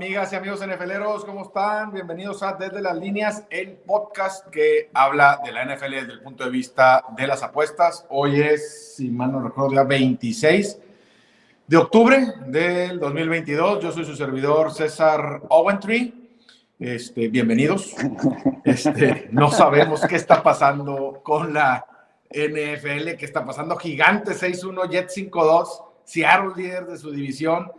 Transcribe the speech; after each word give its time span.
Amigas 0.00 0.32
y 0.32 0.36
amigos 0.36 0.66
NFLeros, 0.66 1.26
¿cómo 1.26 1.42
están? 1.42 1.92
Bienvenidos 1.92 2.42
a 2.42 2.54
Desde 2.54 2.80
las 2.80 2.96
Líneas, 2.96 3.44
el 3.50 3.72
podcast 3.72 4.48
que 4.48 4.88
habla 4.94 5.42
de 5.44 5.52
la 5.52 5.62
NFL 5.62 5.90
desde 5.90 6.12
el 6.14 6.22
punto 6.22 6.42
de 6.42 6.48
vista 6.48 7.04
de 7.14 7.26
las 7.26 7.42
apuestas. 7.42 8.06
Hoy 8.08 8.40
es, 8.40 8.94
si 8.96 9.10
mal 9.10 9.30
no 9.30 9.42
recuerdo, 9.42 9.74
ya 9.74 9.82
26 9.84 10.78
de 11.66 11.76
octubre 11.76 12.32
del 12.46 12.98
2022. 12.98 13.82
Yo 13.82 13.92
soy 13.92 14.06
su 14.06 14.16
servidor 14.16 14.72
César 14.72 15.42
Owentree. 15.50 16.14
Este, 16.78 17.28
bienvenidos. 17.28 17.94
Este, 18.64 19.28
no 19.32 19.50
sabemos 19.50 20.00
qué 20.06 20.16
está 20.16 20.42
pasando 20.42 21.20
con 21.22 21.52
la 21.52 21.84
NFL, 22.30 23.16
qué 23.18 23.26
está 23.26 23.44
pasando. 23.44 23.76
Gigante 23.76 24.32
6-1, 24.32 24.88
Jet 24.88 25.10
5-2, 25.10 25.84
Seattle 26.04 26.52
líder 26.56 26.86
de 26.86 26.96
su 26.96 27.10
división. 27.10 27.70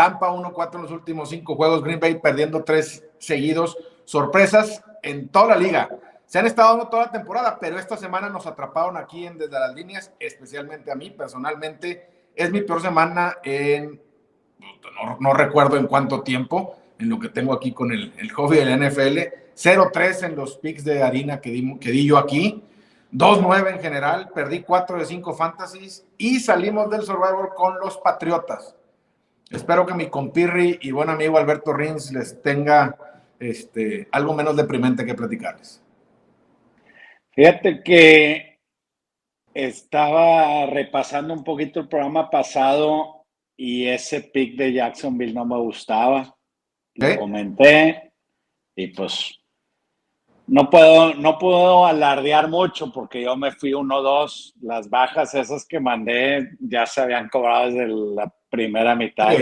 Tampa 0.00 0.32
1-4 0.32 0.76
en 0.76 0.82
los 0.82 0.92
últimos 0.92 1.28
cinco 1.28 1.56
juegos, 1.56 1.84
Green 1.84 2.00
Bay 2.00 2.14
perdiendo 2.14 2.64
tres 2.64 3.04
seguidos. 3.18 3.76
Sorpresas 4.06 4.82
en 5.02 5.28
toda 5.28 5.48
la 5.48 5.56
liga. 5.58 5.90
Se 6.24 6.38
han 6.38 6.46
estado 6.46 6.70
dando 6.70 6.88
toda 6.88 7.04
la 7.04 7.12
temporada, 7.12 7.58
pero 7.60 7.78
esta 7.78 7.98
semana 7.98 8.30
nos 8.30 8.46
atraparon 8.46 8.96
aquí 8.96 9.26
en 9.26 9.36
Desde 9.36 9.60
las 9.60 9.74
Líneas, 9.74 10.10
especialmente 10.18 10.90
a 10.90 10.94
mí 10.94 11.10
personalmente. 11.10 12.08
Es 12.34 12.50
mi 12.50 12.62
peor 12.62 12.80
semana 12.80 13.36
en, 13.44 14.00
no, 15.18 15.34
recuerdo 15.34 15.76
en 15.76 15.86
cuánto 15.86 16.22
tiempo, 16.22 16.78
en 16.98 17.10
lo 17.10 17.20
que 17.20 17.28
tengo 17.28 17.52
aquí 17.52 17.72
con 17.72 17.92
el, 17.92 18.14
el 18.16 18.32
hobby 18.32 18.56
del 18.56 18.80
NFL. 18.80 19.18
0-3 19.54 20.28
en 20.28 20.36
los 20.36 20.56
picks 20.56 20.82
de 20.82 21.02
harina 21.02 21.42
que 21.42 21.50
di, 21.50 21.78
que 21.78 21.90
di 21.90 22.06
yo 22.06 22.16
aquí. 22.16 22.64
2-9 23.12 23.74
en 23.74 23.80
general, 23.80 24.30
perdí 24.34 24.62
4 24.62 24.98
de 24.98 25.04
5 25.04 25.34
fantasies 25.34 26.06
y 26.16 26.40
salimos 26.40 26.88
del 26.88 27.02
Survivor 27.02 27.52
con 27.54 27.78
los 27.78 27.98
Patriotas. 27.98 28.76
Espero 29.50 29.84
que 29.84 29.94
mi 29.94 30.08
compirri 30.08 30.78
y 30.80 30.92
buen 30.92 31.10
amigo 31.10 31.36
Alberto 31.36 31.72
Rins 31.72 32.12
les 32.12 32.40
tenga 32.40 32.96
este, 33.40 34.06
algo 34.12 34.32
menos 34.32 34.56
deprimente 34.56 35.04
que 35.04 35.14
platicarles. 35.14 35.82
Fíjate 37.30 37.82
que 37.82 38.60
estaba 39.52 40.66
repasando 40.66 41.34
un 41.34 41.42
poquito 41.42 41.80
el 41.80 41.88
programa 41.88 42.30
pasado 42.30 43.26
y 43.56 43.86
ese 43.86 44.20
pick 44.20 44.56
de 44.56 44.72
Jacksonville 44.72 45.34
no 45.34 45.44
me 45.44 45.58
gustaba. 45.58 46.32
Lo 46.94 47.16
comenté 47.16 48.12
y 48.76 48.86
pues 48.88 49.36
no 50.46 50.70
puedo, 50.70 51.14
no 51.14 51.38
puedo 51.38 51.86
alardear 51.86 52.48
mucho 52.48 52.92
porque 52.92 53.22
yo 53.22 53.36
me 53.36 53.50
fui 53.50 53.74
uno 53.74 54.00
dos. 54.00 54.54
Las 54.60 54.88
bajas 54.88 55.34
esas 55.34 55.66
que 55.66 55.80
mandé 55.80 56.50
ya 56.60 56.86
se 56.86 57.00
habían 57.00 57.28
cobrado 57.28 57.66
desde 57.66 57.86
la 57.88 58.32
primera 58.50 58.94
mitad. 58.94 59.32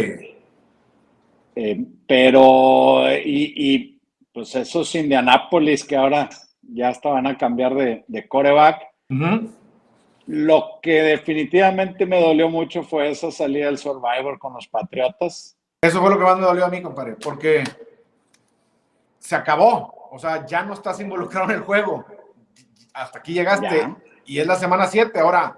Eh, 1.56 1.84
pero, 2.06 3.04
y, 3.24 4.00
pues 4.32 4.54
esos 4.54 4.94
Indianápolis 4.94 5.84
que 5.84 5.96
ahora 5.96 6.28
ya 6.62 6.90
estaban 6.90 7.26
a 7.26 7.36
cambiar 7.36 7.74
de, 7.74 8.04
de 8.06 8.28
coreback. 8.28 8.86
Lo 10.26 10.78
que 10.82 11.02
definitivamente 11.02 12.04
me 12.04 12.20
dolió 12.20 12.50
mucho 12.50 12.82
fue 12.82 13.10
esa 13.10 13.30
salida 13.30 13.66
del 13.66 13.78
Survivor 13.78 14.38
con 14.38 14.52
los 14.52 14.68
Patriotas. 14.68 15.56
Eso 15.80 16.00
fue 16.00 16.10
lo 16.10 16.18
que 16.18 16.24
más 16.24 16.38
me 16.38 16.44
dolió 16.44 16.66
a 16.66 16.68
mí, 16.68 16.82
compadre, 16.82 17.14
porque 17.14 17.64
se 19.18 19.34
acabó 19.34 19.98
o 20.10 20.18
sea, 20.18 20.46
ya 20.46 20.62
no 20.62 20.74
estás 20.74 21.00
involucrado 21.00 21.50
en 21.50 21.56
el 21.56 21.62
juego. 21.62 22.04
Hasta 22.94 23.18
aquí 23.18 23.34
llegaste 23.34 23.94
y 24.24 24.38
es 24.38 24.46
la 24.46 24.56
semana 24.56 24.86
7. 24.86 25.18
Ahora, 25.20 25.56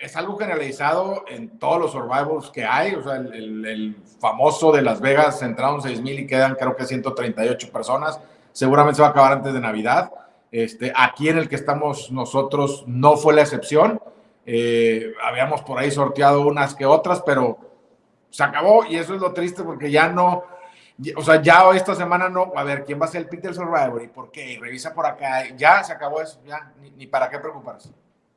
es 0.00 0.16
algo 0.16 0.36
generalizado 0.36 1.24
en 1.28 1.58
todos 1.58 1.80
los 1.80 1.92
survivals 1.92 2.50
que 2.50 2.64
hay. 2.64 2.94
O 2.94 3.02
sea, 3.02 3.16
el, 3.16 3.96
famoso 4.20 4.70
de 4.70 4.82
Las 4.82 5.00
Vegas 5.00 5.40
entraron 5.42 5.80
6 5.80 6.02
mil 6.02 6.20
y 6.20 6.26
quedan 6.26 6.54
creo 6.54 6.76
que 6.76 6.84
138 6.84 7.72
personas. 7.72 8.20
Seguramente 8.52 8.96
se 8.96 9.02
va 9.02 9.08
a 9.08 9.10
acabar 9.12 9.32
antes 9.32 9.54
de 9.54 9.60
Navidad. 9.60 10.12
Este, 10.52 10.92
aquí 10.94 11.28
en 11.28 11.38
el 11.38 11.48
que 11.48 11.54
estamos 11.54 12.10
nosotros 12.10 12.84
no 12.86 13.16
fue 13.16 13.34
la 13.34 13.42
excepción. 13.42 14.00
Eh, 14.44 15.12
habíamos 15.22 15.62
por 15.62 15.78
ahí 15.78 15.90
sorteado 15.90 16.46
unas 16.46 16.74
que 16.74 16.84
otras, 16.84 17.22
pero 17.22 17.58
se 18.30 18.42
acabó 18.42 18.84
y 18.84 18.96
eso 18.96 19.14
es 19.14 19.20
lo 19.20 19.32
triste 19.32 19.62
porque 19.62 19.90
ya 19.90 20.08
no, 20.08 20.44
o 21.16 21.22
sea, 21.22 21.40
ya 21.42 21.70
esta 21.74 21.94
semana 21.94 22.28
no, 22.28 22.52
a 22.54 22.64
ver, 22.64 22.84
¿quién 22.84 23.00
va 23.00 23.06
a 23.06 23.08
ser 23.08 23.22
el 23.22 23.28
Peter 23.28 23.54
Survivor 23.54 24.02
y 24.02 24.08
por 24.08 24.30
qué? 24.30 24.58
revisa 24.60 24.92
por 24.92 25.06
acá, 25.06 25.48
ya 25.56 25.82
se 25.82 25.92
acabó 25.92 26.20
eso, 26.20 26.40
ya, 26.44 26.72
ni, 26.96 27.06
para 27.06 27.28
qué 27.28 27.38
preocuparse. 27.38 27.90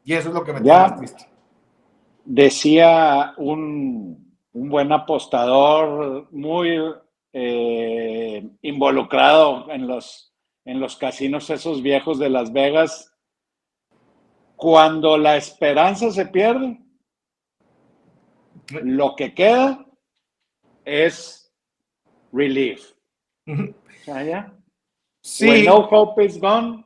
Y 0.03 0.13
eso 0.13 0.29
es 0.29 0.35
lo 0.35 0.43
que 0.43 0.53
me 0.53 0.61
tiene 0.61 0.77
más 0.77 0.97
triste. 0.97 1.32
Decía 2.25 3.33
un, 3.37 4.37
un 4.53 4.69
buen 4.69 4.91
apostador, 4.91 6.27
muy 6.31 6.79
eh, 7.33 8.47
involucrado 8.61 9.69
en 9.71 9.87
los, 9.87 10.33
en 10.65 10.79
los 10.79 10.95
casinos 10.95 11.49
esos 11.49 11.81
viejos 11.81 12.19
de 12.19 12.29
Las 12.29 12.53
Vegas, 12.53 13.13
cuando 14.55 15.17
la 15.17 15.35
esperanza 15.35 16.11
se 16.11 16.27
pierde, 16.27 16.79
lo 18.83 19.15
que 19.15 19.33
queda 19.33 19.85
es 20.85 21.51
relief. 22.31 22.93
Sí. 25.21 25.63
no 25.65 25.87
hope 25.89 26.23
is 26.23 26.39
gone, 26.39 26.85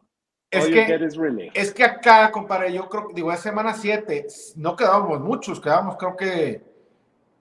es 0.57 0.65
que, 0.67 1.49
es 1.53 1.73
que 1.73 1.83
acá, 1.83 2.31
compadre, 2.31 2.73
yo 2.73 2.89
creo, 2.89 3.09
digo, 3.13 3.31
es 3.31 3.39
semana 3.39 3.73
7, 3.73 4.27
no 4.55 4.75
quedábamos 4.75 5.19
muchos, 5.21 5.59
quedábamos 5.59 5.97
creo 5.97 6.15
que 6.15 6.61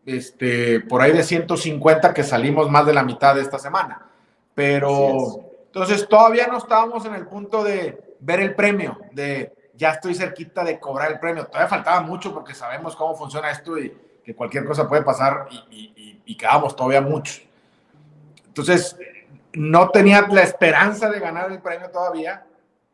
este, 0.06 0.80
por 0.80 1.02
ahí 1.02 1.12
de 1.12 1.22
150 1.22 2.14
que 2.14 2.22
salimos 2.22 2.70
más 2.70 2.86
de 2.86 2.94
la 2.94 3.02
mitad 3.02 3.34
de 3.34 3.42
esta 3.42 3.58
semana. 3.58 4.06
Pero 4.54 5.50
entonces 5.66 6.08
todavía 6.08 6.46
no 6.46 6.58
estábamos 6.58 7.04
en 7.04 7.14
el 7.14 7.26
punto 7.26 7.62
de 7.62 8.16
ver 8.20 8.40
el 8.40 8.54
premio, 8.54 8.98
de 9.12 9.52
ya 9.74 9.90
estoy 9.90 10.14
cerquita 10.14 10.64
de 10.64 10.80
cobrar 10.80 11.12
el 11.12 11.18
premio. 11.18 11.46
Todavía 11.46 11.68
faltaba 11.68 12.00
mucho 12.00 12.32
porque 12.32 12.54
sabemos 12.54 12.96
cómo 12.96 13.14
funciona 13.14 13.50
esto 13.50 13.78
y 13.78 13.94
que 14.24 14.34
cualquier 14.34 14.64
cosa 14.64 14.88
puede 14.88 15.02
pasar 15.02 15.48
y, 15.50 15.92
y, 15.96 16.22
y 16.24 16.36
quedábamos 16.36 16.74
todavía 16.74 17.00
muchos. 17.02 17.42
Entonces, 18.46 18.96
no 19.52 19.90
tenía 19.90 20.26
la 20.28 20.42
esperanza 20.42 21.10
de 21.10 21.20
ganar 21.20 21.50
el 21.50 21.60
premio 21.60 21.90
todavía, 21.90 22.46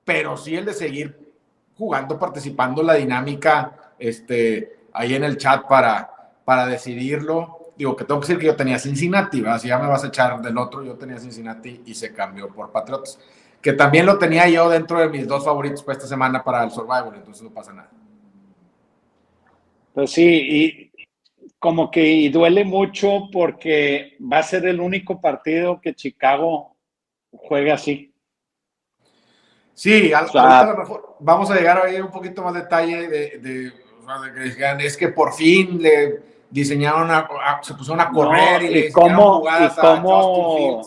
pero 0.05 0.37
sí 0.37 0.57
el 0.57 0.65
de 0.65 0.75
seguir 0.75 1.33
jugando, 1.77 2.19
participando 2.19 2.83
la 2.83 2.95
dinámica 2.95 3.95
este, 3.99 4.87
ahí 4.93 5.15
en 5.15 5.25
el 5.25 5.37
chat 5.37 5.67
para, 5.67 6.33
para 6.45 6.67
decidirlo. 6.67 7.73
Digo 7.77 7.97
que 7.97 8.05
tengo 8.05 8.21
que 8.21 8.27
decir 8.27 8.39
que 8.39 8.47
yo 8.47 8.57
tenía 8.57 8.79
Cincinnati, 8.79 9.43
si 9.59 9.69
ya 9.69 9.79
me 9.79 9.87
vas 9.87 10.05
a 10.05 10.09
echar 10.09 10.41
del 10.41 10.59
otro, 10.59 10.85
yo 10.85 10.95
tenía 10.95 11.19
Cincinnati 11.19 11.83
y 11.87 11.95
se 11.95 12.13
cambió 12.13 12.49
por 12.49 12.71
Patriots, 12.71 13.19
que 13.61 13.73
también 13.73 14.07
lo 14.07 14.19
tenía 14.19 14.49
yo 14.49 14.69
dentro 14.69 15.01
de 15.01 15.09
mis 15.09 15.27
dos 15.27 15.45
favoritos 15.45 15.83
para 15.83 15.97
esta 15.97 16.09
semana 16.09 16.45
para 16.45 16.63
el 16.65 16.71
Survivor, 16.71 17.15
entonces 17.15 17.43
no 17.43 17.51
pasa 17.51 17.73
nada. 17.73 17.91
Pues 19.95 20.11
sí, 20.11 20.25
y 20.25 20.93
como 21.59 21.91
que 21.91 22.29
duele 22.31 22.65
mucho 22.65 23.29
porque 23.33 24.17
va 24.21 24.39
a 24.39 24.43
ser 24.43 24.67
el 24.67 24.81
único 24.81 25.21
partido 25.21 25.81
que 25.81 25.95
Chicago 25.95 26.77
juegue 27.31 27.73
así. 27.73 28.12
Sí, 29.75 30.13
vamos 31.21 31.51
a 31.51 31.55
llegar 31.55 31.79
a 31.79 31.85
ver 31.85 32.03
un 32.03 32.11
poquito 32.11 32.43
más 32.43 32.55
detalle 32.55 33.09
de, 33.09 33.73
que 34.35 34.87
es 34.87 34.97
que 34.97 35.09
por 35.09 35.33
fin 35.33 35.83
le 35.83 36.23
diseñaron, 36.51 37.09
se 37.63 37.75
pusieron 37.75 38.01
a 38.01 38.11
correr 38.11 38.63
y, 38.63 38.69
le 38.69 38.93
cómo, 38.93 39.39
jugadas 39.39 39.77
cómo, 39.79 40.83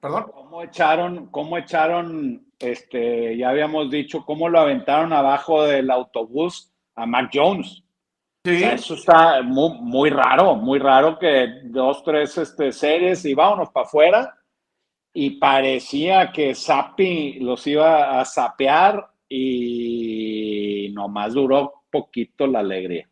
Perdón. 0.00 0.32
¿Cómo 0.34 0.62
echaron, 0.62 1.26
cómo 1.26 1.58
echaron, 1.58 2.44
este, 2.58 3.36
ya 3.36 3.50
habíamos 3.50 3.90
dicho, 3.90 4.24
cómo 4.24 4.48
lo 4.48 4.60
aventaron 4.60 5.12
abajo 5.12 5.64
del 5.64 5.90
autobús 5.90 6.72
a 6.96 7.06
Mac 7.06 7.30
Jones? 7.32 7.82
eso 8.44 8.94
está 8.94 9.40
muy, 9.42 9.78
muy, 9.80 10.10
raro, 10.10 10.56
muy 10.56 10.80
raro 10.80 11.16
que 11.18 11.60
dos, 11.64 12.02
tres 12.02 12.36
este, 12.38 12.72
series 12.72 13.24
y 13.24 13.34
vámonos 13.34 13.70
para 13.70 13.86
afuera. 13.86 14.38
Y 15.14 15.38
parecía 15.38 16.32
que 16.32 16.54
Sapi 16.54 17.40
los 17.40 17.66
iba 17.66 18.20
a 18.20 18.24
sapear 18.24 19.10
y 19.28 20.90
nomás 20.94 21.34
duró 21.34 21.84
poquito 21.90 22.46
la 22.46 22.60
alegría. 22.60 23.08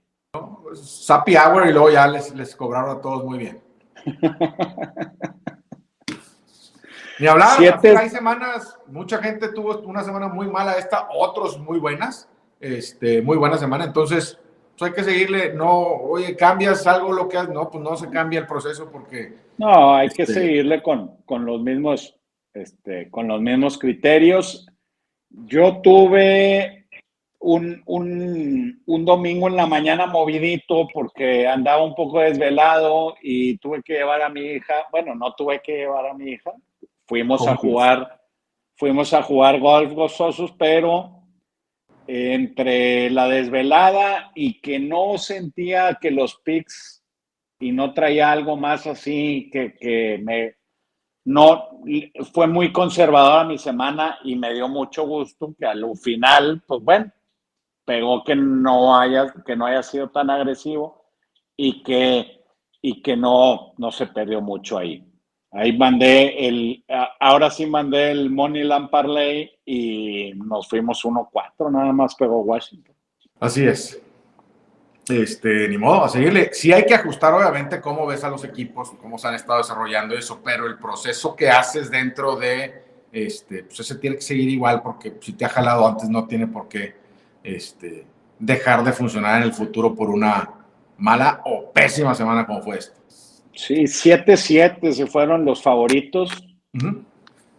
Sapi 0.75 1.37
Hour 1.37 1.67
y 1.67 1.73
luego 1.73 1.91
ya 1.91 2.07
les, 2.07 2.35
les 2.35 2.55
cobraron 2.57 2.97
a 2.97 3.01
todos 3.01 3.25
muy 3.25 3.39
bien. 3.39 3.61
Ni 7.19 7.27
hablar, 7.27 7.59
Siete... 7.59 7.97
hay 7.97 8.09
semanas, 8.09 8.79
mucha 8.87 9.19
gente 9.19 9.49
tuvo 9.49 9.79
una 9.81 10.03
semana 10.03 10.29
muy 10.29 10.49
mala 10.49 10.79
esta, 10.79 11.07
otros 11.11 11.59
muy 11.59 11.79
buenas, 11.79 12.31
este, 12.61 13.21
muy 13.21 13.37
buena 13.37 13.59
semana, 13.59 13.85
entonces 13.85 14.39
pues 14.81 14.91
hay 14.91 14.97
que 14.97 15.11
seguirle, 15.11 15.53
no, 15.53 15.79
oye, 15.79 16.35
cambias 16.35 16.87
algo 16.87 17.13
lo 17.13 17.29
que 17.29 17.37
haces, 17.37 17.53
no, 17.53 17.69
pues 17.71 17.85
no 17.85 17.97
se 17.97 18.09
cambia 18.09 18.41
el 18.41 18.47
proceso 18.47 18.91
porque... 18.91 19.35
No, 19.59 19.95
hay 19.95 20.09
que 20.09 20.23
este 20.23 20.35
seguirle 20.35 20.83
con, 20.83 21.19
con, 21.27 21.45
los 21.45 21.61
mismos, 21.61 22.19
este, 22.55 23.11
con 23.11 23.29
los 23.29 23.43
mismos 23.43 23.77
criterios. 23.77 24.67
Yo 25.29 25.83
tuve 25.83 26.87
un, 27.41 27.83
un, 27.85 28.83
un, 28.87 29.05
domingo 29.05 29.49
en 29.49 29.57
la 29.57 29.67
mañana 29.67 30.07
movidito 30.07 30.89
porque 30.95 31.47
andaba 31.47 31.85
un 31.85 31.95
poco 31.95 32.21
desvelado 32.21 33.17
y 33.21 33.59
tuve 33.59 33.83
que 33.83 33.93
llevar 33.93 34.23
a 34.23 34.31
mi 34.31 34.41
hija, 34.41 34.87
bueno, 34.91 35.15
no 35.15 35.35
tuve 35.35 35.61
que 35.61 35.77
llevar 35.77 36.07
a 36.07 36.15
mi 36.15 36.31
hija, 36.31 36.55
fuimos 37.07 37.47
a 37.47 37.55
jugar, 37.55 38.23
fuimos 38.77 39.13
a 39.13 39.23
jugar 39.23 39.61
golf 39.61 39.93
gozosos, 39.93 40.53
pero 40.53 41.20
entre 42.13 43.09
la 43.11 43.29
desvelada 43.29 44.33
y 44.35 44.61
que 44.61 44.81
no 44.81 45.17
sentía 45.17 45.97
que 46.01 46.11
los 46.11 46.41
picks 46.45 47.05
y 47.61 47.71
no 47.71 47.95
traía 47.95 48.33
algo 48.33 48.57
más 48.57 48.87
así 48.89 49.49
que, 49.53 49.75
que 49.75 50.19
me, 50.21 50.57
no, 51.25 51.69
fue 52.33 52.49
muy 52.49 52.73
conservadora 52.73 53.45
mi 53.45 53.59
semana 53.59 54.19
y 54.25 54.35
me 54.35 54.53
dio 54.53 54.69
mucho 54.69 55.07
gusto 55.07 55.55
que 55.57 55.67
al 55.67 55.85
final, 55.97 56.63
pues 56.67 56.83
bueno, 56.83 57.13
pegó 57.85 58.25
que 58.25 58.35
no 58.35 58.99
haya, 58.99 59.33
que 59.47 59.55
no 59.55 59.67
haya 59.67 59.85
sido 59.85 60.11
tan 60.11 60.31
agresivo 60.31 61.13
y 61.57 61.83
que, 61.85 62.43
y 62.83 63.03
que 63.03 63.17
no, 63.17 63.75
no 63.79 63.93
se 63.93 64.09
perdió 64.09 64.41
mucho 64.41 64.79
ahí. 64.79 65.10
Ahí 65.53 65.77
mandé 65.77 66.47
el, 66.47 66.85
ahora 67.19 67.51
sí 67.51 67.67
mandé 67.67 68.13
el 68.13 68.31
Money 68.31 68.63
Lamp 68.63 68.91
Parlay 68.91 69.51
y 69.65 70.33
nos 70.37 70.69
fuimos 70.69 71.05
1-4, 71.05 71.73
nada 71.73 71.93
más 71.93 72.15
pegó 72.15 72.41
Washington. 72.43 72.95
Así 73.41 73.67
es. 73.67 74.01
Este, 75.09 75.69
ni 75.69 75.77
modo, 75.77 76.05
a 76.05 76.09
seguirle. 76.09 76.51
Sí 76.53 76.73
hay 76.73 76.87
que 76.87 76.95
ajustar, 76.95 77.35
obviamente, 77.35 77.81
cómo 77.81 78.07
ves 78.07 78.23
a 78.23 78.31
los 78.31 78.45
equipos, 78.45 78.93
cómo 79.01 79.19
se 79.19 79.27
han 79.27 79.35
estado 79.35 79.59
desarrollando 79.59 80.15
eso, 80.15 80.41
pero 80.45 80.67
el 80.67 80.79
proceso 80.79 81.35
que 81.35 81.49
haces 81.49 81.91
dentro 81.91 82.37
de, 82.37 82.85
este, 83.11 83.65
pues 83.65 83.81
ese 83.81 83.97
tiene 83.97 84.17
que 84.17 84.23
seguir 84.23 84.49
igual, 84.49 84.83
porque 84.83 85.17
si 85.21 85.33
te 85.33 85.45
ha 85.45 85.49
jalado 85.49 85.85
antes 85.87 86.09
no 86.09 86.27
tiene 86.29 86.47
por 86.47 86.69
qué 86.69 86.95
este, 87.43 88.07
dejar 88.39 88.85
de 88.85 88.93
funcionar 88.93 89.39
en 89.39 89.49
el 89.49 89.53
futuro 89.53 89.97
por 89.97 90.11
una 90.11 90.49
mala 90.99 91.41
o 91.45 91.73
pésima 91.73 92.15
semana 92.15 92.47
como 92.47 92.63
fue 92.63 92.79
esta. 92.79 93.00
Sí, 93.61 93.83
7-7 93.83 94.91
se 94.91 95.07
fueron 95.07 95.45
los 95.45 95.63
favoritos. 95.63 96.31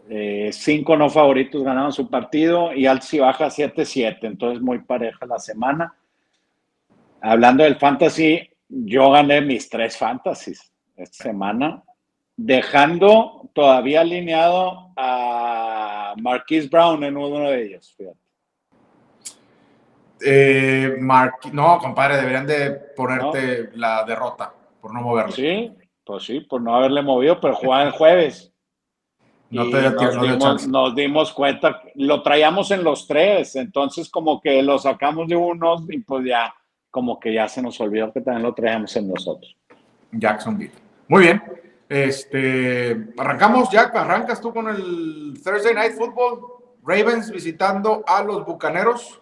Eh, 0.09 0.49
cinco 0.51 0.97
no 0.97 1.11
favoritos 1.11 1.63
ganaron 1.63 1.93
su 1.93 2.09
partido 2.09 2.73
y 2.73 2.87
Alci 2.87 3.19
baja 3.19 3.45
7-7, 3.45 4.17
entonces 4.23 4.61
muy 4.61 4.79
pareja 4.79 5.27
la 5.27 5.37
semana. 5.37 5.93
Hablando 7.21 7.63
del 7.63 7.75
fantasy, 7.75 8.49
yo 8.67 9.11
gané 9.11 9.41
mis 9.41 9.69
tres 9.69 9.95
fantasies 9.95 10.73
esta 10.97 11.25
semana, 11.25 11.83
dejando 12.35 13.51
todavía 13.53 14.01
alineado 14.01 14.91
a 14.97 16.15
Marquise 16.19 16.67
Brown 16.67 17.03
en 17.03 17.15
uno 17.15 17.41
de 17.41 17.63
ellos. 17.63 17.95
Eh, 20.19 20.97
no, 20.99 21.77
compadre, 21.77 22.17
deberían 22.17 22.47
de 22.47 22.71
ponerte 22.71 23.69
la 23.75 24.03
derrota 24.03 24.51
por 24.81 24.91
no 24.93 25.01
moverlo. 25.01 25.31
Sí, 25.31 25.71
pues 26.03 26.23
sí, 26.23 26.41
por 26.41 26.61
no 26.61 26.75
haberle 26.75 27.01
movido, 27.01 27.39
pero 27.39 27.55
jugaba 27.55 27.83
el 27.83 27.91
jueves. 27.91 28.53
No 29.49 29.69
te 29.69 29.81
nos, 29.81 30.21
dimos, 30.21 30.67
nos 30.67 30.95
dimos 30.95 31.33
cuenta, 31.33 31.81
lo 31.95 32.23
traíamos 32.23 32.71
en 32.71 32.85
los 32.85 33.05
tres, 33.05 33.57
entonces 33.57 34.09
como 34.09 34.39
que 34.39 34.63
lo 34.63 34.79
sacamos 34.79 35.27
de 35.27 35.35
unos 35.35 35.83
y 35.89 35.99
pues 35.99 36.25
ya, 36.25 36.53
como 36.89 37.19
que 37.19 37.33
ya 37.33 37.49
se 37.49 37.61
nos 37.61 37.79
olvidó 37.81 38.13
que 38.13 38.21
también 38.21 38.43
lo 38.43 38.53
traíamos 38.53 38.95
en 38.95 39.09
nosotros. 39.09 39.57
Jacksonville. 40.13 40.71
Muy 41.07 41.23
bien. 41.23 41.43
Este, 41.89 43.09
arrancamos, 43.17 43.69
Jack, 43.69 43.93
arrancas 43.93 44.39
tú 44.39 44.53
con 44.53 44.69
el 44.69 45.33
Thursday 45.43 45.73
Night 45.73 45.93
Football. 45.93 46.39
Ravens 46.83 47.29
visitando 47.29 48.03
a 48.07 48.23
los 48.23 48.45
Bucaneros. 48.45 49.20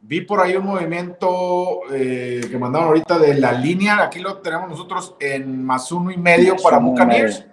Vi 0.00 0.20
por 0.20 0.40
ahí 0.40 0.54
un 0.54 0.64
movimiento 0.64 1.80
eh, 1.92 2.40
que 2.48 2.58
mandaron 2.58 2.88
ahorita 2.88 3.18
de 3.18 3.34
la 3.34 3.52
línea. 3.52 4.02
Aquí 4.02 4.20
lo 4.20 4.38
tenemos 4.38 4.68
nosotros 4.70 5.16
en 5.18 5.64
más 5.64 5.90
uno 5.90 6.10
y 6.10 6.16
medio 6.16 6.56
para 6.56 6.78
Buccaneers. 6.78 7.44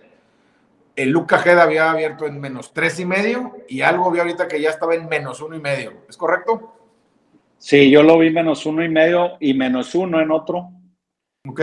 El 0.95 1.09
Luca 1.09 1.41
Head 1.43 1.59
había 1.59 1.91
abierto 1.91 2.25
en 2.25 2.39
menos 2.39 2.71
tres 2.71 2.99
y 2.99 3.05
medio 3.05 3.57
y 3.67 3.81
algo 3.81 4.11
vi 4.11 4.19
ahorita 4.19 4.47
que 4.47 4.61
ya 4.61 4.69
estaba 4.69 4.95
en 4.95 5.09
menos 5.09 5.41
uno 5.41 5.55
y 5.55 5.59
medio. 5.59 5.93
¿Es 6.07 6.15
correcto? 6.15 6.73
Sí, 7.57 7.89
yo 7.89 8.03
lo 8.03 8.19
vi 8.19 8.29
menos 8.29 8.65
uno 8.65 8.83
y 8.83 8.89
medio 8.89 9.37
y 9.39 9.53
menos 9.53 9.93
uno 9.95 10.21
en 10.21 10.31
otro. 10.31 10.69
Ok. 11.47 11.61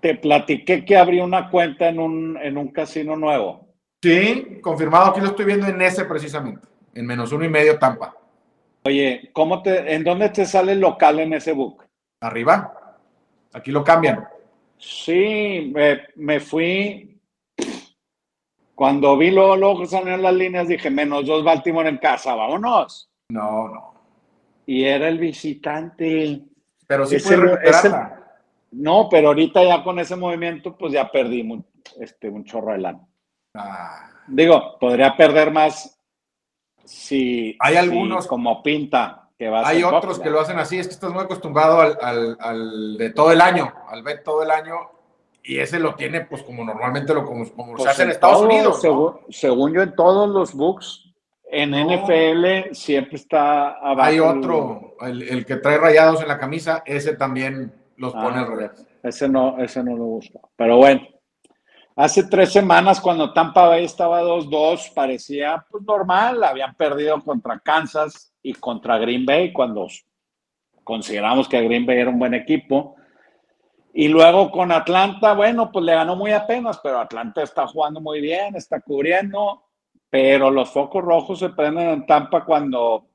Te 0.00 0.16
platiqué 0.16 0.84
que 0.84 0.96
abrí 0.96 1.20
una 1.20 1.50
cuenta 1.50 1.88
en 1.88 1.98
un, 1.98 2.36
en 2.36 2.58
un 2.58 2.68
casino 2.68 3.16
nuevo. 3.16 3.68
Sí, 4.02 4.58
confirmado. 4.60 5.06
Aquí 5.06 5.20
lo 5.20 5.28
estoy 5.28 5.46
viendo 5.46 5.66
en 5.66 5.80
ese 5.80 6.04
precisamente, 6.04 6.68
en 6.94 7.06
menos 7.06 7.32
uno 7.32 7.44
y 7.44 7.48
medio 7.48 7.78
Tampa. 7.78 8.14
Oye, 8.84 9.30
¿cómo 9.32 9.62
te, 9.62 9.94
¿en 9.94 10.02
dónde 10.02 10.30
te 10.30 10.44
sale 10.44 10.72
el 10.72 10.80
local 10.80 11.20
en 11.20 11.34
ese 11.34 11.52
book? 11.52 11.84
Arriba. 12.20 12.98
Aquí 13.52 13.70
lo 13.70 13.84
cambian. 13.84 14.26
Sí, 14.78 15.72
me, 16.16 16.40
fui. 16.40 17.20
Cuando 18.74 19.16
vi 19.16 19.30
luego, 19.30 19.56
luego 19.56 19.86
salieron 19.86 20.22
las 20.22 20.34
líneas, 20.34 20.66
dije, 20.66 20.90
menos 20.90 21.26
dos 21.26 21.44
Baltimore 21.44 21.88
en 21.88 21.98
casa, 21.98 22.34
vámonos. 22.34 23.08
No, 23.28 23.68
no. 23.68 23.94
Y 24.66 24.84
era 24.84 25.08
el 25.08 25.18
visitante. 25.18 26.42
Pero 26.86 27.06
sí 27.06 27.18
puede 27.18 27.60
No, 28.72 29.08
pero 29.08 29.28
ahorita 29.28 29.62
ya 29.62 29.84
con 29.84 30.00
ese 30.00 30.16
movimiento, 30.16 30.76
pues 30.76 30.92
ya 30.92 31.10
perdí 31.10 31.46
este, 32.00 32.28
un 32.28 32.44
chorro 32.44 32.72
de 32.72 32.78
lana. 32.78 33.06
Ah. 33.54 34.10
Digo, 34.26 34.78
podría 34.80 35.16
perder 35.16 35.52
más 35.52 36.01
Sí. 36.84 37.56
Hay 37.60 37.76
algunos. 37.76 38.26
como 38.26 38.62
pinta. 38.62 39.28
Que 39.38 39.48
va 39.48 39.60
a 39.60 39.68
hay 39.68 39.82
otros 39.82 40.20
que 40.20 40.30
lo 40.30 40.40
hacen 40.40 40.58
así, 40.58 40.78
es 40.78 40.86
que 40.86 40.94
estás 40.94 41.12
muy 41.12 41.22
acostumbrado 41.24 41.80
al, 41.80 42.96
de 42.96 43.10
todo 43.10 43.32
el 43.32 43.40
año, 43.40 43.72
al 43.88 44.04
bet 44.04 44.22
todo 44.22 44.44
el 44.44 44.52
año, 44.52 44.74
y 45.42 45.58
ese 45.58 45.80
lo 45.80 45.96
tiene, 45.96 46.20
pues 46.20 46.42
como 46.42 46.64
normalmente 46.64 47.12
lo 47.12 47.24
como, 47.24 47.48
como 47.50 47.72
se 47.72 47.76
pues 47.78 47.88
hace 47.88 48.02
en 48.04 48.10
Estados 48.10 48.42
Unidos. 48.42 48.80
Según, 49.30 49.72
yo, 49.74 49.82
en 49.82 49.96
todos 49.96 50.28
los 50.28 50.54
books, 50.54 51.12
en 51.50 51.70
NFL 51.70 52.72
siempre 52.72 53.16
está 53.16 53.72
abajo. 53.72 54.08
Hay 54.08 54.20
otro, 54.20 54.94
el, 55.00 55.44
que 55.44 55.56
trae 55.56 55.78
rayados 55.78 56.22
en 56.22 56.28
la 56.28 56.38
camisa, 56.38 56.84
ese 56.86 57.16
también 57.16 57.74
los 57.96 58.12
pone 58.12 58.38
al 58.38 58.44
ah, 58.44 58.46
revés. 58.46 58.86
Ese 59.02 59.28
no, 59.28 59.58
ese 59.58 59.82
no 59.82 59.96
lo 59.96 60.04
gusta. 60.04 60.38
Pero 60.54 60.76
bueno, 60.76 61.02
Hace 62.02 62.24
tres 62.24 62.52
semanas, 62.52 63.00
cuando 63.00 63.32
Tampa 63.32 63.68
Bay 63.68 63.84
estaba 63.84 64.24
2-2, 64.24 64.92
parecía 64.92 65.64
pues, 65.70 65.84
normal. 65.84 66.42
Habían 66.42 66.74
perdido 66.74 67.22
contra 67.22 67.60
Kansas 67.60 68.34
y 68.42 68.54
contra 68.54 68.98
Green 68.98 69.24
Bay 69.24 69.52
cuando 69.52 69.86
consideramos 70.82 71.48
que 71.48 71.62
Green 71.62 71.86
Bay 71.86 71.98
era 71.98 72.10
un 72.10 72.18
buen 72.18 72.34
equipo. 72.34 72.96
Y 73.94 74.08
luego 74.08 74.50
con 74.50 74.72
Atlanta, 74.72 75.34
bueno, 75.34 75.70
pues 75.70 75.84
le 75.84 75.94
ganó 75.94 76.16
muy 76.16 76.32
apenas, 76.32 76.80
pero 76.82 76.98
Atlanta 76.98 77.44
está 77.44 77.68
jugando 77.68 78.00
muy 78.00 78.20
bien, 78.20 78.56
está 78.56 78.80
cubriendo, 78.80 79.62
pero 80.10 80.50
los 80.50 80.70
focos 80.70 81.04
rojos 81.04 81.38
se 81.38 81.50
prenden 81.50 81.88
en 81.88 82.04
Tampa 82.04 82.44
cuando, 82.44 83.06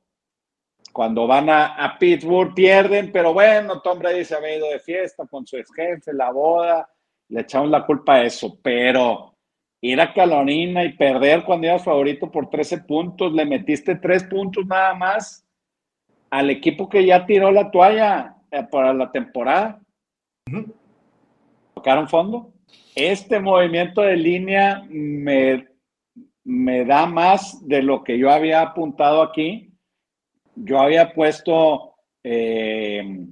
cuando 0.94 1.28
van 1.28 1.50
a, 1.50 1.76
a 1.76 2.00
Pittsburgh, 2.00 2.54
pierden, 2.54 3.12
pero 3.12 3.34
bueno, 3.34 3.82
Tom 3.82 4.00
Brady 4.00 4.24
se 4.24 4.36
ha 4.36 4.56
ido 4.56 4.70
de 4.70 4.80
fiesta 4.80 5.28
con 5.30 5.46
su 5.46 5.58
ex 5.58 5.74
jefe, 5.76 6.14
la 6.14 6.32
boda 6.32 6.90
le 7.30 7.42
echamos 7.42 7.70
la 7.70 7.86
culpa 7.86 8.16
a 8.16 8.24
eso, 8.24 8.58
pero 8.62 9.34
ir 9.82 10.02
a 10.02 10.14
Carolina 10.14 10.84
y 10.84 10.94
perder 10.94 11.44
cuando 11.44 11.68
ibas 11.68 11.84
favorito 11.84 12.32
por 12.32 12.50
13 12.50 12.80
puntos, 12.80 13.34
le 13.34 13.46
metiste 13.46 13.96
3 13.96 14.24
puntos 14.26 14.66
nada 14.66 14.94
más 14.96 15.46
al 16.30 16.50
equipo 16.50 16.90
que 16.90 17.06
ya 17.06 17.26
tiró 17.26 17.52
la 17.52 17.72
toalla 17.72 18.36
eh, 18.52 18.64
para 18.70 18.94
la 18.94 19.12
temporada. 19.12 19.80
Tocaron 21.74 22.08
fondo. 22.08 22.54
Este 22.96 23.40
movimiento 23.40 24.02
de 24.02 24.18
línea 24.18 24.84
me, 24.90 25.68
me 26.44 26.86
da 26.86 27.06
más 27.06 27.66
de 27.68 27.82
lo 27.82 28.04
que 28.04 28.18
yo 28.18 28.32
había 28.32 28.62
apuntado 28.62 29.22
aquí. 29.22 29.74
Yo 30.56 30.80
había 30.80 31.14
puesto, 31.14 31.96
eh, 32.24 33.26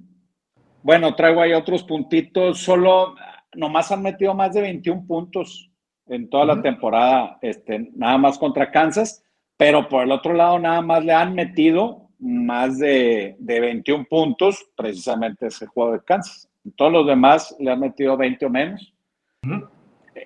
bueno, 0.84 1.16
traigo 1.16 1.42
ahí 1.42 1.54
otros 1.54 1.84
puntitos, 1.84 2.60
solo 2.60 3.16
nomás 3.56 3.92
han 3.92 4.02
metido 4.02 4.34
más 4.34 4.54
de 4.54 4.62
21 4.62 5.06
puntos 5.06 5.70
en 6.08 6.30
toda 6.30 6.46
la 6.46 6.62
temporada, 6.62 7.38
este, 7.42 7.90
nada 7.96 8.18
más 8.18 8.38
contra 8.38 8.72
Kansas, 8.72 9.24
pero 9.58 9.88
por 9.90 10.04
el 10.04 10.12
otro 10.12 10.34
lado 10.34 10.60
nada 10.60 10.82
más 10.82 11.04
le 11.04 11.14
han 11.14 11.34
metido 11.34 12.10
más 12.20 12.78
de, 12.80 13.36
de 13.40 13.60
21 13.60 14.06
puntos, 14.10 14.66
precisamente 14.76 15.48
ese 15.48 15.66
juego 15.66 15.94
de 15.94 16.04
Kansas. 16.04 16.50
Todos 16.76 16.92
los 16.92 17.08
demás 17.08 17.56
le 17.60 17.72
han 17.72 17.80
metido 17.80 18.18
20 18.18 18.46
o 18.46 18.50
menos. 18.50 18.94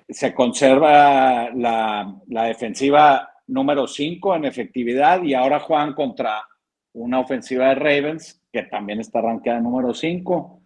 Se 0.08 0.34
conserva 0.34 1.50
la, 1.50 2.14
la 2.28 2.44
defensiva 2.44 3.28
número 3.46 3.86
5 3.86 4.36
en 4.36 4.44
efectividad 4.44 5.22
y 5.22 5.34
ahora 5.34 5.60
juegan 5.60 5.94
contra 5.94 6.42
una 6.92 7.20
ofensiva 7.20 7.68
de 7.68 7.74
Ravens 7.74 8.42
que 8.52 8.62
también 8.64 9.00
está 9.00 9.18
arrancada 9.18 9.60
número 9.60 9.92
5 9.92 10.59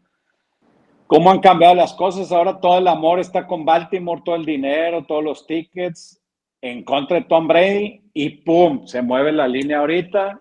cómo 1.07 1.31
han 1.31 1.41
cambiado 1.41 1.75
las 1.75 1.95
cosas. 1.95 2.33
Ahora 2.33 2.59
todo 2.61 2.79
el 2.79 2.89
amor 2.89 3.21
está 3.21 3.47
con 3.47 3.65
Baltimore, 3.65 4.23
todo 4.25 4.37
el 4.37 4.45
dinero, 4.45 5.05
todos 5.05 5.25
los 5.25 5.47
tickets 5.47 6.21
en 6.61 6.83
contra 6.83 7.19
de 7.19 7.25
Tom 7.25 7.47
Brady 7.47 8.03
y 8.15 8.31
¡pum! 8.43 8.87
Se 8.87 9.03
mueve 9.03 9.33
la 9.33 9.47
línea 9.47 9.81
ahorita. 9.81 10.41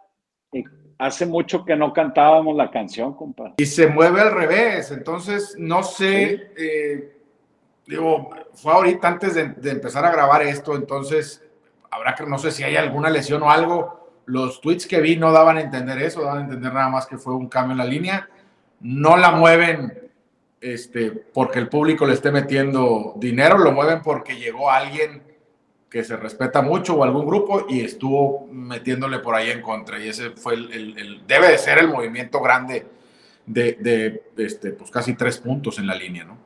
Y 0.54 0.64
hace 0.98 1.26
mucho 1.26 1.66
que 1.66 1.76
no 1.76 1.92
cantábamos 1.92 2.56
la 2.56 2.72
canción, 2.72 3.14
compadre. 3.14 3.56
Y 3.58 3.66
se 3.66 3.88
mueve 3.88 4.22
al 4.22 4.32
revés, 4.32 4.92
entonces 4.92 5.56
no 5.58 5.84
sé, 5.84 6.52
eh, 6.58 7.18
digo, 7.86 8.30
fue 8.54 8.72
ahorita 8.72 9.08
antes 9.08 9.36
de, 9.36 9.50
de, 9.50 9.72
empezar 9.72 10.06
a 10.06 10.12
grabar 10.12 10.44
esto, 10.44 10.76
entonces 10.76 11.44
habrá 11.92 12.16
que, 12.16 12.26
no 12.26 12.38
sé 12.38 12.52
si 12.52 12.64
hay 12.64 12.78
alguna 12.78 13.10
lesión 13.10 13.44
o 13.44 13.52
algo. 13.52 14.02
Los 14.26 14.62
tweets 14.62 14.88
que 14.88 15.02
vi 15.02 15.18
no 15.18 15.34
daban 15.34 15.58
a 15.58 15.62
entender 15.62 16.02
eso, 16.02 16.22
daban 16.22 16.38
a 16.38 16.44
entender 16.46 16.72
nada 16.72 16.88
más 16.88 17.06
que 17.06 17.18
fue 17.18 17.36
un 17.36 17.50
cambio 17.50 17.74
en 17.74 17.80
la 17.80 17.86
línea. 17.86 18.30
No 18.80 19.18
la 19.18 19.32
mueven 19.32 20.03
este, 20.64 21.12
porque 21.12 21.60
el 21.60 21.68
público 21.68 22.06
le 22.06 22.14
esté 22.14 22.32
metiendo 22.32 23.14
dinero, 23.18 23.58
lo 23.58 23.74
mueven 23.74 24.02
porque 24.02 24.38
llegó 24.38 24.72
alguien 24.72 25.22
que 25.90 26.04
se 26.04 26.16
respeta 26.16 26.62
mucho 26.62 26.96
o 26.96 27.04
algún 27.04 27.26
grupo 27.26 27.66
y 27.70 27.82
estuvo 27.82 28.48
metiéndole 28.52 29.20
por 29.20 29.36
ahí 29.36 29.52
en 29.52 29.62
contra. 29.62 30.04
Y 30.04 30.08
ese 30.08 30.32
fue 30.32 30.56
el, 30.56 30.98
el, 30.98 31.28
debe 31.28 31.50
de 31.50 31.58
ser 31.58 31.78
el 31.80 31.90
movimiento 31.90 32.42
grande 32.42 32.86
de, 33.46 33.74
de, 33.74 34.24
este, 34.44 34.72
pues 34.72 34.90
casi 34.90 35.16
tres 35.16 35.38
puntos 35.38 35.78
en 35.78 35.86
la 35.86 35.96
línea, 35.96 36.24
¿no? 36.24 36.38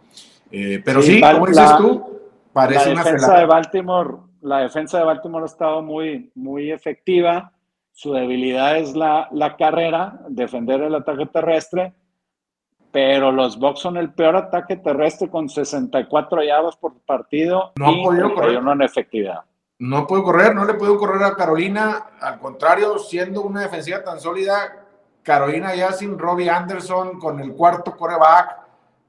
Eh, 0.51 0.81
pero 0.83 1.01
sí, 1.01 1.21
como 1.21 1.45
dices 1.45 1.77
tú, 1.77 2.19
parece 2.51 2.93
la 2.93 3.03
defensa 3.03 3.38
de 3.38 3.45
Baltimore, 3.45 4.17
la 4.41 4.59
defensa 4.59 4.97
de 4.97 5.03
Baltimore 5.05 5.43
ha 5.43 5.47
estado 5.47 5.81
muy, 5.81 6.31
muy 6.36 6.71
efectiva. 6.71 7.53
Su 7.91 8.13
debilidad 8.13 8.77
es 8.77 8.95
la, 8.95 9.29
la 9.31 9.55
carrera, 9.55 10.21
defender 10.27 10.81
el 10.81 10.95
ataque 10.95 11.25
terrestre 11.27 11.93
pero 12.98 13.32
los 13.32 13.60
Bucks 13.60 13.82
son 13.82 13.96
el 13.98 14.12
peor 14.12 14.36
ataque 14.36 14.75
terrestre 14.75 15.30
con 15.30 15.48
64 15.48 16.44
yardas 16.44 16.75
por 16.77 17.00
partido 17.01 17.72
no 17.75 17.92
y 17.92 18.00
ha 18.00 18.04
podido 18.04 18.34
correr. 18.34 18.56
en 18.56 18.82
efectividad. 18.82 19.42
No 19.77 20.08
puede 20.08 20.24
correr, 20.24 20.56
no 20.56 20.66
le 20.66 20.74
puede 20.74 20.98
correr 20.98 21.24
a 21.24 21.36
Carolina, 21.36 22.08
al 22.20 22.39
contrario, 22.39 22.98
siendo 22.98 23.44
una 23.44 23.62
defensiva 23.62 24.04
tan 24.04 24.20
sólida, 24.20 24.84
Carolina 25.22 25.75
ya 25.75 25.92
sin 25.92 26.18
Robbie 26.18 26.50
Anderson 26.50 27.20
con 27.20 27.39
el 27.39 27.54
cuarto 27.54 27.96
coreback, 27.96 28.62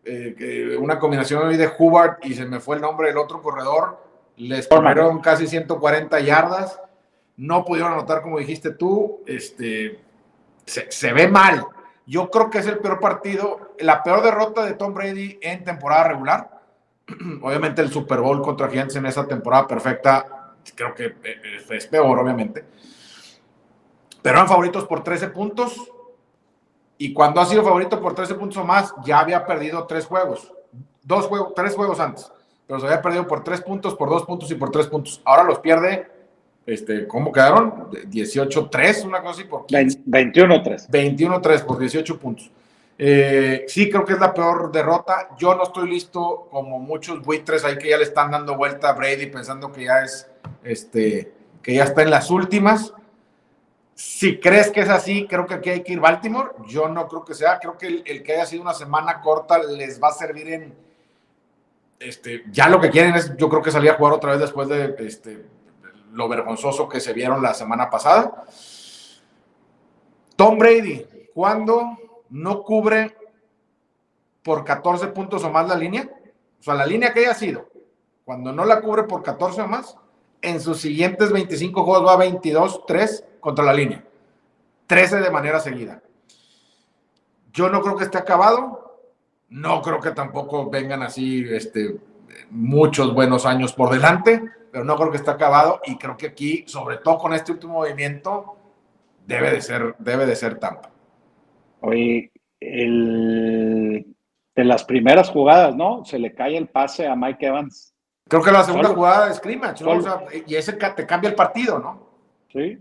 eh, 0.04 0.76
una 0.78 0.98
combinación 0.98 1.46
hoy 1.46 1.56
de 1.56 1.70
Hubbard 1.78 2.18
y 2.24 2.34
se 2.34 2.44
me 2.44 2.60
fue 2.60 2.76
el 2.76 2.82
nombre 2.82 3.08
del 3.08 3.16
otro 3.16 3.40
corredor, 3.40 4.04
les 4.36 4.68
corrieron 4.68 5.20
casi 5.20 5.46
140 5.46 6.20
yardas, 6.20 6.78
no 7.38 7.64
pudieron 7.64 7.94
anotar 7.94 8.20
como 8.20 8.38
dijiste 8.38 8.72
tú, 8.72 9.22
este, 9.26 9.98
se, 10.66 10.92
se 10.92 11.12
ve 11.14 11.26
mal, 11.26 11.66
yo 12.08 12.30
creo 12.30 12.48
que 12.48 12.58
es 12.58 12.66
el 12.66 12.78
peor 12.78 13.00
partido, 13.00 13.74
la 13.78 14.02
peor 14.02 14.22
derrota 14.22 14.64
de 14.64 14.72
Tom 14.72 14.94
Brady 14.94 15.38
en 15.42 15.62
temporada 15.62 16.08
regular. 16.08 16.62
Obviamente 17.42 17.82
el 17.82 17.92
Super 17.92 18.20
Bowl 18.20 18.40
contra 18.40 18.70
Giants 18.70 18.96
en 18.96 19.04
esa 19.04 19.26
temporada 19.26 19.66
perfecta, 19.66 20.54
creo 20.74 20.94
que 20.94 21.16
eh, 21.22 21.66
es 21.68 21.86
peor, 21.86 22.18
obviamente. 22.18 22.64
Pero 24.22 24.36
eran 24.36 24.48
favoritos 24.48 24.86
por 24.86 25.04
13 25.04 25.28
puntos. 25.28 25.76
Y 26.96 27.12
cuando 27.12 27.42
ha 27.42 27.46
sido 27.46 27.62
favorito 27.62 28.00
por 28.00 28.14
13 28.14 28.34
puntos 28.36 28.56
o 28.56 28.64
más, 28.64 28.94
ya 29.04 29.20
había 29.20 29.44
perdido 29.46 29.86
tres 29.86 30.06
juegos. 30.06 30.50
Dos 31.02 31.26
juegos, 31.26 31.52
tres 31.54 31.74
juegos 31.74 32.00
antes. 32.00 32.32
Pero 32.66 32.80
se 32.80 32.86
había 32.86 33.02
perdido 33.02 33.26
por 33.26 33.44
tres 33.44 33.60
puntos, 33.60 33.94
por 33.94 34.08
dos 34.08 34.24
puntos 34.24 34.50
y 34.50 34.54
por 34.54 34.70
tres 34.70 34.86
puntos. 34.86 35.20
Ahora 35.26 35.44
los 35.44 35.58
pierde 35.58 36.10
este, 36.68 37.08
¿Cómo 37.08 37.32
quedaron? 37.32 37.90
18-3, 37.90 39.06
una 39.06 39.22
cosa 39.22 39.40
así. 39.40 39.44
Por 39.44 39.66
21-3. 39.66 40.90
21-3 40.90 41.64
por 41.64 41.78
18 41.78 42.18
puntos. 42.18 42.50
Eh, 42.98 43.64
sí, 43.66 43.88
creo 43.88 44.04
que 44.04 44.12
es 44.12 44.18
la 44.18 44.34
peor 44.34 44.70
derrota. 44.70 45.30
Yo 45.38 45.54
no 45.54 45.62
estoy 45.62 45.88
listo, 45.88 46.46
como 46.50 46.78
muchos 46.78 47.22
buitres 47.22 47.64
ahí 47.64 47.78
que 47.78 47.88
ya 47.88 47.96
le 47.96 48.02
están 48.02 48.30
dando 48.30 48.54
vuelta 48.54 48.90
a 48.90 48.92
Brady 48.92 49.26
pensando 49.28 49.72
que 49.72 49.84
ya 49.84 50.04
es, 50.04 50.28
este, 50.62 51.32
que 51.62 51.74
ya 51.74 51.84
está 51.84 52.02
en 52.02 52.10
las 52.10 52.30
últimas. 52.30 52.92
Si 53.94 54.38
crees 54.38 54.70
que 54.70 54.80
es 54.80 54.90
así, 54.90 55.26
creo 55.26 55.46
que 55.46 55.54
aquí 55.54 55.70
hay 55.70 55.82
que 55.82 55.94
ir 55.94 56.00
Baltimore. 56.00 56.50
Yo 56.66 56.86
no 56.90 57.08
creo 57.08 57.24
que 57.24 57.32
sea. 57.32 57.58
Creo 57.58 57.78
que 57.78 57.86
el, 57.86 58.02
el 58.04 58.22
que 58.22 58.34
haya 58.34 58.44
sido 58.44 58.60
una 58.60 58.74
semana 58.74 59.22
corta 59.22 59.58
les 59.58 60.02
va 60.02 60.08
a 60.08 60.12
servir 60.12 60.52
en. 60.52 60.74
Este, 61.98 62.44
ya 62.50 62.68
lo 62.68 62.78
que 62.78 62.90
quieren 62.90 63.14
es, 63.14 63.34
yo 63.38 63.48
creo 63.48 63.62
que 63.62 63.70
salir 63.70 63.90
a 63.90 63.94
jugar 63.94 64.12
otra 64.12 64.32
vez 64.32 64.40
después 64.40 64.68
de 64.68 64.94
este, 64.98 65.46
lo 66.12 66.28
vergonzoso 66.28 66.88
que 66.88 67.00
se 67.00 67.12
vieron 67.12 67.42
la 67.42 67.54
semana 67.54 67.90
pasada. 67.90 68.44
Tom 70.36 70.58
Brady, 70.58 71.06
cuando 71.34 71.98
no 72.30 72.62
cubre 72.62 73.16
por 74.42 74.64
14 74.64 75.08
puntos 75.08 75.42
o 75.44 75.50
más 75.50 75.68
la 75.68 75.76
línea, 75.76 76.08
o 76.60 76.62
sea, 76.62 76.74
la 76.74 76.86
línea 76.86 77.12
que 77.12 77.20
haya 77.20 77.34
sido, 77.34 77.68
cuando 78.24 78.52
no 78.52 78.64
la 78.64 78.80
cubre 78.80 79.04
por 79.04 79.22
14 79.22 79.62
o 79.62 79.68
más, 79.68 79.96
en 80.40 80.60
sus 80.60 80.80
siguientes 80.80 81.32
25 81.32 81.84
juegos 81.84 82.06
va 82.06 82.24
22-3 82.24 83.24
contra 83.40 83.64
la 83.64 83.72
línea. 83.72 84.04
13 84.86 85.20
de 85.20 85.30
manera 85.30 85.60
seguida. 85.60 86.02
Yo 87.52 87.68
no 87.68 87.82
creo 87.82 87.96
que 87.96 88.04
esté 88.04 88.18
acabado. 88.18 89.00
No 89.48 89.82
creo 89.82 90.00
que 90.00 90.12
tampoco 90.12 90.70
vengan 90.70 91.02
así 91.02 91.44
este, 91.50 91.98
muchos 92.50 93.14
buenos 93.14 93.46
años 93.46 93.72
por 93.72 93.90
delante 93.90 94.42
pero 94.70 94.84
no 94.84 94.96
creo 94.96 95.10
que 95.10 95.16
esté 95.16 95.30
acabado 95.30 95.80
y 95.84 95.96
creo 95.96 96.16
que 96.16 96.28
aquí, 96.28 96.64
sobre 96.66 96.98
todo 96.98 97.18
con 97.18 97.32
este 97.32 97.52
último 97.52 97.74
movimiento, 97.74 98.56
debe 99.26 99.50
de 99.50 99.60
ser, 99.60 99.94
debe 99.98 100.26
de 100.26 100.36
ser 100.36 100.58
Tampa. 100.58 100.90
Oye, 101.80 102.32
el, 102.60 104.14
de 104.54 104.64
las 104.64 104.84
primeras 104.84 105.30
jugadas, 105.30 105.76
¿no? 105.76 106.04
Se 106.04 106.18
le 106.18 106.34
cae 106.34 106.56
el 106.56 106.68
pase 106.68 107.06
a 107.06 107.14
Mike 107.14 107.46
Evans. 107.46 107.94
Creo 108.28 108.42
que 108.42 108.50
la 108.50 108.64
segunda 108.64 108.88
jugada 108.88 109.28
de 109.28 109.34
scrimmage, 109.34 109.82
¿no? 109.82 109.98
y 110.46 110.54
ese 110.54 110.74
te 110.74 111.06
cambia 111.06 111.30
el 111.30 111.36
partido, 111.36 111.78
¿no? 111.78 112.08
Sí, 112.52 112.78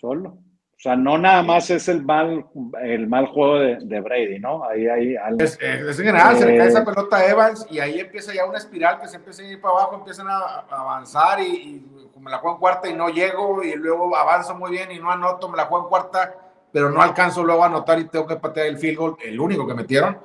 solo. 0.00 0.38
O 0.78 0.80
sea, 0.80 0.94
no 0.94 1.18
nada 1.18 1.42
más 1.42 1.70
es 1.70 1.88
el 1.88 2.04
mal, 2.04 2.46
el 2.80 3.08
mal 3.08 3.26
juego 3.26 3.58
de, 3.58 4.00
Brady, 4.00 4.38
¿no? 4.38 4.62
Ahí 4.62 4.86
hay 4.86 5.16
algo. 5.16 5.42
Es, 5.42 5.58
en 5.60 5.92
general, 5.92 6.36
se 6.36 6.46
le 6.46 6.56
cae 6.56 6.68
esa 6.68 6.82
eh, 6.82 6.84
pelota 6.84 7.16
a 7.16 7.26
Evans 7.26 7.66
y 7.68 7.80
ahí 7.80 7.98
empieza 7.98 8.32
ya 8.32 8.44
una 8.44 8.58
espiral 8.58 9.00
que 9.00 9.08
se 9.08 9.16
empieza 9.16 9.42
a 9.42 9.46
ir 9.46 9.60
para 9.60 9.74
abajo, 9.74 9.96
empiezan 9.96 10.28
a, 10.28 10.66
avanzar 10.70 11.40
y, 11.40 11.84
me 12.20 12.30
la 12.30 12.38
juego 12.38 12.54
en 12.54 12.60
cuarta 12.60 12.88
y 12.88 12.94
no 12.94 13.08
llego 13.08 13.64
y 13.64 13.74
luego 13.74 14.16
avanzo 14.16 14.54
muy 14.54 14.70
bien 14.70 14.92
y 14.92 15.00
no 15.00 15.10
anoto, 15.10 15.48
me 15.48 15.56
la 15.56 15.64
juego 15.64 15.86
en 15.86 15.88
cuarta, 15.88 16.36
pero 16.72 16.90
no 16.90 17.02
alcanzo 17.02 17.42
luego 17.42 17.64
a 17.64 17.66
anotar 17.66 17.98
y 17.98 18.04
tengo 18.04 18.28
que 18.28 18.36
patear 18.36 18.66
el 18.66 18.78
field 18.78 18.98
goal, 18.98 19.16
el 19.24 19.40
único 19.40 19.66
que 19.66 19.74
metieron. 19.74 20.16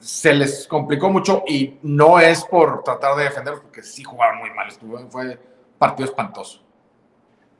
Se 0.00 0.34
les 0.34 0.66
complicó 0.66 1.10
mucho 1.10 1.44
y 1.46 1.78
no 1.82 2.18
es 2.18 2.44
por 2.44 2.82
tratar 2.82 3.16
de 3.16 3.24
defender, 3.24 3.54
porque 3.62 3.84
sí 3.84 4.02
jugaron 4.02 4.38
muy 4.38 4.50
mal, 4.50 4.66
estuvo, 4.66 4.98
fue 5.10 5.38
partido 5.78 6.08
espantoso. 6.08 6.71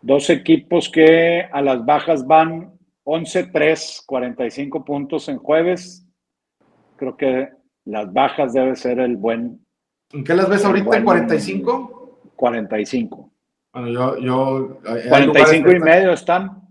Dos 0.03 0.31
equipos 0.31 0.91
que 0.91 1.49
a 1.51 1.63
las 1.63 1.85
bajas 1.85 2.27
van 2.27 2.73
11-3, 3.05 4.05
45 4.05 4.85
puntos 4.85 5.29
en 5.29 5.39
jueves. 5.39 6.07
Creo 6.97 7.17
que 7.17 7.49
las 7.85 8.13
bajas 8.13 8.53
debe 8.53 8.77
ser 8.77 8.99
el 9.01 9.17
buen. 9.17 9.65
¿En 10.13 10.25
qué 10.25 10.35
las 10.35 10.49
ves 10.49 10.65
ahorita? 10.65 10.97
¿En 10.97 11.05
45? 11.05 12.33
45. 12.37 13.33
Bueno, 13.73 13.89
yo. 13.89 14.19
yo 14.19 14.81
45 15.09 15.71
y 15.71 15.79
medio 15.81 16.13
están. 16.13 16.63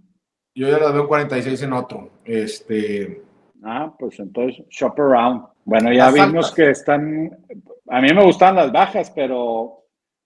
Yo 0.54 0.68
ya 0.68 0.78
las 0.78 0.94
veo 0.94 1.08
46 1.08 1.64
en 1.64 1.74
otro. 1.74 2.10
Este. 2.26 3.24
Ah, 3.64 3.94
pues 3.98 4.20
entonces, 4.20 4.66
shop 4.70 5.00
around. 5.00 5.46
Bueno, 5.64 5.94
ya 5.94 6.12
vimos 6.12 6.52
que 6.52 6.70
están. 6.72 7.38
A 7.88 8.02
mí 8.02 8.14
me 8.14 8.24
gustan 8.24 8.56
las 8.56 8.72
bajas, 8.72 9.12
pero 9.12 9.81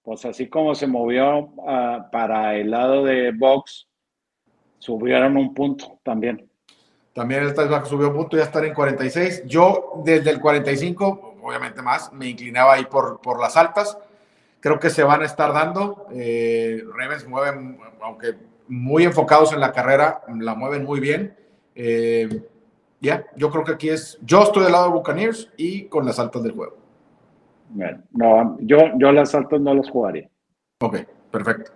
pues 0.06 0.24
así 0.24 0.48
como 0.48 0.76
se 0.76 0.86
movió 0.86 1.50
ah, 1.68 2.10
para 2.12 2.56
el 2.56 2.70
lado 2.70 3.04
de 3.04 3.32
Box, 3.32 3.88
subieron 4.78 5.36
un 5.36 5.54
punto 5.56 6.00
también. 6.04 6.48
También 7.12 7.44
el 7.44 7.56
subió 7.86 8.10
un 8.10 8.16
punto, 8.16 8.38
ya 8.38 8.44
están 8.44 8.66
en 8.66 8.74
46. 8.74 9.44
Yo 9.46 10.04
desde 10.06 10.30
el 10.30 10.40
45, 10.40 11.38
obviamente 11.42 11.82
más, 11.82 12.14
me 12.14 12.28
inclinaba 12.28 12.74
ahí 12.74 12.86
por, 12.86 13.20
por 13.20 13.40
las 13.40 13.58
altas. 13.58 13.98
Creo 14.60 14.80
que 14.80 14.90
se 14.90 15.04
van 15.04 15.22
a 15.22 15.26
estar 15.26 15.54
dando. 15.54 16.08
Eh, 16.12 16.84
mueven, 17.28 17.80
aunque 18.02 18.36
muy 18.68 19.06
enfocados 19.06 19.54
en 19.54 19.60
la 19.60 19.72
carrera, 19.72 20.22
la 20.40 20.54
mueven 20.56 20.84
muy 20.84 21.00
bien. 21.00 21.36
Eh, 21.74 22.44
ya, 23.00 23.26
yo 23.36 23.50
creo 23.50 23.64
que 23.64 23.72
aquí 23.72 23.90
es, 23.90 24.20
yo 24.22 24.44
estoy 24.44 24.64
del 24.64 24.74
lado 24.74 24.88
de 24.88 24.94
Buccaneers 24.94 25.52
y 25.58 25.86
con 25.86 26.06
las 26.06 26.20
altas 26.20 26.44
del 26.44 26.52
juego. 26.52 26.85
No, 27.70 28.58
yo, 28.62 28.78
yo 28.98 29.12
las 29.12 29.34
altas 29.36 29.60
no 29.60 29.74
las 29.74 29.90
jugaría. 29.90 30.30
Ok, 30.82 30.98
perfecto. 31.32 31.72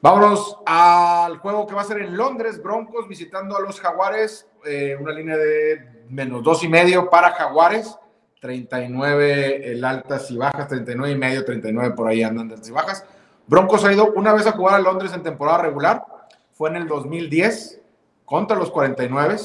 Vámonos 0.00 0.58
al 0.64 1.38
juego 1.38 1.66
que 1.66 1.74
va 1.74 1.80
a 1.80 1.84
ser 1.84 1.98
en 1.98 2.16
Londres, 2.16 2.62
Broncos 2.62 3.08
visitando 3.08 3.56
a 3.56 3.60
los 3.60 3.80
Jaguares, 3.80 4.46
eh, 4.64 4.96
una 5.00 5.12
línea 5.12 5.36
de 5.36 6.04
menos 6.08 6.42
dos 6.44 6.62
y 6.62 6.68
medio 6.68 7.10
para 7.10 7.32
Jaguares, 7.32 7.98
39 8.40 9.72
el 9.72 9.84
altas 9.84 10.30
y 10.30 10.36
bajas, 10.36 10.68
39 10.68 11.12
y 11.12 11.18
medio, 11.18 11.44
39 11.44 11.94
por 11.96 12.06
ahí 12.06 12.22
andan 12.22 12.50
altas 12.50 12.68
y 12.68 12.72
bajas. 12.72 13.04
Broncos 13.48 13.84
ha 13.84 13.92
ido 13.92 14.12
una 14.12 14.32
vez 14.32 14.46
a 14.46 14.52
jugar 14.52 14.76
a 14.76 14.78
Londres 14.78 15.12
en 15.14 15.24
temporada 15.24 15.62
regular, 15.62 16.04
fue 16.52 16.70
en 16.70 16.76
el 16.76 16.86
2010 16.86 17.80
contra 18.24 18.56
los 18.56 18.70
49, 18.70 19.36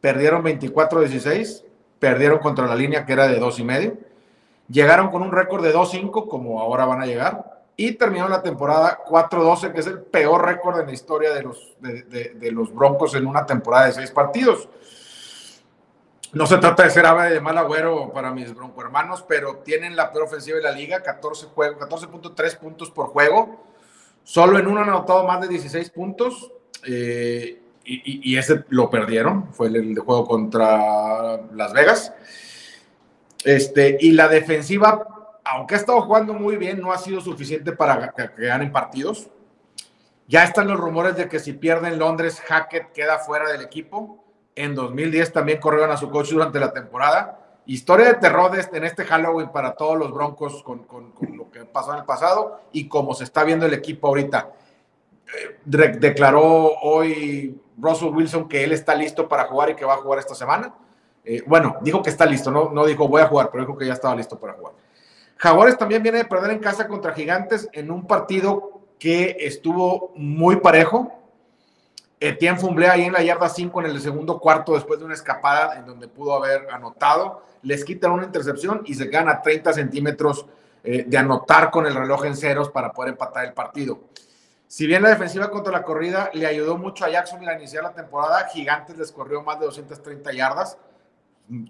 perdieron 0.00 0.42
24-16, 0.42 1.64
perdieron 1.98 2.38
contra 2.38 2.66
la 2.66 2.74
línea 2.74 3.04
que 3.04 3.12
era 3.12 3.28
de 3.28 3.38
dos 3.38 3.58
y 3.58 3.64
medio 3.64 3.98
Llegaron 4.70 5.10
con 5.10 5.22
un 5.22 5.32
récord 5.32 5.64
de 5.64 5.74
2-5, 5.74 6.28
como 6.28 6.60
ahora 6.60 6.84
van 6.84 7.02
a 7.02 7.06
llegar, 7.06 7.62
y 7.76 7.92
terminó 7.92 8.28
la 8.28 8.42
temporada 8.42 9.00
4-12, 9.04 9.72
que 9.72 9.80
es 9.80 9.86
el 9.86 10.00
peor 10.00 10.44
récord 10.44 10.78
en 10.80 10.86
la 10.86 10.92
historia 10.92 11.32
de 11.32 11.42
los, 12.52 12.74
Broncos 12.74 13.14
en 13.14 13.26
una 13.26 13.46
temporada 13.46 13.86
de 13.86 13.92
seis 13.92 14.10
partidos. 14.10 14.68
No 16.32 16.46
se 16.46 16.58
trata 16.58 16.84
de 16.84 16.90
ser 16.90 17.06
ave 17.06 17.30
de 17.30 17.40
mal 17.40 17.58
agüero 17.58 18.12
para 18.12 18.30
mis 18.32 18.54
bronco 18.54 18.80
hermanos, 18.82 19.24
pero 19.26 19.56
tienen 19.56 19.96
la 19.96 20.12
peor 20.12 20.26
ofensiva 20.26 20.58
de 20.58 20.62
la 20.62 20.70
liga, 20.70 21.02
14 21.02 21.48
14.3 21.48 22.58
puntos 22.58 22.90
por 22.90 23.06
juego. 23.06 23.64
Solo 24.22 24.58
en 24.58 24.68
uno 24.68 24.82
han 24.82 24.90
anotado 24.90 25.26
más 25.26 25.40
de 25.40 25.48
16 25.48 25.90
puntos. 25.90 26.52
Eh, 26.86 27.60
y, 27.84 28.36
ese 28.36 28.64
lo 28.68 28.88
perdieron, 28.88 29.52
fue 29.52 29.66
el, 29.66 29.94
de 29.94 30.00
juego 30.00 30.24
contra 30.26 31.40
Las 31.54 31.72
Vegas. 31.72 32.12
Este, 33.44 33.96
y 34.00 34.12
la 34.12 34.28
defensiva, 34.28 35.06
aunque 35.44 35.74
ha 35.74 35.78
estado 35.78 36.00
jugando 36.02 36.34
muy 36.34 36.56
bien, 36.56 36.80
no 36.80 36.92
ha 36.92 36.98
sido 36.98 37.20
suficiente 37.20 37.72
para 37.72 38.12
que, 38.12 38.46
ganen 38.46 38.72
partidos. 38.72 39.30
Ya 40.26 40.44
están 40.44 40.68
los 40.68 40.78
rumores 40.78 41.16
de 41.16 41.28
que 41.28 41.40
si 41.40 41.54
pierden 41.54 41.98
Londres, 41.98 42.40
Hackett 42.40 42.92
queda 42.92 43.18
fuera 43.18 43.50
del 43.50 43.62
equipo. 43.62 44.24
En 44.54 44.74
2010 44.74 45.32
también 45.32 45.58
corrieron 45.58 45.90
a 45.90 45.96
su 45.96 46.10
coach 46.10 46.30
durante 46.30 46.60
la 46.60 46.72
temporada. 46.72 47.60
Historia 47.66 48.06
de 48.06 48.14
terror 48.14 48.56
este, 48.58 48.78
en 48.78 48.84
este 48.84 49.04
Halloween 49.04 49.50
para 49.50 49.72
todos 49.72 49.98
los 49.98 50.12
Broncos 50.12 50.62
con, 50.62 50.84
con, 50.84 51.12
con 51.12 51.36
lo 51.36 51.50
que 51.50 51.64
pasó 51.64 51.92
en 51.92 52.00
el 52.00 52.04
pasado 52.04 52.60
y 52.72 52.88
como 52.88 53.14
se 53.14 53.24
está 53.24 53.44
viendo 53.44 53.66
el 53.66 53.74
equipo 53.74 54.08
ahorita. 54.08 54.50
Eh, 55.38 55.96
declaró 55.98 56.74
hoy 56.82 57.60
Russell 57.78 58.08
Wilson 58.08 58.48
que 58.48 58.64
él 58.64 58.72
está 58.72 58.94
listo 58.94 59.28
para 59.28 59.44
jugar 59.44 59.70
y 59.70 59.74
que 59.74 59.84
va 59.84 59.94
a 59.94 59.98
jugar 59.98 60.18
esta 60.18 60.34
semana. 60.34 60.74
Eh, 61.24 61.42
bueno, 61.46 61.76
dijo 61.82 62.02
que 62.02 62.10
está 62.10 62.26
listo, 62.26 62.50
no, 62.50 62.70
no 62.70 62.86
dijo 62.86 63.06
voy 63.08 63.22
a 63.22 63.26
jugar, 63.26 63.50
pero 63.50 63.64
dijo 63.64 63.76
que 63.76 63.86
ya 63.86 63.92
estaba 63.92 64.14
listo 64.16 64.38
para 64.38 64.54
jugar. 64.54 64.74
Jaguares 65.36 65.78
también 65.78 66.02
viene 66.02 66.18
de 66.18 66.24
perder 66.24 66.50
en 66.50 66.58
casa 66.58 66.86
contra 66.86 67.14
Gigantes 67.14 67.68
en 67.72 67.90
un 67.90 68.06
partido 68.06 68.82
que 68.98 69.36
estuvo 69.40 70.12
muy 70.14 70.56
parejo. 70.56 71.16
Etienne 72.20 72.58
Fumble 72.58 72.88
ahí 72.88 73.04
en 73.04 73.14
la 73.14 73.22
yarda 73.22 73.48
5 73.48 73.80
en 73.80 73.86
el 73.86 74.00
segundo 74.00 74.38
cuarto 74.38 74.74
después 74.74 74.98
de 74.98 75.06
una 75.06 75.14
escapada 75.14 75.78
en 75.78 75.86
donde 75.86 76.06
pudo 76.06 76.34
haber 76.34 76.68
anotado. 76.70 77.42
Les 77.62 77.84
quitan 77.84 78.12
una 78.12 78.24
intercepción 78.24 78.82
y 78.84 78.94
se 78.94 79.08
quedan 79.08 79.30
a 79.30 79.40
30 79.40 79.72
centímetros 79.72 80.44
eh, 80.84 81.04
de 81.06 81.16
anotar 81.16 81.70
con 81.70 81.86
el 81.86 81.94
reloj 81.94 82.26
en 82.26 82.36
ceros 82.36 82.68
para 82.68 82.92
poder 82.92 83.12
empatar 83.12 83.46
el 83.46 83.54
partido. 83.54 84.00
Si 84.66 84.86
bien 84.86 85.02
la 85.02 85.08
defensiva 85.08 85.50
contra 85.50 85.72
la 85.72 85.82
corrida 85.82 86.30
le 86.34 86.46
ayudó 86.46 86.76
mucho 86.76 87.04
a 87.04 87.10
Jackson 87.10 87.46
a 87.48 87.54
iniciar 87.54 87.82
la 87.82 87.92
temporada, 87.92 88.46
Gigantes 88.52 88.96
les 88.98 89.10
corrió 89.10 89.42
más 89.42 89.58
de 89.58 89.66
230 89.66 90.32
yardas, 90.32 90.78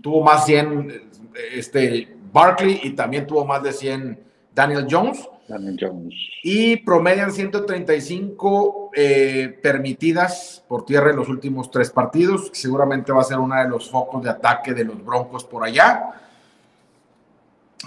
tuvo 0.02 0.22
más 0.22 0.46
100 0.46 1.10
este, 1.54 2.16
Barkley 2.32 2.80
y 2.82 2.90
también 2.90 3.26
tuvo 3.26 3.44
más 3.44 3.62
de 3.62 3.72
100 3.72 4.20
Daniel 4.54 4.86
Jones. 4.88 5.28
Daniel 5.48 5.76
Jones. 5.80 6.14
Y 6.42 6.76
promedian 6.76 7.32
135 7.32 8.90
eh, 8.94 9.58
permitidas 9.62 10.64
por 10.68 10.84
tierra 10.84 11.10
en 11.10 11.16
los 11.16 11.28
últimos 11.28 11.70
tres 11.70 11.90
partidos. 11.90 12.50
Seguramente 12.52 13.12
va 13.12 13.20
a 13.20 13.24
ser 13.24 13.38
uno 13.38 13.56
de 13.56 13.68
los 13.68 13.90
focos 13.90 14.22
de 14.22 14.30
ataque 14.30 14.74
de 14.74 14.84
los 14.84 15.04
Broncos 15.04 15.44
por 15.44 15.64
allá. 15.64 16.10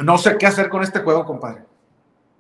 No 0.04 0.18
sé 0.18 0.38
qué 0.38 0.48
hacer 0.48 0.70
con 0.70 0.84
este 0.84 1.00
juego, 1.00 1.26
compadre. 1.26 1.64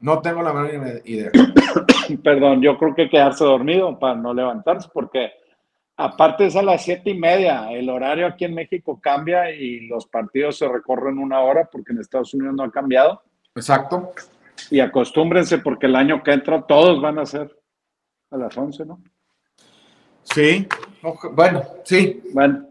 No 0.01 0.19
tengo 0.19 0.41
la 0.41 0.51
menor 0.51 1.01
idea. 1.05 1.31
Perdón, 2.24 2.62
yo 2.62 2.77
creo 2.77 2.93
que 2.93 3.10
quedarse 3.10 3.45
dormido 3.45 3.98
para 3.98 4.15
no 4.15 4.33
levantarse, 4.33 4.89
porque 4.93 5.31
aparte 6.03 6.45
es 6.45 6.55
a 6.55 6.62
las 6.62 6.83
siete 6.83 7.12
y 7.12 7.17
media. 7.17 7.72
El 7.72 7.89
horario 7.89 8.27
aquí 8.27 8.45
en 8.45 8.53
México 8.53 9.00
cambia 9.01 9.51
y 9.51 9.88
los 9.88 10.05
partidos 10.05 10.57
se 10.57 10.67
recorren 10.67 11.17
una 11.17 11.39
hora 11.39 11.69
porque 11.72 11.93
en 11.93 12.00
Estados 12.00 12.33
Unidos 12.33 12.55
no 12.55 12.63
ha 12.63 12.72
cambiado. 12.72 13.22
Exacto. 13.55 14.12
Y 14.69 14.79
acostúmbrense 14.79 15.60
porque 15.60 15.86
el 15.86 15.95
año 15.95 16.22
que 16.22 16.33
entra 16.33 16.62
todos 16.62 17.01
van 17.01 17.19
a 17.19 17.25
ser 17.25 17.57
a 18.31 18.37
las 18.37 18.57
once, 18.57 18.85
¿no? 18.85 19.01
Sí, 20.24 20.68
bueno, 21.31 21.61
sí. 21.83 22.22
Bueno. 22.33 22.68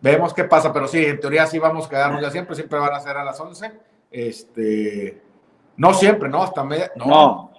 Vemos 0.00 0.34
qué 0.34 0.44
pasa, 0.44 0.72
pero 0.72 0.88
sí, 0.88 1.04
en 1.04 1.20
teoría 1.20 1.46
sí 1.46 1.58
vamos 1.58 1.86
a 1.86 1.88
quedarnos 1.88 2.20
ya 2.20 2.30
siempre, 2.30 2.56
siempre 2.56 2.78
van 2.78 2.94
a 2.94 3.00
ser 3.00 3.16
a 3.16 3.24
las 3.24 3.38
once. 3.38 3.70
Este, 4.10 5.22
no 5.76 5.94
siempre, 5.94 6.28
¿no? 6.28 6.42
Hasta 6.42 6.64
media. 6.64 6.90
No. 6.96 7.52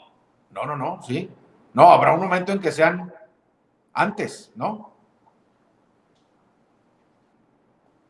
No, 0.52 0.65
no, 0.65 0.76
no, 0.76 1.02
sí. 1.02 1.30
No, 1.73 1.89
habrá 1.89 2.13
un 2.13 2.21
momento 2.21 2.52
en 2.52 2.60
que 2.60 2.71
sean 2.71 3.12
antes, 3.93 4.51
¿no? 4.56 4.93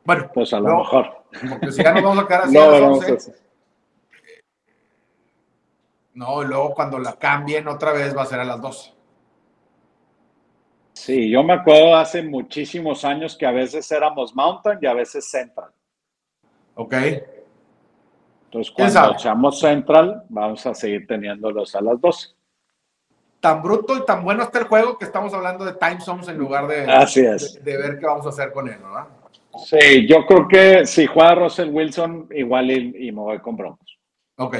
Bueno, 0.05 0.29
pues 0.33 0.53
a 0.53 0.59
lo 0.59 0.77
mejor. 0.77 1.23
Porque 1.49 1.71
si 1.71 1.83
ya 1.83 1.93
nos 1.93 2.03
vamos 2.03 2.23
a 2.23 2.27
quedar 2.27 2.41
así 2.43 2.53
no, 2.53 2.63
a 2.63 2.79
las 2.79 3.31
No, 6.13 6.43
y 6.43 6.47
luego 6.47 6.73
cuando 6.73 6.99
la 6.99 7.13
cambien 7.13 7.67
otra 7.67 7.93
vez 7.93 8.15
va 8.15 8.23
a 8.23 8.27
ser 8.27 8.39
a 8.39 8.45
las 8.45 8.61
12. 8.61 8.93
Sí, 10.93 11.29
yo 11.29 11.43
me 11.43 11.53
acuerdo 11.53 11.95
hace 11.95 12.21
muchísimos 12.21 13.03
años 13.03 13.35
que 13.35 13.45
a 13.45 13.51
veces 13.51 13.91
éramos 13.91 14.35
Mountain 14.35 14.79
y 14.81 14.85
a 14.85 14.93
veces 14.93 15.29
Central. 15.29 15.71
Ok. 16.75 16.93
Entonces, 18.45 18.71
cuando 18.71 19.13
echamos 19.13 19.59
Central, 19.59 20.23
vamos 20.29 20.65
a 20.65 20.73
seguir 20.75 21.07
teniéndolos 21.07 21.75
a 21.75 21.81
las 21.81 21.99
12. 21.99 22.29
Tan 23.43 23.61
bruto 23.61 23.97
y 23.97 24.05
tan 24.05 24.23
bueno 24.23 24.43
está 24.43 24.59
el 24.59 24.65
juego 24.65 24.97
que 24.97 25.03
estamos 25.03 25.33
hablando 25.33 25.65
de 25.65 25.73
time 25.73 25.99
zones 25.99 26.29
en 26.29 26.37
lugar 26.37 26.65
de, 26.65 26.85
de, 26.85 27.77
ver 27.77 27.99
qué 27.99 28.05
vamos 28.05 28.25
a 28.25 28.29
hacer 28.29 28.53
con 28.53 28.69
él, 28.69 28.77
¿verdad? 28.81 29.07
Sí, 29.65 30.07
yo 30.07 30.25
creo 30.25 30.47
que 30.47 30.85
si 30.85 31.05
juega 31.05 31.35
Russell 31.35 31.69
Wilson, 31.69 32.29
igual 32.31 32.71
y, 32.71 33.11
me 33.11 33.19
voy 33.19 33.39
con 33.39 33.57
Broncos. 33.57 33.99
Ok. 34.37 34.59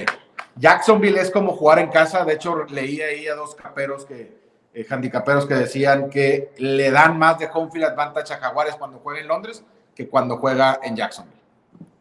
Jacksonville 0.58 1.22
es 1.22 1.32
como 1.32 1.54
jugar 1.54 1.80
en 1.80 1.88
casa. 1.88 2.26
De 2.26 2.34
hecho, 2.34 2.66
leí 2.66 3.00
ahí 3.00 3.26
a 3.28 3.36
dos 3.36 3.56
caperos 3.56 4.04
que, 4.06 4.38
eh, 4.74 4.86
handicaperos 4.90 5.46
que 5.46 5.54
decían 5.54 6.10
que 6.10 6.52
le 6.58 6.92
dan 6.92 7.18
más 7.18 7.40
de 7.40 7.48
home 7.52 7.72
field 7.72 7.86
advantage 7.86 8.34
a 8.34 8.38
Jaguares 8.38 8.76
cuando 8.76 9.00
juega 9.00 9.22
en 9.22 9.30
Londres 9.30 9.64
que 9.96 10.10
cuando 10.10 10.38
juega 10.38 10.80
en 10.84 10.96
Jacksonville 10.96 11.44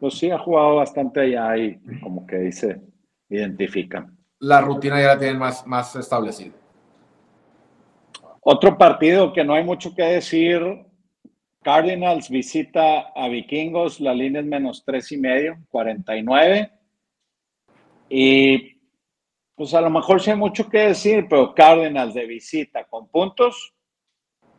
pues 0.03 0.15
sí 0.15 0.33
ha 0.33 0.39
jugado 0.39 0.75
bastante 0.75 1.21
allá 1.21 1.57
y 1.57 1.79
como 2.01 2.27
que 2.27 2.37
dice, 2.37 2.81
identifican. 3.29 4.19
La 4.41 4.61
rutina 4.61 5.01
ya 5.01 5.07
la 5.15 5.19
tienen 5.19 5.39
más, 5.39 5.65
más 5.65 5.95
establecida. 5.95 6.55
Otro 8.43 8.77
partido 8.77 9.33
que 9.33 9.45
no 9.45 9.55
hay 9.55 9.65
mucho 9.65 9.95
que 9.95 10.03
decir, 10.03 10.61
Cardinals 11.63 12.29
visita 12.29 13.13
a 13.15 13.29
Vikingos, 13.29 14.01
la 14.01 14.13
línea 14.13 14.41
es 14.41 14.47
menos 14.47 14.85
tres 14.85 15.13
y 15.13 15.17
medio, 15.17 15.59
49. 15.71 16.71
Y 18.09 18.81
pues 19.55 19.73
a 19.75 19.81
lo 19.81 19.91
mejor 19.91 20.21
sí 20.21 20.31
hay 20.31 20.37
mucho 20.37 20.69
que 20.69 20.79
decir, 20.79 21.27
pero 21.31 21.55
Cardinals 21.55 22.15
de 22.15 22.27
visita 22.27 22.85
con 22.85 23.07
puntos, 23.09 23.75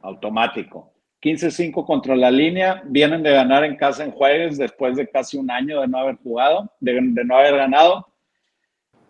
automático. 0.02 0.94
15-5 1.22 1.86
contra 1.86 2.16
la 2.16 2.32
línea. 2.32 2.84
Vienen 2.86 3.22
de 3.22 3.32
ganar 3.32 3.64
en 3.64 3.76
casa 3.76 4.04
en 4.04 4.12
jueves 4.12 4.58
después 4.58 4.96
de 4.96 5.10
casi 5.10 5.38
un 5.38 5.52
año 5.52 5.82
de 5.82 5.88
no 5.88 5.98
haber 5.98 6.16
jugado, 6.18 6.72
de, 6.80 7.02
no 7.02 7.38
haber 7.38 7.58
ganado. 7.58 8.08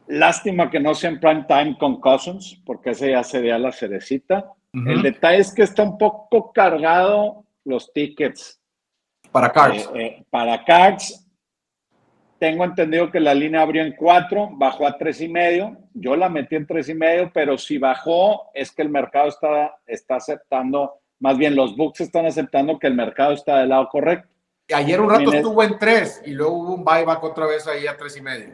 Lástima 0.07 0.69
que 0.69 0.79
no 0.79 0.93
sea 0.95 1.11
en 1.11 1.19
prime 1.19 1.45
time 1.47 1.77
con 1.79 1.99
Cousins, 1.99 2.61
porque 2.65 2.91
ese 2.91 3.11
ya 3.11 3.23
sería 3.23 3.57
la 3.57 3.71
cerecita. 3.71 4.51
El 4.73 5.03
detalle 5.03 5.37
es 5.37 5.53
que 5.53 5.61
está 5.61 5.83
un 5.83 5.97
poco 5.97 6.51
cargado 6.51 7.45
los 7.63 7.93
tickets. 7.93 8.59
Para 9.31 9.51
cards. 9.51 9.89
Eh, 9.93 10.05
eh, 10.05 10.25
para 10.29 10.63
cards. 10.65 11.19
Tengo 12.39 12.65
entendido 12.65 13.11
que 13.11 13.19
la 13.19 13.33
línea 13.33 13.61
abrió 13.61 13.83
en 13.83 13.95
4, 13.95 14.49
bajó 14.53 14.85
a 14.85 14.97
tres 14.97 15.21
y 15.21 15.29
medio. 15.29 15.77
Yo 15.93 16.15
la 16.15 16.27
metí 16.27 16.55
en 16.55 16.67
tres 16.67 16.89
y 16.89 16.95
medio, 16.95 17.31
pero 17.33 17.57
si 17.57 17.77
bajó 17.77 18.49
es 18.53 18.71
que 18.71 18.81
el 18.81 18.89
mercado 18.89 19.29
está, 19.29 19.77
está 19.85 20.15
aceptando 20.15 21.03
más 21.23 21.37
bien, 21.37 21.55
los 21.55 21.77
books 21.77 22.01
están 22.01 22.25
aceptando 22.25 22.77
que 22.77 22.87
el 22.87 22.95
mercado 22.95 23.31
está 23.31 23.59
del 23.59 23.69
lado 23.69 23.87
correcto. 23.87 24.27
Ayer 24.73 24.99
un 24.99 25.09
rato 25.09 25.31
estuvo 25.31 25.63
en 25.63 25.79
tres 25.79 26.21
y 26.25 26.31
luego 26.31 26.57
hubo 26.57 26.75
un 26.75 26.83
buyback 26.83 27.23
otra 27.23 27.45
vez 27.45 27.65
ahí 27.65 27.87
a 27.87 27.95
tres 27.95 28.17
y 28.17 28.21
medio. 28.21 28.49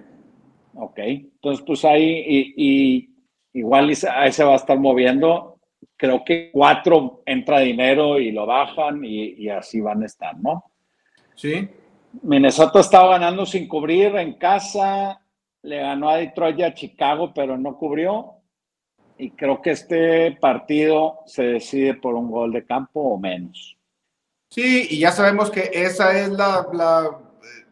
Ok, 0.75 0.99
entonces 0.99 1.65
pues 1.65 1.84
ahí 1.84 2.53
y, 2.55 3.10
igual 3.53 3.91
ahí 4.12 4.32
se 4.32 4.43
va 4.43 4.53
a 4.53 4.58
estar 4.58 4.77
moviendo. 4.77 5.59
Creo 5.95 6.23
que 6.23 6.49
cuatro 6.51 7.21
entra 7.25 7.59
dinero 7.59 8.19
y 8.19 8.31
lo 8.31 8.45
bajan 8.45 9.03
y, 9.03 9.49
así 9.49 9.81
van 9.81 10.03
a 10.03 10.05
estar, 10.05 10.37
¿no? 10.39 10.65
Sí. 11.35 11.69
Minnesota 12.23 12.79
estaba 12.79 13.11
ganando 13.11 13.45
sin 13.45 13.67
cubrir 13.67 14.15
en 14.15 14.33
casa, 14.33 15.21
le 15.61 15.79
ganó 15.79 16.09
a 16.09 16.17
Detroit 16.17 16.59
y 16.59 16.63
a 16.63 16.73
Chicago, 16.73 17.31
pero 17.33 17.57
no 17.57 17.77
cubrió 17.77 18.39
y 19.19 19.31
creo 19.31 19.61
que 19.61 19.71
este 19.71 20.31
partido 20.39 21.19
se 21.25 21.43
decide 21.43 21.93
por 21.93 22.15
un 22.15 22.31
gol 22.31 22.53
de 22.53 22.65
campo 22.65 23.01
o 23.01 23.19
menos. 23.19 23.77
Sí, 24.49 24.87
y 24.89 24.99
ya 24.99 25.11
sabemos 25.11 25.51
que 25.51 25.69
esa 25.73 26.17
es 26.17 26.29
la, 26.29 26.65
eh, 26.71 27.65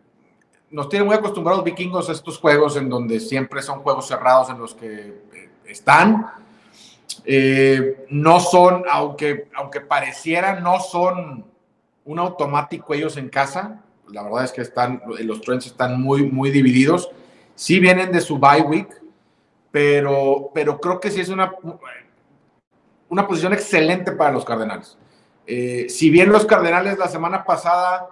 nos 0.70 0.90
tienen 0.90 1.08
muy 1.08 1.16
acostumbrados 1.16 1.64
vikingos 1.64 2.10
a 2.10 2.12
estos 2.12 2.38
juegos 2.38 2.76
en 2.76 2.90
donde 2.90 3.22
siempre 3.22 3.62
son 3.62 3.80
juegos 3.80 4.08
cerrados 4.08 4.50
en 4.50 4.60
los 4.60 4.76
que 4.76 5.08
eh, 5.34 5.50
están. 5.66 6.28
Eh, 7.30 8.06
no 8.10 8.40
son, 8.40 8.86
aunque, 8.90 9.50
aunque 9.54 9.82
pareciera, 9.82 10.60
no 10.60 10.80
son 10.80 11.46
un 12.06 12.20
automático 12.20 12.94
ellos 12.94 13.18
en 13.18 13.30
casa. 13.30 13.84
La 14.10 14.24
verdad 14.24 14.46
es 14.46 14.54
que 14.54 14.62
están, 14.62 15.04
los 15.20 15.42
trends 15.42 15.68
están 15.68 16.02
muy, 16.02 16.24
muy 16.24 16.50
divididos. 16.50 17.10
Sí 17.54 17.80
vienen 17.80 18.12
de 18.12 18.22
su 18.22 18.40
bye 18.40 18.62
week 18.62 18.88
pero, 19.72 20.50
pero 20.54 20.80
creo 20.80 21.00
que 21.00 21.12
sí 21.12 21.22
es 21.22 21.30
una, 21.30 21.54
una 23.10 23.28
posición 23.28 23.54
excelente 23.54 24.12
para 24.12 24.32
los 24.32 24.46
Cardenales. 24.46 24.98
Eh, 25.46 25.88
si 25.88 26.10
bien 26.10 26.32
los 26.32 26.46
Cardenales 26.46 26.98
la 26.98 27.08
semana 27.08 27.44
pasada 27.44 28.08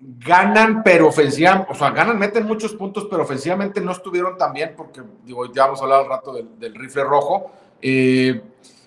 ganan, 0.00 0.82
pero 0.82 1.08
ofensivamente, 1.08 1.72
o 1.72 1.74
sea, 1.74 1.90
ganan, 1.90 2.18
meten 2.18 2.46
muchos 2.46 2.74
puntos, 2.74 3.06
pero 3.10 3.22
ofensivamente 3.22 3.80
no 3.80 3.92
estuvieron 3.92 4.36
tan 4.36 4.52
bien, 4.52 4.74
porque 4.76 5.02
digo, 5.24 5.52
ya 5.52 5.64
vamos 5.64 5.80
a 5.80 5.84
hablar 5.84 6.00
al 6.02 6.08
rato 6.08 6.32
del, 6.32 6.74
rifle 6.74 7.04
rojo. 7.04 7.50
Eh, 7.80 8.40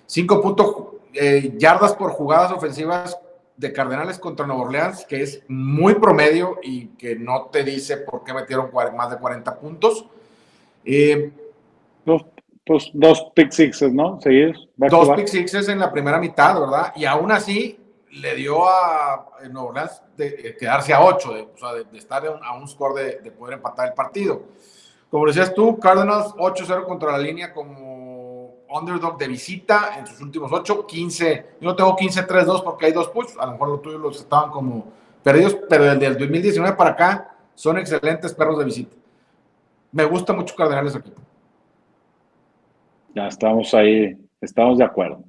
cinco 0.06 0.40
puntos 0.40 0.76
eh, 1.12 1.54
yardas 1.56 1.94
por 1.94 2.10
jugadas 2.12 2.52
ofensivas 2.52 3.18
de 3.56 3.72
Cardenales 3.72 4.18
contra 4.18 4.46
Nueva 4.46 4.62
Orleans, 4.62 5.04
que 5.04 5.22
es 5.22 5.42
muy 5.48 5.94
promedio 5.96 6.58
y 6.62 6.86
que 6.88 7.16
no 7.16 7.48
te 7.52 7.62
dice 7.62 7.98
por 7.98 8.24
qué 8.24 8.32
metieron 8.32 8.70
más 8.96 9.10
de 9.10 9.18
40 9.18 9.58
puntos. 9.58 10.06
Eh, 10.84 11.30
dos, 12.06 12.24
pues, 12.64 12.90
dos 12.94 13.26
pick 13.34 13.50
sixes, 13.50 13.92
¿no? 13.92 14.18
Seguidos. 14.22 14.68
Dos 14.76 15.10
pick 15.10 15.26
sixes 15.26 15.68
en 15.68 15.78
la 15.78 15.92
primera 15.92 16.18
mitad, 16.18 16.58
¿verdad? 16.58 16.92
Y 16.96 17.04
aún 17.04 17.32
así 17.32 17.79
le 18.12 18.34
dio 18.34 18.68
a 18.68 19.26
Nueva 19.50 19.68
Orleans 19.68 20.02
de, 20.16 20.56
quedarse 20.58 20.92
a 20.92 21.02
8, 21.02 21.34
de, 21.34 21.42
o 21.42 21.56
sea, 21.56 21.72
de, 21.74 21.98
estar 21.98 22.24
a 22.26 22.54
un 22.54 22.68
score 22.68 22.94
de, 22.94 23.20
de, 23.20 23.30
poder 23.30 23.54
empatar 23.54 23.88
el 23.88 23.94
partido. 23.94 24.42
Como 25.10 25.26
decías 25.26 25.52
tú, 25.54 25.78
Cardinals 25.78 26.34
8-0 26.34 26.84
contra 26.84 27.12
la 27.12 27.18
línea 27.18 27.52
como 27.52 28.20
underdog 28.70 29.18
de 29.18 29.28
visita 29.28 29.96
en 29.98 30.06
sus 30.06 30.20
últimos 30.20 30.52
8, 30.52 30.86
15. 30.86 31.46
Yo 31.60 31.68
no 31.70 31.76
tengo 31.76 31.96
15-3-2 31.96 32.62
porque 32.62 32.86
hay 32.86 32.92
dos 32.92 33.08
push, 33.08 33.32
a 33.38 33.46
lo 33.46 33.52
mejor 33.52 33.68
los 33.68 33.82
tuyos 33.82 34.00
los 34.00 34.20
estaban 34.20 34.50
como 34.50 34.86
perdidos, 35.22 35.56
pero 35.68 35.84
desde 35.84 36.06
el 36.06 36.18
2019 36.18 36.76
para 36.76 36.90
acá 36.90 37.36
son 37.54 37.78
excelentes 37.78 38.32
perros 38.34 38.58
de 38.58 38.64
visita. 38.64 38.96
Me 39.92 40.04
gusta 40.04 40.32
mucho 40.32 40.54
Cardenales 40.54 40.94
aquí. 40.94 41.12
Ya 43.14 43.26
estamos 43.26 43.74
ahí, 43.74 44.16
estamos 44.40 44.78
de 44.78 44.84
acuerdo. 44.84 45.24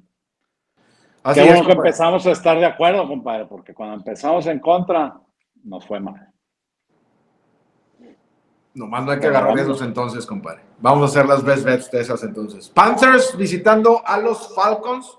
Así 1.22 1.40
Qué 1.40 1.46
bueno 1.46 1.66
que 1.66 1.72
empezamos 1.72 2.26
a 2.26 2.32
estar 2.32 2.58
de 2.58 2.66
acuerdo, 2.66 3.06
compadre, 3.06 3.46
porque 3.46 3.72
cuando 3.72 3.94
empezamos 3.94 4.46
en 4.46 4.58
contra, 4.58 5.20
nos 5.64 5.86
fue 5.86 6.00
mal. 6.00 6.32
Nomás 8.74 9.04
no 9.04 9.12
hay 9.12 9.20
que 9.20 9.26
agarrar 9.26 9.58
esos 9.58 9.82
entonces, 9.82 10.26
compadre. 10.26 10.62
Vamos 10.78 11.02
a 11.02 11.04
hacer 11.06 11.28
las 11.28 11.44
best 11.44 11.64
bets 11.64 11.90
de 11.90 12.00
esas 12.00 12.22
entonces. 12.22 12.70
Panthers 12.70 13.36
visitando 13.36 14.02
a 14.04 14.18
los 14.18 14.54
Falcons. 14.54 15.18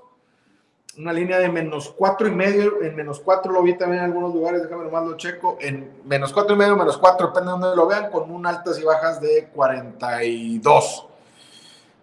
Una 0.97 1.13
línea 1.13 1.39
de 1.39 1.49
menos 1.49 1.93
cuatro 1.95 2.27
y 2.27 2.31
medio. 2.31 2.81
En 2.81 2.95
menos 2.95 3.19
cuatro 3.19 3.51
lo 3.51 3.61
vi 3.61 3.77
también 3.77 4.03
en 4.03 4.09
algunos 4.09 4.33
lugares. 4.33 4.63
Déjame 4.63 4.85
nomás 4.85 5.05
lo 5.05 5.17
checo. 5.17 5.57
En 5.61 6.01
menos 6.03 6.33
cuatro 6.33 6.55
y 6.55 6.57
medio, 6.57 6.75
menos 6.75 6.97
cuatro, 6.97 7.27
depende 7.27 7.51
de 7.51 7.59
donde 7.59 7.75
lo 7.75 7.87
vean, 7.87 8.09
con 8.11 8.29
un 8.31 8.45
altas 8.45 8.79
y 8.79 8.83
bajas 8.83 9.21
de 9.21 9.49
42. 9.53 11.07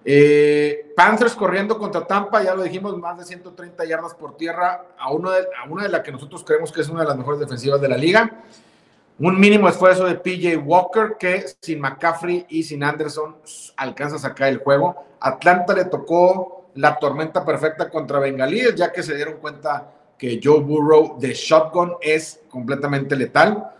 Eh, 0.05 0.93
Panthers 0.97 1.35
corriendo 1.35 1.79
contra 1.79 2.07
Tampa, 2.07 2.43
ya 2.43 2.55
lo 2.55 2.63
dijimos, 2.63 2.97
más 2.99 3.19
de 3.19 3.25
130 3.25 3.85
yardas 3.85 4.15
por 4.15 4.37
tierra 4.37 4.87
a, 4.99 5.13
uno 5.13 5.31
de, 5.31 5.41
a 5.41 5.69
una 5.69 5.83
de 5.83 5.91
las 5.91 6.01
que 6.01 6.13
nosotros 6.13 6.43
creemos 6.43 6.73
que 6.73 6.81
es 6.81 6.89
una 6.89 7.01
de 7.01 7.09
las 7.09 7.17
mejores 7.17 7.41
defensivas 7.41 7.81
de 7.81 7.89
la 7.89 7.97
liga. 7.97 8.43
Un 9.19 9.39
mínimo 9.39 9.69
esfuerzo 9.69 10.07
de 10.07 10.15
PJ 10.15 10.57
Walker 10.57 11.17
que 11.19 11.45
sin 11.61 11.81
McCaffrey 11.81 12.47
y 12.49 12.63
sin 12.63 12.83
Anderson 12.83 13.37
alcanza 13.77 14.17
a 14.17 14.21
sacar 14.21 14.49
el 14.49 14.59
juego. 14.59 15.05
Atlanta 15.21 15.75
le 15.75 15.85
tocó 15.85 16.71
la 16.75 16.99
tormenta 16.99 17.45
perfecta 17.45 17.91
contra 17.91 18.19
Bengalíes, 18.19 18.75
ya 18.75 18.91
que 18.91 19.03
se 19.03 19.15
dieron 19.15 19.37
cuenta 19.39 19.93
que 20.17 20.41
Joe 20.43 20.61
Burrow 20.61 21.19
de 21.19 21.35
shotgun 21.35 21.97
es 22.01 22.41
completamente 22.49 23.15
letal. 23.15 23.71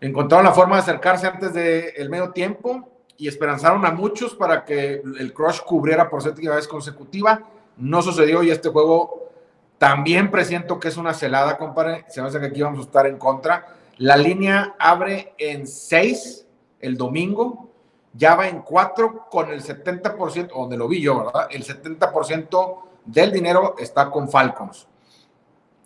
Encontraron 0.00 0.46
la 0.46 0.52
forma 0.52 0.76
de 0.76 0.82
acercarse 0.82 1.26
antes 1.26 1.52
del 1.52 2.08
medio 2.08 2.30
tiempo 2.30 2.88
y 3.18 3.28
esperanzaron 3.28 3.84
a 3.86 3.92
muchos 3.92 4.34
para 4.34 4.64
que 4.64 5.02
el 5.18 5.32
Crush 5.32 5.60
cubriera 5.60 6.08
por 6.08 6.22
séptima 6.22 6.54
vez 6.54 6.68
consecutiva. 6.68 7.42
No 7.76 8.02
sucedió 8.02 8.42
y 8.42 8.50
este 8.50 8.68
juego 8.68 9.30
también 9.78 10.30
presiento 10.30 10.78
que 10.80 10.88
es 10.88 10.96
una 10.96 11.14
celada, 11.14 11.58
compadre. 11.58 12.04
Se 12.08 12.20
me 12.20 12.28
hace 12.28 12.40
que 12.40 12.46
aquí 12.46 12.62
vamos 12.62 12.80
a 12.80 12.82
estar 12.82 13.06
en 13.06 13.18
contra. 13.18 13.66
La 13.98 14.16
línea 14.16 14.74
abre 14.78 15.34
en 15.38 15.66
6 15.66 16.46
el 16.80 16.96
domingo, 16.96 17.70
ya 18.12 18.34
va 18.34 18.48
en 18.48 18.60
4 18.60 19.26
con 19.30 19.50
el 19.50 19.62
70%, 19.62 20.48
donde 20.54 20.76
lo 20.76 20.88
vi 20.88 21.00
yo, 21.00 21.24
¿verdad? 21.24 21.48
El 21.50 21.64
70% 21.64 22.78
del 23.04 23.32
dinero 23.32 23.74
está 23.78 24.10
con 24.10 24.28
Falcons. 24.28 24.86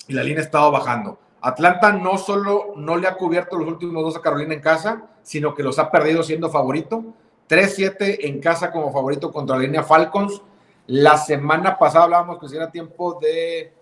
Y 0.08 0.14
la 0.14 0.22
línea 0.22 0.40
ha 0.40 0.44
estado 0.44 0.70
bajando. 0.70 1.18
Atlanta 1.40 1.92
no 1.92 2.18
solo 2.18 2.72
no 2.76 2.96
le 2.96 3.08
ha 3.08 3.14
cubierto 3.14 3.56
los 3.56 3.68
últimos 3.68 4.02
dos 4.02 4.16
a 4.16 4.20
Carolina 4.20 4.54
en 4.54 4.60
casa, 4.60 5.09
sino 5.22 5.54
que 5.54 5.62
los 5.62 5.78
ha 5.78 5.90
perdido 5.90 6.22
siendo 6.22 6.50
favorito. 6.50 7.04
3-7 7.48 8.18
en 8.20 8.40
casa 8.40 8.70
como 8.70 8.92
favorito 8.92 9.32
contra 9.32 9.56
la 9.56 9.62
línea 9.62 9.82
Falcons. 9.82 10.40
La 10.86 11.16
semana 11.16 11.78
pasada 11.78 12.04
hablábamos 12.04 12.38
que 12.38 12.48
si 12.48 12.56
era 12.56 12.70
tiempo 12.70 13.18
de 13.20 13.72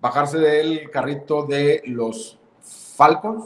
bajarse 0.00 0.38
del 0.38 0.90
carrito 0.90 1.44
de 1.44 1.82
los 1.86 2.38
Falcons. 2.96 3.44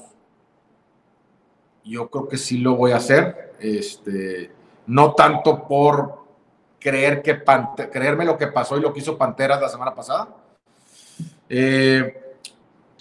Yo 1.85 2.11
creo 2.11 2.29
que 2.29 2.37
sí 2.37 2.59
lo 2.59 2.75
voy 2.75 2.93
a 2.93 2.97
hacer. 2.97 3.55
Este, 3.61 4.51
no 4.87 5.15
tanto 5.15 5.67
por 5.67 6.27
creer 6.79 7.23
que 7.23 7.43
creerme 7.91 8.25
lo 8.25 8.39
que 8.39 8.49
pasó 8.49 8.77
y 8.77 8.81
lo 8.81 8.93
que 8.93 9.01
hizo 9.01 9.19
Panteras 9.19 9.61
la 9.61 9.69
semana 9.69 9.95
pasada. 9.95 10.29
Eh, 11.49 12.26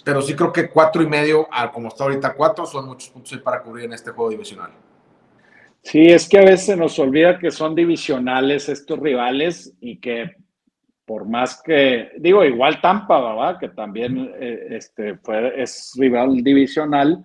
pero 0.06 0.22
sí 0.22 0.36
creo 0.36 0.52
que 0.52 0.70
cuatro 0.70 1.02
y 1.02 1.08
medio, 1.08 1.48
como 1.72 1.88
está 1.88 2.04
ahorita 2.04 2.34
cuatro, 2.34 2.64
son 2.64 2.86
muchos 2.86 3.10
puntos 3.10 3.36
para 3.38 3.60
cubrir 3.60 3.86
en 3.86 3.92
este 3.92 4.12
juego 4.12 4.30
divisional. 4.30 4.70
Sí, 5.82 6.06
es 6.06 6.28
que 6.28 6.38
a 6.38 6.44
veces 6.44 6.78
nos 6.78 6.96
olvida 7.00 7.40
que 7.40 7.50
son 7.50 7.74
divisionales 7.74 8.68
estos 8.68 9.00
rivales 9.00 9.74
y 9.80 9.98
que 9.98 10.36
por 11.04 11.28
más 11.28 11.60
que, 11.60 12.12
digo, 12.18 12.44
igual 12.44 12.80
Tampa, 12.80 13.20
¿verdad? 13.20 13.58
Que 13.58 13.70
también 13.70 14.32
eh, 14.38 14.68
este, 14.70 15.16
fue, 15.16 15.60
es 15.60 15.90
rival 15.98 16.36
divisional. 16.36 17.24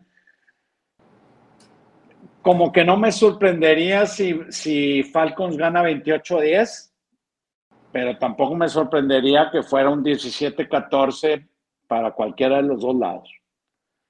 Como 2.42 2.72
que 2.72 2.84
no 2.84 2.98
me 2.98 3.12
sorprendería 3.12 4.08
si, 4.08 4.42
si 4.50 5.04
Falcons 5.04 5.56
gana 5.56 5.84
28-10, 5.84 6.92
pero 7.92 8.18
tampoco 8.18 8.56
me 8.56 8.68
sorprendería 8.68 9.50
que 9.52 9.62
fuera 9.62 9.92
un 9.92 10.04
17-14 10.04 11.51
para 11.92 12.12
cualquiera 12.12 12.56
de 12.56 12.64
los 12.64 12.80
dos 12.80 12.96
lados. 12.96 13.30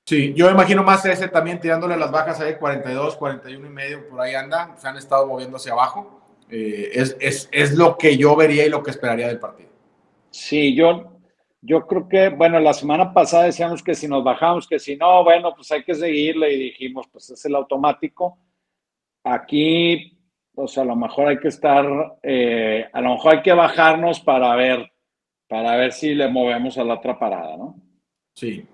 Sí, 0.05 0.35
yo 0.35 0.51
imagino 0.51 0.83
más 0.83 1.03
ese 1.03 1.27
también 1.29 1.59
tirándole 1.59 1.97
las 1.97 2.11
bajas 2.11 2.39
ahí, 2.39 2.53
42, 2.53 3.15
41 3.15 3.65
y 3.65 3.69
medio, 3.71 4.07
por 4.07 4.21
ahí 4.21 4.35
anda, 4.35 4.75
se 4.77 4.87
han 4.87 4.97
estado 4.97 5.25
moviendo 5.25 5.57
hacia 5.57 5.73
abajo. 5.73 6.21
Eh, 6.51 6.91
es, 6.93 7.17
es, 7.19 7.49
es, 7.51 7.73
lo 7.75 7.97
que 7.97 8.17
yo 8.17 8.35
vería 8.35 8.67
y 8.67 8.69
lo 8.69 8.83
que 8.83 8.91
esperaría 8.91 9.29
del 9.29 9.39
partido. 9.39 9.71
Sí, 10.29 10.75
yo, 10.75 11.17
yo 11.59 11.87
creo 11.87 12.07
que, 12.07 12.29
bueno, 12.29 12.59
la 12.59 12.73
semana 12.73 13.11
pasada 13.15 13.45
decíamos 13.45 13.81
que 13.81 13.95
si 13.95 14.07
nos 14.07 14.23
bajamos, 14.23 14.67
que 14.67 14.77
si 14.77 14.95
no, 14.95 15.23
bueno, 15.23 15.51
pues 15.55 15.71
hay 15.71 15.83
que 15.83 15.95
seguirle 15.95 16.53
y 16.53 16.59
dijimos, 16.59 17.07
pues 17.11 17.31
es 17.31 17.43
el 17.45 17.55
automático. 17.55 18.37
Aquí, 19.23 20.19
pues 20.53 20.77
a 20.77 20.85
lo 20.85 20.95
mejor 20.95 21.29
hay 21.29 21.39
que 21.39 21.47
estar, 21.47 21.83
eh, 22.21 22.87
a 22.93 23.01
lo 23.01 23.15
mejor 23.15 23.37
hay 23.37 23.41
que 23.41 23.53
bajarnos 23.53 24.19
para 24.19 24.55
ver 24.55 24.91
para 25.51 25.75
ver 25.75 25.91
si 25.91 26.15
le 26.15 26.29
movemos 26.29 26.77
a 26.77 26.83
la 26.85 26.93
otra 26.93 27.19
parada, 27.19 27.57
¿no? 27.57 27.75
Sí, 28.33 28.65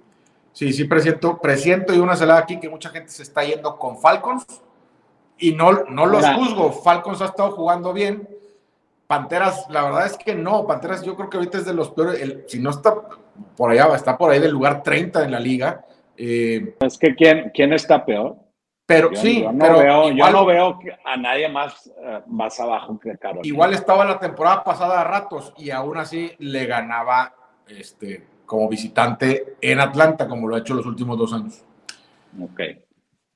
sí, 0.52 0.72
sí, 0.72 0.84
presiento, 0.84 1.40
presiento 1.40 1.92
y 1.92 1.98
una 1.98 2.16
celada 2.16 2.42
aquí 2.42 2.60
que 2.60 2.70
mucha 2.70 2.90
gente 2.90 3.10
se 3.10 3.24
está 3.24 3.44
yendo 3.44 3.80
con 3.80 3.98
Falcons 3.98 4.46
y 5.40 5.54
no, 5.54 5.72
no 5.86 6.06
los 6.06 6.24
juzgo. 6.36 6.72
Falcons 6.72 7.20
ha 7.22 7.26
estado 7.26 7.50
jugando 7.54 7.94
bien. 7.94 8.30
Panteras, 9.08 9.66
la 9.72 9.86
verdad 9.86 10.06
es 10.06 10.18
que 10.20 10.36
no. 10.36 10.68
Panteras, 10.68 11.02
yo 11.02 11.16
creo 11.16 11.32
que 11.32 11.38
ahorita 11.38 11.58
es 11.58 11.66
de 11.66 11.74
los 11.74 11.90
peores. 11.90 12.44
si 12.46 12.60
no 12.60 12.70
está 12.70 12.94
por 13.56 13.72
allá, 13.72 13.96
está 13.96 14.16
por 14.16 14.30
ahí 14.30 14.40
del 14.40 14.52
lugar 14.52 14.84
30 14.84 15.26
en 15.26 15.32
la 15.32 15.40
liga. 15.40 15.84
Eh, 16.16 16.76
es 16.80 17.00
que 17.00 17.16
¿quién, 17.16 17.52
¿quién 17.56 17.74
está 17.74 18.06
peor? 18.06 18.36
Pero 18.88 19.14
sí, 19.14 19.42
yo 19.42 19.52
no, 19.52 19.60
pero 19.60 19.80
veo, 19.80 20.12
yo 20.12 20.30
no 20.32 20.46
veo 20.46 20.80
a 21.04 21.18
nadie 21.18 21.50
más, 21.50 21.92
eh, 22.02 22.22
más 22.26 22.58
abajo 22.58 22.98
que 22.98 23.18
Carolina. 23.18 23.46
Igual 23.46 23.74
estaba 23.74 24.06
la 24.06 24.18
temporada 24.18 24.64
pasada 24.64 25.02
a 25.02 25.04
ratos 25.04 25.54
y 25.58 25.72
aún 25.72 25.98
así 25.98 26.32
le 26.40 26.66
ganaba 26.66 27.36
este, 27.68 28.26
como 28.46 28.70
visitante 28.70 29.58
en 29.60 29.82
Atlanta, 29.82 30.30
como 30.30 30.48
lo 30.48 30.56
ha 30.56 30.60
hecho 30.60 30.74
los 30.74 30.86
últimos 30.86 31.18
dos 31.18 31.34
años. 31.34 31.66
Ok. 32.42 32.62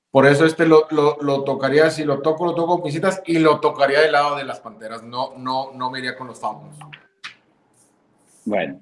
Por 0.10 0.26
eso 0.26 0.46
este 0.46 0.66
lo, 0.66 0.88
lo, 0.90 1.44
tocaría, 1.44 1.90
si 1.90 2.06
lo 2.06 2.22
toco, 2.22 2.46
lo 2.46 2.56
toco 2.56 2.76
con 2.76 2.84
visitas 2.86 3.22
y 3.26 3.40
lo 3.40 3.60
tocaría 3.60 4.00
del 4.00 4.14
lado 4.14 4.38
de 4.38 4.46
las 4.46 4.62
Panteras. 4.62 5.04
No, 5.04 5.34
no, 5.36 5.74
no 5.74 5.92
me 5.92 6.00
iría 6.00 6.16
con 6.16 6.28
los 6.28 6.40
Falcons. 6.40 6.78
Bueno. 8.46 8.80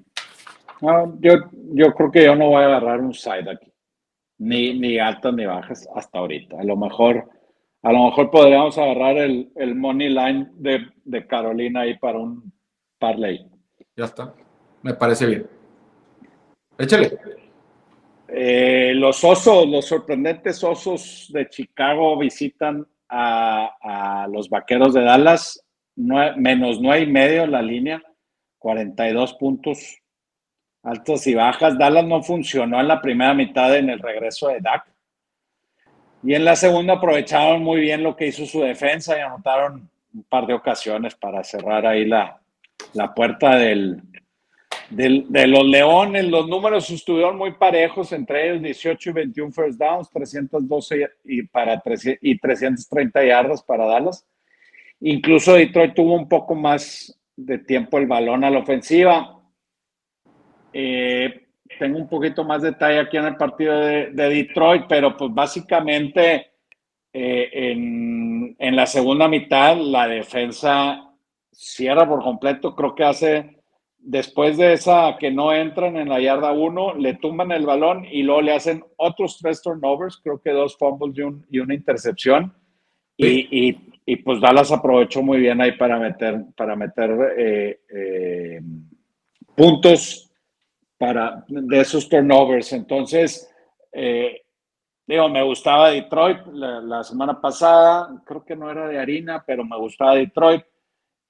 yo, 1.18 1.32
yo 1.72 1.92
creo 1.94 2.12
que 2.12 2.24
yo 2.24 2.36
no 2.36 2.46
voy 2.46 2.62
a 2.62 2.66
agarrar 2.66 3.00
un 3.00 3.12
side 3.12 3.50
aquí 3.50 3.69
ni, 4.40 4.78
ni 4.78 4.98
altas 4.98 5.34
ni 5.34 5.44
bajas 5.44 5.88
hasta 5.94 6.18
ahorita. 6.18 6.58
A 6.58 6.64
lo 6.64 6.76
mejor, 6.76 7.28
a 7.82 7.92
lo 7.92 8.06
mejor 8.06 8.30
podríamos 8.30 8.76
agarrar 8.78 9.18
el, 9.18 9.52
el 9.54 9.74
money 9.74 10.08
line 10.08 10.48
de, 10.54 10.86
de, 11.04 11.26
Carolina 11.26 11.82
ahí 11.82 11.98
para 11.98 12.18
un 12.18 12.50
parlay. 12.98 13.46
Ya 13.94 14.06
está. 14.06 14.34
Me 14.82 14.94
parece 14.94 15.26
bien. 15.26 15.46
Échale. 16.78 17.18
Eh, 18.28 18.92
los 18.94 19.22
osos, 19.24 19.68
los 19.68 19.86
sorprendentes 19.86 20.64
osos 20.64 21.30
de 21.34 21.48
Chicago 21.48 22.16
visitan 22.16 22.86
a, 23.10 24.26
los 24.30 24.48
vaqueros 24.48 24.94
de 24.94 25.02
Dallas, 25.02 25.62
menos 25.96 26.80
nueve 26.80 27.02
y 27.02 27.06
medio 27.06 27.46
la 27.46 27.60
línea, 27.60 28.00
42 28.58 29.34
puntos 29.34 29.98
altos 30.82 31.26
y 31.26 31.34
bajas. 31.34 31.78
Dallas 31.78 32.04
no 32.04 32.22
funcionó 32.22 32.80
en 32.80 32.88
la 32.88 33.00
primera 33.00 33.34
mitad 33.34 33.76
en 33.76 33.90
el 33.90 33.98
regreso 33.98 34.48
de 34.48 34.60
Dak. 34.60 34.86
Y 36.22 36.34
en 36.34 36.44
la 36.44 36.56
segunda 36.56 36.94
aprovecharon 36.94 37.62
muy 37.62 37.80
bien 37.80 38.02
lo 38.02 38.14
que 38.14 38.26
hizo 38.26 38.44
su 38.44 38.60
defensa 38.60 39.16
y 39.16 39.20
anotaron 39.20 39.90
un 40.12 40.22
par 40.24 40.46
de 40.46 40.54
ocasiones 40.54 41.14
para 41.14 41.42
cerrar 41.44 41.86
ahí 41.86 42.04
la, 42.04 42.40
la 42.92 43.14
puerta 43.14 43.56
del, 43.56 44.02
de 44.90 45.46
los 45.46 45.64
Leones, 45.64 46.24
los 46.26 46.48
números 46.48 46.90
estuvieron 46.90 47.38
muy 47.38 47.52
parejos, 47.52 48.12
entre 48.12 48.50
ellos 48.50 48.62
18 48.62 49.10
y 49.10 49.12
21 49.12 49.52
first 49.52 49.78
downs, 49.78 50.10
312 50.10 51.08
y, 51.24 51.42
para 51.42 51.80
y 52.20 52.38
330 52.38 53.24
yardas 53.24 53.62
para 53.62 53.86
Dallas. 53.86 54.26
Incluso 55.00 55.54
Detroit 55.54 55.94
tuvo 55.94 56.14
un 56.14 56.28
poco 56.28 56.54
más 56.54 57.16
de 57.36 57.58
tiempo 57.58 57.98
el 57.98 58.06
balón 58.06 58.44
a 58.44 58.50
la 58.50 58.58
ofensiva. 58.58 59.39
Eh, 60.72 61.48
tengo 61.78 61.98
un 61.98 62.08
poquito 62.08 62.44
más 62.44 62.62
detalle 62.62 63.00
aquí 63.00 63.16
en 63.16 63.26
el 63.26 63.36
partido 63.36 63.78
de, 63.78 64.10
Detroit, 64.10 64.84
pero 64.88 65.16
pues 65.16 65.32
básicamente 65.32 66.50
eh, 67.12 67.50
en, 67.52 68.56
en 68.58 68.76
la 68.76 68.86
segunda 68.86 69.28
mitad 69.28 69.76
la 69.76 70.06
defensa 70.08 71.10
cierra 71.52 72.08
por 72.08 72.22
completo, 72.22 72.74
creo 72.74 72.94
que 72.94 73.04
hace 73.04 73.60
después 74.02 74.56
de 74.56 74.72
esa 74.72 75.16
que 75.18 75.30
no 75.30 75.52
entran 75.52 75.96
en 75.96 76.08
la 76.08 76.20
yarda 76.20 76.52
1, 76.52 76.94
le 76.94 77.14
tumban 77.14 77.52
el 77.52 77.66
balón 77.66 78.06
y 78.10 78.22
luego 78.22 78.42
le 78.42 78.54
hacen 78.54 78.82
otros 78.96 79.38
tres 79.38 79.62
turnovers, 79.62 80.18
creo 80.22 80.40
que 80.40 80.50
dos 80.50 80.76
fumbles 80.76 81.16
y, 81.50 81.58
una 81.58 81.74
intercepción. 81.74 82.54
Y, 83.16 84.16
pues 84.24 84.40
Dallas 84.40 84.72
aprovechó 84.72 85.22
muy 85.22 85.38
bien 85.38 85.60
ahí 85.60 85.72
para 85.72 85.98
meter, 85.98 86.42
para 86.56 86.74
meter 86.74 87.10
eh, 87.38 87.80
eh, 87.94 88.60
puntos 89.54 90.29
para, 91.00 91.46
de 91.48 91.80
esos 91.80 92.10
turnovers. 92.10 92.74
Entonces, 92.74 93.50
eh, 93.90 94.42
digo, 95.06 95.30
me 95.30 95.42
gustaba 95.42 95.88
Detroit 95.88 96.46
la, 96.52 96.82
la 96.82 97.02
semana 97.02 97.40
pasada, 97.40 98.22
creo 98.26 98.44
que 98.44 98.54
no 98.54 98.70
era 98.70 98.86
de 98.86 98.98
harina, 98.98 99.42
pero 99.46 99.64
me 99.64 99.78
gustaba 99.78 100.16
Detroit. 100.16 100.62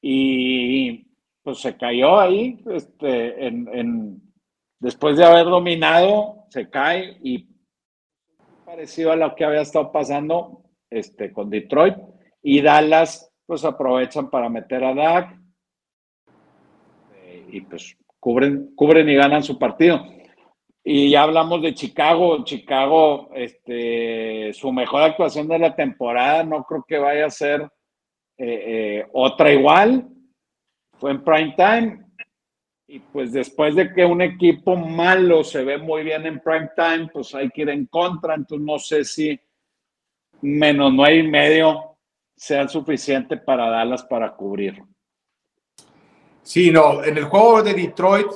Y 0.02 1.06
pues 1.44 1.58
se 1.58 1.76
cayó 1.76 2.18
ahí, 2.18 2.60
este, 2.68 3.46
en, 3.46 4.20
después 4.80 5.16
de 5.16 5.24
haber 5.24 5.44
dominado, 5.44 6.46
se 6.48 6.68
cae 6.68 7.18
y 7.22 7.48
parecido 8.64 9.12
a 9.12 9.16
lo 9.16 9.36
que 9.36 9.44
había 9.44 9.60
estado 9.60 9.92
pasando 9.92 10.64
este, 10.90 11.32
con 11.32 11.48
Detroit 11.48 11.96
y 12.42 12.60
Dallas, 12.60 13.32
pues 13.46 13.64
aprovechan 13.64 14.30
para 14.30 14.48
meter 14.48 14.82
a 14.82 14.94
Dak 14.94 15.40
eh, 17.14 17.46
y 17.52 17.60
pues 17.60 17.96
cubren, 18.20 18.74
cubren 18.76 19.08
y 19.08 19.14
ganan 19.14 19.42
su 19.42 19.58
partido. 19.58 20.06
Y 20.84 21.10
ya 21.10 21.24
hablamos 21.24 21.62
de 21.62 21.74
Chicago. 21.74 22.44
Chicago, 22.44 23.30
este, 23.34 24.52
su 24.52 24.70
mejor 24.72 25.02
actuación 25.02 25.48
de 25.48 25.58
la 25.58 25.74
temporada, 25.74 26.44
no 26.44 26.62
creo 26.64 26.84
que 26.86 26.98
vaya 26.98 27.26
a 27.26 27.30
ser 27.30 27.62
eh, 28.38 28.98
eh, 28.98 29.06
otra 29.12 29.52
igual 29.52 30.08
fue 30.98 31.10
en 31.12 31.24
prime 31.24 31.54
time. 31.56 32.06
Y 32.86 32.98
pues 32.98 33.32
después 33.32 33.74
de 33.76 33.92
que 33.92 34.04
un 34.04 34.20
equipo 34.20 34.76
malo 34.76 35.44
se 35.44 35.62
ve 35.62 35.78
muy 35.78 36.02
bien 36.02 36.26
en 36.26 36.40
prime 36.40 36.70
time, 36.74 37.08
pues 37.12 37.34
hay 37.34 37.48
que 37.50 37.62
ir 37.62 37.68
en 37.68 37.86
contra. 37.86 38.34
Entonces 38.34 38.66
no 38.66 38.78
sé 38.78 39.04
si 39.04 39.38
menos 40.42 40.92
nueve 40.92 41.18
y 41.18 41.28
medio 41.28 41.98
sea 42.34 42.66
suficiente 42.68 43.36
para 43.36 43.68
Dallas 43.68 44.02
para 44.04 44.34
cubrir. 44.34 44.82
Sí, 46.42 46.70
no, 46.70 47.04
en 47.04 47.16
el 47.16 47.24
juego 47.24 47.62
de 47.62 47.74
Detroit, 47.74 48.26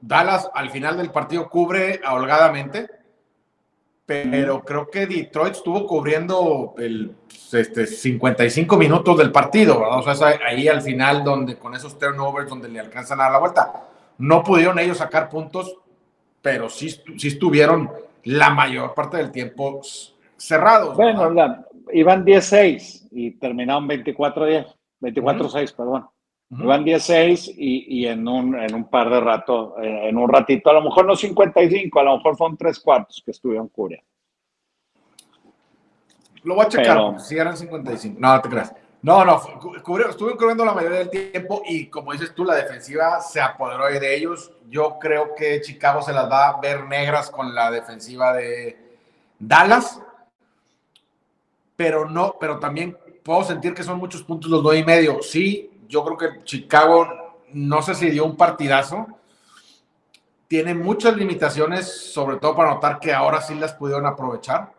Dallas 0.00 0.50
al 0.54 0.70
final 0.70 0.96
del 0.96 1.10
partido 1.10 1.48
cubre 1.48 2.00
holgadamente, 2.10 2.86
pero 4.06 4.62
creo 4.62 4.90
que 4.90 5.06
Detroit 5.06 5.54
estuvo 5.54 5.86
cubriendo 5.86 6.74
el 6.76 7.14
este, 7.52 7.86
55 7.86 8.76
minutos 8.76 9.16
del 9.16 9.32
partido, 9.32 9.80
O 9.80 10.02
sea, 10.14 10.38
ahí 10.46 10.68
al 10.68 10.82
final 10.82 11.24
donde 11.24 11.56
con 11.56 11.74
esos 11.74 11.98
turnovers 11.98 12.50
donde 12.50 12.68
le 12.68 12.80
alcanzan 12.80 13.20
a 13.20 13.24
dar 13.24 13.32
la 13.32 13.38
vuelta. 13.38 13.72
No 14.18 14.42
pudieron 14.42 14.78
ellos 14.78 14.98
sacar 14.98 15.28
puntos, 15.28 15.74
pero 16.42 16.68
sí, 16.68 16.90
sí 17.16 17.28
estuvieron 17.28 17.90
la 18.24 18.50
mayor 18.50 18.94
parte 18.94 19.16
del 19.16 19.30
tiempo 19.30 19.80
cerrados. 20.36 20.96
Bueno, 20.96 21.64
iban 21.92 22.24
10-6 22.24 23.08
y 23.10 23.32
terminaron 23.32 23.88
24-10, 23.88 24.66
24-6, 25.00 25.74
perdón. 25.74 26.06
Iban 26.58 26.84
10-6 26.84 27.54
y, 27.56 28.00
y 28.00 28.06
en, 28.06 28.26
un, 28.28 28.54
en 28.54 28.74
un 28.74 28.84
par 28.84 29.10
de 29.10 29.20
rato, 29.20 29.76
eh, 29.80 30.08
en 30.08 30.16
un 30.16 30.28
ratito, 30.28 30.70
a 30.70 30.74
lo 30.74 30.82
mejor 30.82 31.06
no 31.06 31.16
55, 31.16 32.00
a 32.00 32.04
lo 32.04 32.16
mejor 32.16 32.36
fueron 32.36 32.56
tres 32.56 32.78
cuartos 32.78 33.22
que 33.24 33.30
estuvieron 33.30 33.68
cubriendo. 33.68 34.06
Lo 36.44 36.54
voy 36.54 36.66
a 36.66 36.68
checar, 36.68 37.20
si 37.20 37.36
eran 37.36 37.56
55. 37.56 38.16
No, 38.20 38.34
no 38.34 38.42
te 38.42 38.48
creas. 38.48 38.74
No, 39.04 39.22
no, 39.22 39.42
estuve 40.08 40.34
cubriendo 40.34 40.64
la 40.64 40.72
mayoría 40.72 41.00
del 41.00 41.10
tiempo 41.10 41.62
y 41.66 41.88
como 41.88 42.12
dices 42.12 42.34
tú, 42.34 42.42
la 42.42 42.54
defensiva 42.54 43.20
se 43.20 43.38
apoderó 43.38 43.84
de 43.86 44.16
ellos. 44.16 44.50
Yo 44.70 44.98
creo 44.98 45.34
que 45.34 45.60
Chicago 45.60 46.00
se 46.00 46.14
las 46.14 46.30
va 46.30 46.48
a 46.48 46.60
ver 46.60 46.86
negras 46.86 47.30
con 47.30 47.54
la 47.54 47.70
defensiva 47.70 48.32
de 48.32 48.98
Dallas, 49.38 50.00
pero 51.76 52.08
no, 52.08 52.36
pero 52.40 52.58
también 52.58 52.96
puedo 53.22 53.44
sentir 53.44 53.74
que 53.74 53.82
son 53.82 53.98
muchos 53.98 54.22
puntos 54.22 54.50
los 54.50 54.62
nueve 54.62 54.78
y 54.78 54.84
medio. 54.84 55.22
Sí, 55.22 55.70
yo 55.88 56.04
creo 56.04 56.16
que 56.16 56.44
Chicago 56.44 57.06
no 57.52 57.82
sé 57.82 57.94
si 57.94 58.10
dio 58.10 58.24
un 58.24 58.36
partidazo. 58.36 59.06
Tiene 60.48 60.74
muchas 60.74 61.16
limitaciones, 61.16 62.12
sobre 62.12 62.36
todo 62.36 62.54
para 62.54 62.74
notar 62.74 63.00
que 63.00 63.12
ahora 63.12 63.40
sí 63.40 63.54
las 63.54 63.74
pudieron 63.74 64.06
aprovechar 64.06 64.72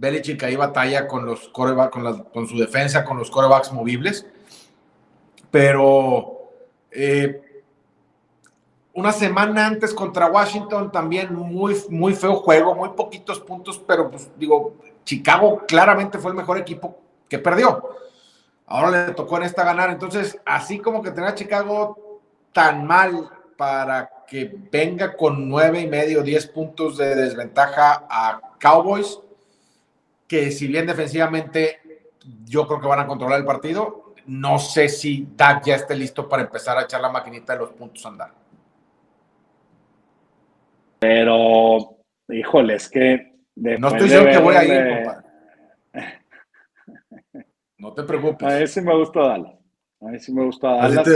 Belichick 0.00 0.42
ahí 0.44 0.56
batalla 0.56 1.06
con, 1.06 1.26
los 1.26 1.48
con, 1.48 2.22
con 2.24 2.48
su 2.48 2.56
defensa, 2.56 3.04
con 3.04 3.18
los 3.18 3.30
corebacks 3.30 3.70
movibles. 3.70 4.26
Pero 5.50 6.52
eh, 6.90 7.62
una 8.94 9.12
semana 9.12 9.66
antes 9.66 9.92
contra 9.92 10.30
Washington 10.30 10.90
también 10.90 11.34
muy, 11.34 11.76
muy 11.90 12.14
feo 12.14 12.36
juego, 12.36 12.74
muy 12.74 12.88
poquitos 12.90 13.40
puntos, 13.40 13.78
pero 13.86 14.10
pues 14.10 14.30
digo, 14.38 14.76
Chicago 15.04 15.64
claramente 15.68 16.18
fue 16.18 16.30
el 16.30 16.36
mejor 16.38 16.56
equipo 16.56 16.98
que 17.28 17.38
perdió. 17.38 17.90
Ahora 18.70 19.08
le 19.08 19.14
tocó 19.14 19.36
en 19.36 19.42
esta 19.42 19.64
ganar. 19.64 19.90
Entonces, 19.90 20.40
así 20.46 20.78
como 20.78 21.02
que 21.02 21.10
tenía 21.10 21.34
Chicago 21.34 22.20
tan 22.52 22.86
mal 22.86 23.28
para 23.56 24.08
que 24.26 24.50
venga 24.70 25.16
con 25.16 25.48
nueve 25.48 25.80
y 25.80 25.88
medio, 25.88 26.22
diez 26.22 26.46
puntos 26.46 26.96
de 26.96 27.14
desventaja 27.16 28.06
a 28.08 28.40
Cowboys, 28.60 29.20
que 30.28 30.52
si 30.52 30.68
bien 30.68 30.86
defensivamente 30.86 31.80
yo 32.44 32.66
creo 32.68 32.80
que 32.80 32.86
van 32.86 33.00
a 33.00 33.06
controlar 33.06 33.40
el 33.40 33.44
partido, 33.44 34.14
no 34.26 34.60
sé 34.60 34.88
si 34.88 35.26
Dak 35.34 35.64
ya 35.64 35.74
esté 35.74 35.96
listo 35.96 36.28
para 36.28 36.42
empezar 36.42 36.78
a 36.78 36.82
echar 36.82 37.00
la 37.00 37.10
maquinita 37.10 37.54
de 37.54 37.58
los 37.58 37.70
puntos 37.70 38.06
a 38.06 38.08
andar. 38.08 38.30
Pero, 41.00 41.96
híjole, 42.28 42.74
es 42.74 42.88
que... 42.88 43.34
No 43.56 43.88
estoy 43.88 44.08
seguro 44.08 44.30
que 44.30 44.38
voy 44.38 44.54
a 44.54 44.64
ir, 44.64 44.96
compadre. 44.96 45.19
No 47.80 47.94
te 47.94 48.02
preocupes. 48.02 48.46
A 48.46 48.66
si 48.66 48.80
me 48.82 48.94
gusta 48.94 49.20
Dallas. 49.20 49.54
A 50.02 50.10
ver 50.10 50.20
si 50.20 50.32
me 50.32 50.44
gusta 50.44 50.68
Dallas. 50.68 51.08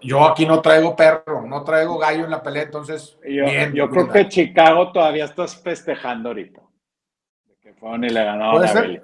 Yo 0.00 0.24
aquí 0.24 0.46
no 0.46 0.62
traigo 0.62 0.94
perro, 0.94 1.44
no 1.46 1.64
traigo 1.64 1.98
gallo 1.98 2.24
en 2.24 2.30
la 2.30 2.42
pelea, 2.42 2.62
entonces. 2.62 3.18
Yo, 3.28 3.44
yo 3.74 3.90
creo 3.90 4.08
que 4.08 4.28
Chicago 4.28 4.92
todavía 4.92 5.24
estás 5.24 5.56
festejando 5.56 6.30
ahorita 6.30 6.62
¿Puede 7.80 8.68
ser? 8.68 9.02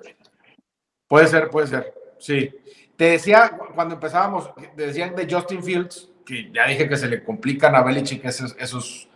Puede 1.08 1.26
ser, 1.26 1.50
puede 1.50 1.66
ser. 1.66 1.94
Sí. 2.18 2.50
Te 2.96 3.04
decía, 3.10 3.58
cuando 3.74 3.94
empezábamos, 3.94 4.50
decían 4.76 5.14
de 5.14 5.28
Justin 5.30 5.62
Fields, 5.62 6.10
que 6.24 6.50
ya 6.52 6.66
dije 6.66 6.88
que 6.88 6.96
se 6.96 7.08
le 7.08 7.22
complican 7.22 7.74
a 7.74 7.82
Belichick 7.82 8.24
esos, 8.24 8.56
esos 8.58 9.08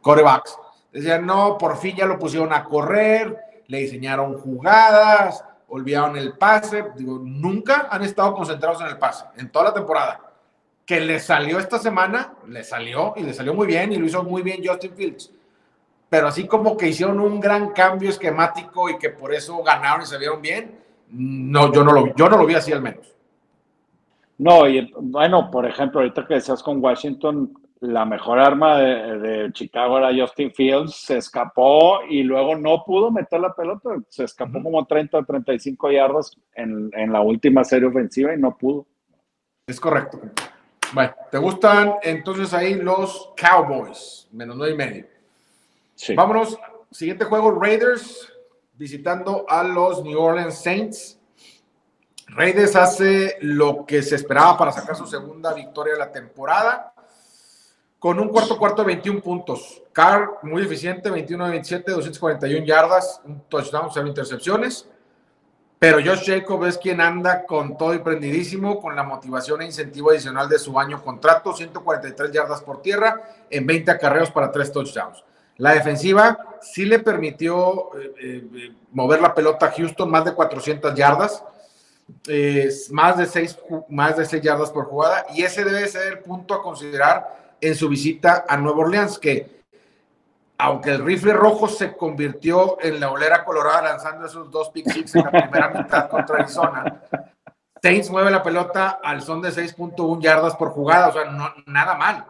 corebacks. 0.00 0.56
Decían, 0.92 1.26
no, 1.26 1.58
por 1.58 1.76
fin 1.76 1.96
ya 1.96 2.06
lo 2.06 2.18
pusieron 2.18 2.52
a 2.52 2.64
correr, 2.64 3.36
le 3.66 3.78
diseñaron 3.78 4.38
jugadas, 4.38 5.44
olvidaron 5.68 6.16
el 6.16 6.34
pase. 6.34 6.84
Digo, 6.96 7.20
nunca 7.22 7.88
han 7.90 8.02
estado 8.02 8.34
concentrados 8.34 8.80
en 8.82 8.88
el 8.88 8.98
pase, 8.98 9.24
en 9.36 9.50
toda 9.50 9.66
la 9.66 9.74
temporada. 9.74 10.20
Que 10.84 11.00
le 11.00 11.18
salió 11.18 11.58
esta 11.58 11.78
semana, 11.78 12.34
le 12.48 12.62
salió 12.62 13.14
y 13.16 13.22
le 13.22 13.32
salió 13.32 13.54
muy 13.54 13.66
bien 13.66 13.92
y 13.92 13.96
lo 13.96 14.06
hizo 14.06 14.22
muy 14.22 14.42
bien 14.42 14.62
Justin 14.64 14.94
Fields 14.94 15.30
pero 16.14 16.28
así 16.28 16.46
como 16.46 16.76
que 16.76 16.86
hicieron 16.86 17.18
un 17.18 17.40
gran 17.40 17.70
cambio 17.70 18.08
esquemático 18.08 18.88
y 18.88 18.98
que 18.98 19.10
por 19.10 19.34
eso 19.34 19.60
ganaron 19.64 20.02
y 20.02 20.06
se 20.06 20.16
vieron 20.16 20.40
bien, 20.40 20.78
no, 21.10 21.72
yo 21.72 21.82
no 21.82 21.90
lo, 21.90 22.14
yo 22.14 22.28
no 22.28 22.36
lo 22.36 22.46
vi 22.46 22.54
así 22.54 22.70
al 22.70 22.80
menos. 22.80 23.12
No, 24.38 24.68
y 24.68 24.92
bueno, 24.96 25.50
por 25.50 25.66
ejemplo, 25.66 25.98
ahorita 25.98 26.24
que 26.24 26.34
decías 26.34 26.62
con 26.62 26.80
Washington, 26.80 27.58
la 27.84 28.04
mejor 28.06 28.38
arma 28.38 28.78
de, 28.78 29.52
Chicago 29.52 29.98
era 29.98 30.10
Justin 30.14 30.52
Fields, 30.52 30.94
se 30.96 31.18
escapó 31.18 32.00
y 32.08 32.22
luego 32.22 32.56
no 32.56 32.82
pudo 32.84 33.10
meter 33.10 33.40
la 33.40 33.54
pelota, 33.54 33.90
se 34.08 34.24
escapó 34.24 34.62
como 34.62 34.86
30 34.86 35.18
o 35.18 35.24
35 35.24 35.90
yardas 35.90 36.32
en, 36.54 36.90
en, 36.94 37.12
la 37.12 37.20
última 37.20 37.62
serie 37.62 37.88
ofensiva 37.88 38.34
y 38.34 38.38
no 38.38 38.56
pudo. 38.56 38.86
Es 39.66 39.78
correcto. 39.78 40.18
Bueno, 40.92 41.14
¿te 41.30 41.38
gustan 41.38 41.94
entonces 42.02 42.54
ahí 42.54 42.74
los 42.74 43.32
Cowboys? 43.36 44.28
Menos 44.32 44.56
nueve 44.56 44.72
y 44.72 44.76
medio. 44.76 45.06
Sí. 45.94 46.14
Vámonos, 46.14 46.58
siguiente 46.90 47.24
juego, 47.26 47.50
Raiders 47.50 48.32
visitando 48.72 49.44
a 49.48 49.62
los 49.62 50.02
New 50.02 50.18
Orleans 50.18 50.58
Saints. 50.62 51.18
Raiders 52.28 52.74
hace 52.76 53.36
lo 53.40 53.84
que 53.84 54.02
se 54.02 54.16
esperaba 54.16 54.56
para 54.56 54.72
sacar 54.72 54.96
su 54.96 55.06
segunda 55.06 55.52
victoria 55.52 55.92
de 55.92 55.98
la 55.98 56.10
temporada 56.10 56.93
con 58.04 58.20
un 58.20 58.28
cuarto 58.28 58.58
cuarto 58.58 58.82
de 58.82 58.88
21 58.88 59.22
puntos. 59.22 59.82
Carr, 59.90 60.28
muy 60.42 60.60
eficiente, 60.60 61.08
21 61.08 61.46
de 61.46 61.50
27, 61.52 61.90
241 61.90 62.66
yardas, 62.66 63.22
un 63.24 63.40
touchdown, 63.48 63.88
cero 63.94 64.06
intercepciones. 64.06 64.86
Pero 65.78 65.96
Josh 66.04 66.26
Jacob 66.26 66.66
es 66.66 66.76
quien 66.76 67.00
anda 67.00 67.46
con 67.46 67.78
todo 67.78 67.94
y 67.94 68.00
prendidísimo, 68.00 68.78
con 68.78 68.94
la 68.94 69.04
motivación 69.04 69.62
e 69.62 69.64
incentivo 69.64 70.10
adicional 70.10 70.50
de 70.50 70.58
su 70.58 70.78
año 70.78 71.02
contrato, 71.02 71.54
143 71.54 72.30
yardas 72.30 72.60
por 72.60 72.82
tierra 72.82 73.22
en 73.48 73.66
20 73.66 73.92
acarreos 73.92 74.30
para 74.30 74.52
tres 74.52 74.70
touchdowns. 74.70 75.24
La 75.56 75.72
defensiva 75.72 76.58
sí 76.60 76.84
le 76.84 76.98
permitió 76.98 77.98
eh, 77.98 78.14
eh, 78.20 78.72
mover 78.92 79.22
la 79.22 79.34
pelota 79.34 79.64
a 79.64 79.72
Houston 79.72 80.10
más 80.10 80.26
de 80.26 80.34
400 80.34 80.94
yardas, 80.94 81.42
más, 82.90 83.16
de 83.16 83.24
6, 83.24 83.58
más 83.88 84.18
de 84.18 84.26
6 84.26 84.42
yardas 84.42 84.70
por 84.70 84.84
jugada, 84.84 85.24
y 85.34 85.42
ese 85.42 85.64
debe 85.64 85.88
ser 85.88 86.12
el 86.12 86.18
punto 86.18 86.52
a 86.52 86.62
considerar 86.62 87.43
en 87.68 87.74
su 87.74 87.88
visita 87.88 88.44
a 88.46 88.56
Nueva 88.56 88.80
Orleans, 88.80 89.18
que 89.18 89.64
aunque 90.58 90.90
el 90.90 91.04
rifle 91.04 91.32
rojo 91.32 91.66
se 91.66 91.96
convirtió 91.96 92.78
en 92.80 93.00
la 93.00 93.10
olera 93.10 93.44
colorada 93.44 93.82
lanzando 93.82 94.26
esos 94.26 94.50
dos 94.50 94.70
pick 94.70 94.88
six 94.90 95.14
en 95.14 95.24
la 95.24 95.30
primera 95.30 95.68
mitad 95.70 96.08
contra 96.08 96.36
Arizona, 96.36 97.02
Saints 97.82 98.10
mueve 98.10 98.30
la 98.30 98.42
pelota 98.42 99.00
al 99.02 99.22
son 99.22 99.42
de 99.42 99.50
6.1 99.50 100.22
yardas 100.22 100.56
por 100.56 100.70
jugada, 100.70 101.08
o 101.08 101.12
sea, 101.12 101.24
no, 101.24 101.52
nada 101.66 101.94
mal. 101.94 102.26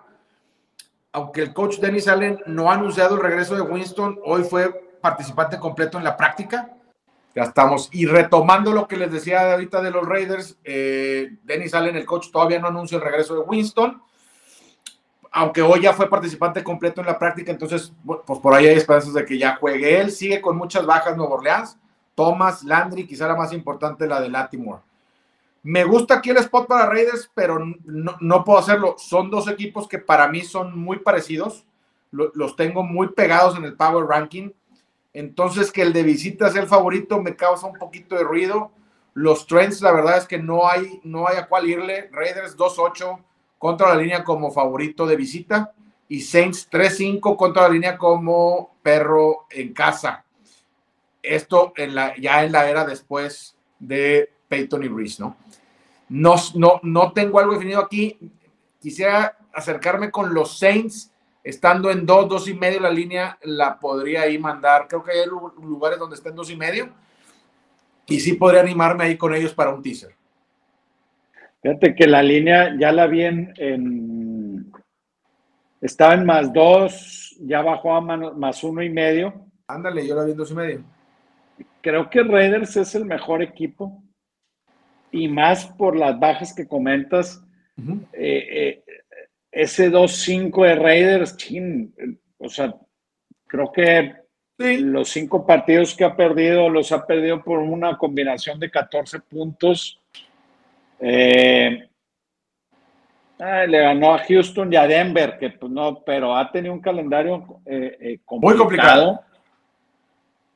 Aunque 1.13 1.43
el 1.43 1.53
coach 1.53 1.79
Dennis 1.79 2.09
Allen 2.09 2.41
no 2.47 2.71
ha 2.71 2.75
anunciado 2.75 3.15
el 3.17 3.23
regreso 3.23 3.55
de 3.55 3.61
Winston, 3.61 4.19
hoy 4.25 4.43
fue 4.43 4.73
participante 5.01 5.59
completo 5.59 5.99
en 5.99 6.05
la 6.05 6.17
práctica. 6.17 6.71
Ya 7.37 7.43
estamos. 7.45 7.89
Y 7.93 8.07
retomando 8.07 8.73
lo 8.73 8.89
que 8.89 8.97
les 8.97 9.13
decía 9.13 9.53
ahorita 9.53 9.81
de 9.81 9.91
los 9.91 10.07
Raiders, 10.09 10.57
eh, 10.65 11.37
Dennis 11.43 11.75
Allen, 11.75 11.97
el 11.97 12.07
coach, 12.07 12.31
todavía 12.33 12.59
no 12.59 12.69
anuncia 12.69 12.97
el 12.97 13.05
regreso 13.05 13.35
de 13.35 13.41
Winston 13.41 14.03
aunque 15.37 15.63
hoy 15.63 15.81
ya 15.81 15.93
fue 15.93 16.09
participante 16.09 16.63
completo 16.63 17.01
en 17.01 17.09
la 17.09 17.19
práctica, 17.19 17.51
entonces, 17.51 17.93
pues 18.25 18.39
por 18.39 18.55
ahí 18.55 18.69
hay 18.69 18.77
esperanzas 18.77 19.15
de 19.15 19.25
que 19.25 19.37
ya 19.37 19.57
juegue. 19.57 20.01
Él 20.01 20.13
sigue 20.13 20.41
con 20.41 20.57
muchas 20.57 20.87
bajas 20.87 21.17
Nuevo 21.17 21.35
Orleans. 21.35 21.77
Thomas, 22.15 22.63
Landry, 22.63 23.05
quizá 23.05 23.27
la 23.27 23.35
más 23.35 23.53
importante, 23.53 24.07
la 24.07 24.21
de 24.21 24.29
Latimore. 24.29 24.83
Me 25.65 25.83
gusta 25.83 26.15
aquí 26.15 26.31
el 26.31 26.37
spot 26.37 26.69
para 26.69 26.87
Raiders, 26.87 27.29
pero 27.35 27.59
no, 27.85 28.45
puedo 28.45 28.61
hacerlo. 28.61 28.95
Son 28.97 29.29
dos 29.29 29.49
equipos 29.49 29.89
que 29.89 29.99
para 29.99 30.29
mí 30.29 30.43
son 30.43 30.79
muy 30.79 31.01
parecidos. 31.01 31.67
Los 32.13 32.55
tengo 32.55 32.85
muy 32.85 33.09
pegados 33.09 33.57
en 33.57 33.65
el 33.65 33.75
Power 33.75 34.07
Ranking. 34.07 34.51
Entonces, 35.13 35.73
que 35.73 35.83
el 35.83 35.93
de 35.93 36.05
visita 36.05 36.49
sea 36.49 36.63
el 36.63 36.69
favorito 36.69 37.21
me 37.21 37.35
causa 37.35 37.67
un 37.67 37.77
poquito 37.77 38.15
de 38.15 38.23
ruido. 38.23 38.71
Los 39.15 39.49
trends, 39.49 39.81
la 39.81 39.91
verdad 39.91 40.17
es 40.17 40.29
que 40.29 40.39
no 40.39 40.69
hay, 40.69 41.01
no 41.03 41.27
hay 41.27 41.39
a 41.39 41.49
cuál 41.49 41.69
irle. 41.69 42.09
Raiders 42.13 42.57
2-8 42.57 43.19
contra 43.65 43.95
la 43.95 44.03
línea 44.03 44.23
como 44.23 44.51
favorito 44.51 45.07
de 45.07 45.17
visita 45.17 45.73
y 46.07 46.21
Saints 46.21 46.69
3-5 46.71 47.35
contra 47.35 47.63
la 47.63 47.71
línea 47.71 47.97
como 47.97 48.75
perro 48.83 49.47
en 49.49 49.73
casa. 49.73 50.23
Esto 51.23 51.73
en 51.75 51.95
la, 51.95 52.15
ya 52.19 52.45
en 52.45 52.53
la 52.53 52.69
era 52.69 52.85
después 52.85 53.57
de 53.79 54.31
Peyton 54.49 54.85
y 54.85 54.89
Reese, 54.89 55.23
¿no? 55.23 55.39
No, 56.11 56.35
no, 56.57 56.79
no 56.83 57.13
tengo 57.15 57.39
algo 57.39 57.55
definido 57.55 57.81
aquí. 57.81 58.19
Quisiera 58.83 59.39
acercarme 59.55 60.11
con 60.11 60.35
los 60.35 60.59
Saints, 60.59 61.11
estando 61.43 61.91
en 61.91 62.05
2, 62.05 62.29
2 62.29 62.49
y 62.49 62.55
medio 62.57 62.81
la 62.81 62.91
línea, 62.91 63.39
la 63.45 63.81
podría 63.81 64.25
ahí 64.25 64.37
mandar. 64.37 64.89
Creo 64.89 65.03
que 65.03 65.13
hay 65.13 65.27
lugares 65.27 65.99
donde 65.99 66.17
está 66.17 66.29
en 66.29 66.37
2 66.37 66.51
y 66.51 66.57
medio. 66.57 66.91
Y 68.09 68.21
sí 68.21 68.35
podría 68.35 68.61
animarme 68.61 69.05
ahí 69.05 69.17
con 69.17 69.35
ellos 69.35 69.55
para 69.55 69.71
un 69.73 69.83
teaser. 69.83 70.15
Fíjate 71.65 71.95
que 71.95 72.07
la 72.07 72.23
línea 72.23 72.77
ya 72.79 72.93
la 72.93 73.07
vi 73.07 73.23
en, 73.23 74.71
estaba 75.81 76.13
en 76.13 76.27
más 76.27 76.53
dos, 76.53 77.35
ya 77.41 77.63
bajó 77.63 77.95
a 77.95 78.03
más 78.03 78.63
uno 78.63 78.83
y 78.83 78.91
medio. 78.91 79.47
Ándale, 79.67 80.07
yo 80.07 80.15
la 80.15 80.25
vi 80.25 80.33
en 80.33 80.37
dos 80.37 80.51
y 80.51 80.55
medio. 80.57 80.85
Creo 81.81 82.11
que 82.11 82.23
Raiders 82.23 82.77
es 82.77 82.95
el 82.95 83.07
mejor 83.07 83.43
equipo 83.43 84.05
y 85.11 85.27
más 85.27 85.65
por 85.65 85.97
las 85.97 86.21
bajas 86.21 86.53
que 86.55 86.69
comentas. 86.69 87.43
Eh, 88.13 88.13
eh, 88.13 88.85
ese 89.51 89.91
2-5 89.91 90.67
de 90.67 90.75
Raiders, 90.75 91.35
o 92.37 92.49
sea, 92.51 92.75
creo 93.47 93.73
que 93.73 94.13
los 94.59 95.09
cinco 95.09 95.47
partidos 95.47 95.97
que 95.97 96.05
ha 96.05 96.15
perdido 96.15 96.69
los 96.69 96.93
ha 96.93 97.07
perdido 97.07 97.43
por 97.43 97.59
una 97.61 97.97
combinación 97.97 98.61
de 98.61 98.71
14 98.71 99.21
puntos 99.21 99.99
eh, 101.01 101.89
le 103.39 103.81
ganó 103.81 104.15
a 104.15 104.19
Houston 104.19 104.73
y 104.73 104.77
a 104.77 104.87
Denver, 104.87 105.39
que 105.39 105.51
pues 105.51 105.71
no, 105.71 106.03
pero 106.05 106.37
ha 106.37 106.51
tenido 106.51 106.73
un 106.75 106.81
calendario 106.81 107.61
eh, 107.67 107.97
eh, 108.01 108.21
muy 108.29 108.57
complicado. 108.57 109.21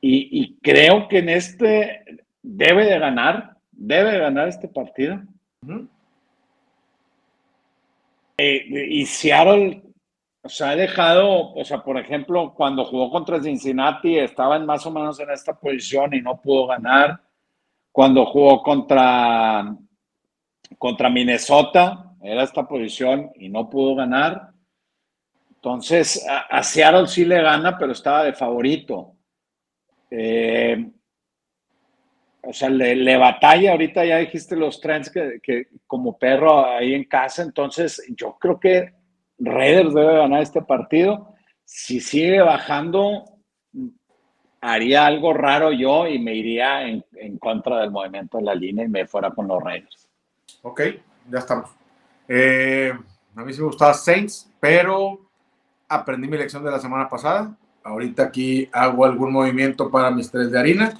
Y, 0.01 0.57
creo 0.61 1.09
que 1.09 1.17
en 1.17 1.29
este 1.29 2.21
debe 2.41 2.85
de 2.85 2.99
ganar, 2.99 3.57
debe 3.71 4.13
de 4.13 4.19
ganar 4.19 4.47
este 4.47 4.69
partido. 4.69 5.21
y 8.37 9.05
Seattle 9.05 9.83
o 10.41 10.47
sea, 10.47 10.69
ha 10.69 10.75
dejado, 10.75 11.53
o 11.53 11.65
sea, 11.65 11.83
por 11.83 11.97
ejemplo, 11.97 12.53
cuando 12.55 12.85
jugó 12.85 13.11
contra 13.11 13.41
Cincinnati, 13.41 14.17
estaban 14.17 14.65
más 14.65 14.85
o 14.85 14.91
menos 14.91 15.19
en 15.19 15.29
esta 15.31 15.53
posición 15.53 16.13
y 16.13 16.21
no 16.21 16.39
pudo 16.39 16.67
ganar. 16.67 17.19
Cuando 17.91 18.25
jugó 18.25 18.63
contra 18.63 19.75
contra 20.77 21.09
Minnesota, 21.09 22.09
era 22.21 22.43
esta 22.43 22.67
posición 22.67 23.31
y 23.35 23.49
no 23.49 23.69
pudo 23.69 23.95
ganar. 23.95 24.51
Entonces, 25.55 26.25
a, 26.27 26.63
Seattle 26.63 27.07
sí 27.07 27.25
le 27.25 27.41
gana, 27.41 27.77
pero 27.77 27.91
estaba 27.91 28.23
de 28.23 28.33
favorito. 28.33 29.15
Eh, 30.09 30.89
o 32.41 32.53
sea, 32.53 32.69
le, 32.69 33.17
batalla, 33.17 33.71
ahorita 33.71 34.05
ya 34.05 34.17
dijiste 34.17 34.55
los 34.55 34.79
trends 34.79 35.11
que, 35.11 35.67
como 35.85 36.17
perro 36.17 36.65
ahí 36.65 36.93
en 36.93 37.03
casa, 37.03 37.43
entonces 37.43 38.01
yo 38.15 38.37
creo 38.39 38.59
que 38.59 38.93
Raiders 39.37 39.93
debe 39.93 40.17
ganar 40.17 40.41
este 40.41 40.61
partido. 40.61 41.35
Si 41.65 41.99
sigue 41.99 42.41
bajando, 42.41 43.25
haría 44.61 45.05
algo 45.05 45.33
raro 45.33 45.71
yo 45.71 46.07
y 46.07 46.19
me 46.19 46.33
iría 46.33 46.87
en, 46.87 47.05
en 47.17 47.37
contra 47.37 47.81
del 47.81 47.91
movimiento 47.91 48.37
de 48.37 48.43
la 48.45 48.55
línea 48.55 48.85
y 48.85 48.89
me 48.89 49.05
fuera 49.05 49.31
con 49.31 49.47
los 49.47 49.61
Raiders. 49.61 50.08
Ok, 50.61 50.81
ya 51.29 51.39
estamos. 51.39 51.69
Eh, 52.27 52.93
a 53.35 53.43
mí 53.43 53.53
sí 53.53 53.59
me 53.59 53.67
gustaba 53.67 53.93
Saints, 53.93 54.51
pero 54.59 55.19
aprendí 55.87 56.27
mi 56.27 56.37
lección 56.37 56.63
de 56.63 56.71
la 56.71 56.79
semana 56.79 57.07
pasada. 57.07 57.55
Ahorita 57.83 58.23
aquí 58.23 58.69
hago 58.71 59.05
algún 59.05 59.31
movimiento 59.31 59.89
para 59.89 60.11
mis 60.11 60.29
tres 60.29 60.51
de 60.51 60.59
harina. 60.59 60.93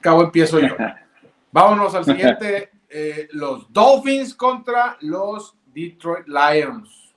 Cabo 0.00 0.22
empiezo 0.22 0.60
yo. 0.60 0.74
Vámonos 1.52 1.94
al 1.94 2.04
siguiente. 2.04 2.70
Eh, 2.88 3.28
los 3.32 3.72
Dolphins 3.72 4.34
contra 4.34 4.96
los 5.00 5.56
Detroit 5.66 6.26
Lions. 6.26 7.14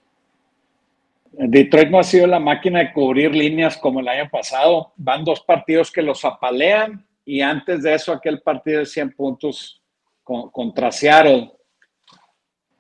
Detroit 1.32 1.89
no 1.89 1.99
ha 1.99 2.04
sido 2.04 2.28
la 2.28 2.39
máquina 2.39 2.80
de 2.80 2.93
cubrir 2.93 3.36
líneas 3.36 3.77
como 3.77 4.00
el 4.00 4.08
año 4.08 4.29
pasado. 4.29 4.94
Van 4.96 5.23
dos 5.23 5.42
partidos 5.42 5.92
que 5.92 6.02
los 6.02 6.23
apalean 6.25 7.06
y 7.25 7.42
antes 7.42 7.83
de 7.83 7.94
eso 7.94 8.12
aquel 8.12 8.42
partido 8.42 8.79
de 8.79 8.85
100 8.85 9.12
puntos 9.13 9.81
contra 10.23 10.92
Seattle 10.92 11.52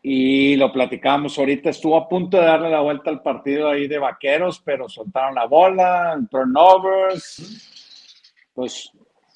y 0.01 0.55
lo 0.55 0.71
platicábamos 0.71 1.37
ahorita, 1.37 1.69
estuvo 1.69 1.97
a 1.97 2.07
punto 2.07 2.37
de 2.37 2.45
darle 2.45 2.69
la 2.69 2.79
vuelta 2.79 3.09
al 3.09 3.21
partido 3.21 3.69
ahí 3.69 3.87
de 3.87 3.99
vaqueros, 3.99 4.61
pero 4.63 4.87
soltaron 4.87 5.35
la 5.35 5.45
bola, 5.45 6.17
turnovers. 6.31 8.23
Pues 8.53 8.91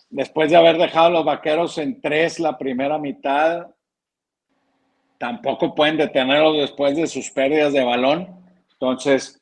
después 0.10 0.50
de 0.52 0.58
haber 0.58 0.78
dejado 0.78 1.08
a 1.08 1.12
los 1.12 1.26
vaqueros 1.26 1.78
en 1.78 2.00
tres 2.00 2.40
la 2.40 2.58
primera 2.58 2.98
mitad, 2.98 3.68
tampoco 5.18 5.76
pueden 5.76 5.98
detenerlos 5.98 6.58
después 6.58 6.96
de 6.96 7.08
sus 7.08 7.30
pérdidas 7.32 7.74
de 7.74 7.84
balón. 7.84 8.28
Entonces, 8.74 9.42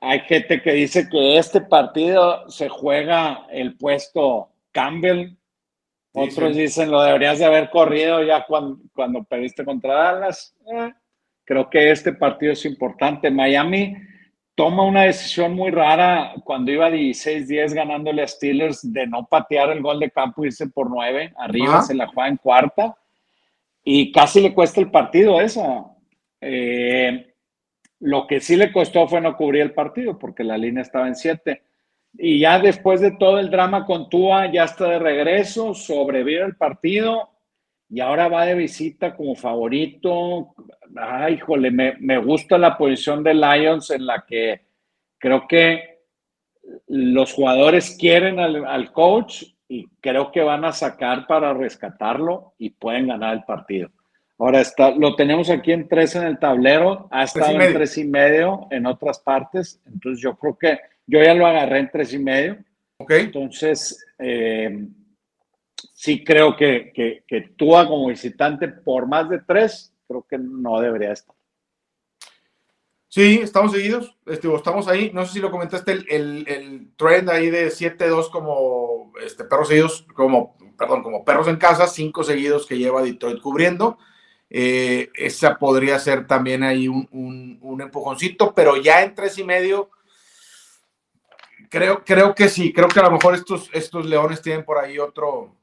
hay 0.00 0.20
gente 0.20 0.60
que 0.60 0.72
dice 0.72 1.08
que 1.08 1.38
este 1.38 1.62
partido 1.62 2.48
se 2.50 2.68
juega 2.68 3.46
el 3.50 3.76
puesto 3.76 4.50
Campbell 4.72 5.36
otros 6.16 6.56
dicen, 6.56 6.90
lo 6.90 7.02
deberías 7.02 7.38
de 7.38 7.44
haber 7.44 7.70
corrido 7.70 8.22
ya 8.22 8.44
cuando, 8.46 8.78
cuando 8.94 9.22
perdiste 9.24 9.64
contra 9.64 9.94
Dallas. 9.94 10.54
Eh, 10.72 10.92
Creo 11.46 11.70
que 11.70 11.92
este 11.92 12.12
partido 12.12 12.52
es 12.52 12.64
importante. 12.64 13.30
Miami 13.30 13.96
toma 14.56 14.82
una 14.82 15.02
decisión 15.02 15.54
muy 15.54 15.70
rara 15.70 16.34
cuando 16.44 16.72
iba 16.72 16.90
16-10 16.90 17.72
ganándole 17.72 18.22
a 18.22 18.26
Steelers 18.26 18.92
de 18.92 19.06
no 19.06 19.26
patear 19.26 19.70
el 19.70 19.80
gol 19.80 20.00
de 20.00 20.10
campo 20.10 20.42
y 20.42 20.48
irse 20.48 20.66
por 20.68 20.90
9. 20.90 21.34
Arriba 21.36 21.82
se 21.82 21.94
la 21.94 22.08
juega 22.08 22.28
en 22.28 22.36
cuarta 22.36 22.96
y 23.84 24.10
casi 24.10 24.40
le 24.40 24.52
cuesta 24.52 24.80
el 24.80 24.90
partido 24.90 25.40
eso. 25.40 25.96
Eh, 26.40 27.32
lo 28.00 28.26
que 28.26 28.40
sí 28.40 28.56
le 28.56 28.72
costó 28.72 29.06
fue 29.06 29.20
no 29.20 29.36
cubrir 29.36 29.62
el 29.62 29.72
partido 29.72 30.18
porque 30.18 30.42
la 30.42 30.58
línea 30.58 30.82
estaba 30.82 31.06
en 31.06 31.14
7. 31.14 31.62
Y 32.18 32.40
ya 32.40 32.58
después 32.58 33.00
de 33.00 33.12
todo 33.12 33.38
el 33.38 33.50
drama 33.50 33.84
con 33.84 34.08
Tua, 34.08 34.50
ya 34.50 34.64
está 34.64 34.88
de 34.88 34.98
regreso, 34.98 35.74
sobrevive 35.74 36.44
el 36.44 36.56
partido 36.56 37.30
y 37.88 38.00
ahora 38.00 38.28
va 38.28 38.46
de 38.46 38.54
visita 38.54 39.14
como 39.14 39.34
favorito. 39.34 40.54
Ay, 40.96 41.34
híjole, 41.34 41.70
me, 41.70 41.94
me 42.00 42.18
gusta 42.18 42.58
la 42.58 42.76
posición 42.76 43.22
de 43.22 43.34
Lions 43.34 43.90
en 43.90 44.06
la 44.06 44.24
que 44.26 44.62
creo 45.18 45.46
que 45.46 46.00
los 46.88 47.32
jugadores 47.32 47.96
quieren 47.98 48.40
al, 48.40 48.64
al, 48.64 48.92
coach 48.92 49.44
y 49.68 49.86
creo 50.00 50.32
que 50.32 50.42
van 50.42 50.64
a 50.64 50.72
sacar 50.72 51.26
para 51.26 51.54
rescatarlo 51.54 52.54
y 52.58 52.70
pueden 52.70 53.08
ganar 53.08 53.34
el 53.34 53.44
partido. 53.44 53.90
Ahora 54.38 54.60
está, 54.60 54.90
lo 54.90 55.14
tenemos 55.14 55.48
aquí 55.48 55.72
en 55.72 55.88
tres 55.88 56.14
en 56.16 56.24
el 56.24 56.38
tablero, 56.38 57.08
ha 57.10 57.22
estado 57.22 57.58
en 57.60 57.72
tres 57.72 57.96
y 57.96 58.04
medio 58.04 58.66
en 58.70 58.84
otras 58.84 59.20
partes, 59.20 59.80
entonces 59.86 60.22
yo 60.22 60.36
creo 60.36 60.58
que 60.58 60.78
yo 61.06 61.22
ya 61.22 61.34
lo 61.34 61.46
agarré 61.46 61.80
en 61.80 61.90
tres 61.90 62.12
y 62.12 62.18
medio. 62.18 62.58
Ok. 62.98 63.10
Entonces, 63.12 64.04
eh, 64.18 64.86
sí 65.94 66.24
creo 66.24 66.56
que, 66.56 66.92
que, 66.94 67.24
que 67.26 67.40
Tua 67.56 67.86
como 67.86 68.08
visitante 68.08 68.68
por 68.68 69.06
más 69.06 69.28
de 69.28 69.40
tres, 69.40 69.94
creo 70.06 70.26
que 70.28 70.38
no 70.38 70.80
debería 70.80 71.12
estar. 71.12 71.36
Sí, 73.08 73.40
estamos 73.42 73.72
seguidos, 73.72 74.14
este, 74.26 74.54
estamos 74.54 74.88
ahí. 74.88 75.10
No 75.14 75.24
sé 75.24 75.34
si 75.34 75.40
lo 75.40 75.50
comentaste, 75.50 75.92
el, 75.92 76.06
el, 76.10 76.44
el 76.48 76.90
trend 76.96 77.30
ahí 77.30 77.48
de 77.48 77.68
7-2 77.68 78.30
como 78.30 79.12
este, 79.24 79.44
perros 79.44 79.68
seguidos, 79.68 80.06
como, 80.14 80.54
perdón, 80.76 81.02
como 81.02 81.24
perros 81.24 81.48
en 81.48 81.56
casa, 81.56 81.86
cinco 81.86 82.24
seguidos 82.24 82.66
que 82.66 82.76
lleva 82.76 83.02
Detroit 83.02 83.40
cubriendo. 83.40 83.96
Eh, 84.50 85.08
esa 85.14 85.58
podría 85.58 85.98
ser 85.98 86.26
también 86.26 86.62
ahí 86.62 86.88
un, 86.88 87.08
un, 87.10 87.58
un, 87.62 87.80
empujoncito, 87.80 88.54
pero 88.54 88.76
ya 88.76 89.02
en 89.02 89.14
tres 89.14 89.38
y 89.38 89.44
medio, 89.44 89.88
creo, 91.68 92.04
creo 92.04 92.34
que 92.34 92.48
sí, 92.48 92.72
creo 92.72 92.88
que 92.88 93.00
a 93.00 93.04
lo 93.04 93.10
mejor 93.10 93.34
estos, 93.34 93.70
estos 93.72 94.06
leones 94.06 94.42
tienen 94.42 94.64
por 94.64 94.78
ahí 94.78 94.98
otro, 94.98 95.54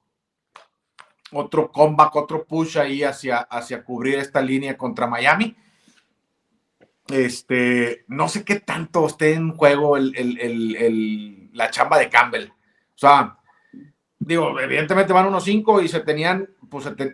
otro 1.31 1.71
comeback, 1.71 2.15
otro 2.15 2.45
push 2.45 2.77
ahí 2.77 3.03
hacia, 3.03 3.39
hacia 3.39 3.83
cubrir 3.83 4.19
esta 4.19 4.41
línea 4.41 4.77
contra 4.77 5.07
Miami. 5.07 5.55
Este, 7.07 8.05
no 8.07 8.29
sé 8.29 8.45
qué 8.45 8.59
tanto 8.61 9.05
esté 9.07 9.33
en 9.33 9.53
juego 9.53 9.97
el, 9.97 10.15
el, 10.15 10.75
el, 10.77 11.49
la 11.53 11.69
chamba 11.69 11.97
de 11.97 12.09
Campbell. 12.09 12.49
O 12.49 12.97
sea, 12.97 13.37
digo, 14.19 14.59
evidentemente 14.59 15.13
van 15.13 15.27
unos 15.27 15.43
cinco 15.43 15.81
y 15.81 15.87
se 15.87 15.99
tenían, 15.99 16.49
pues 16.69 16.85
se 16.85 16.91
te, 16.91 17.13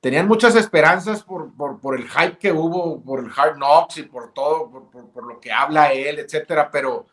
tenían 0.00 0.26
muchas 0.26 0.54
esperanzas 0.54 1.22
por, 1.22 1.54
por, 1.54 1.80
por, 1.80 1.98
el 1.98 2.08
hype 2.08 2.38
que 2.38 2.52
hubo, 2.52 3.02
por 3.02 3.20
el 3.20 3.30
Hard 3.36 3.56
Knocks 3.56 3.98
y 3.98 4.04
por 4.04 4.32
todo, 4.32 4.70
por, 4.70 5.10
por 5.10 5.26
lo 5.26 5.40
que 5.40 5.52
habla 5.52 5.92
él, 5.92 6.18
etcétera, 6.18 6.70
pero 6.70 7.06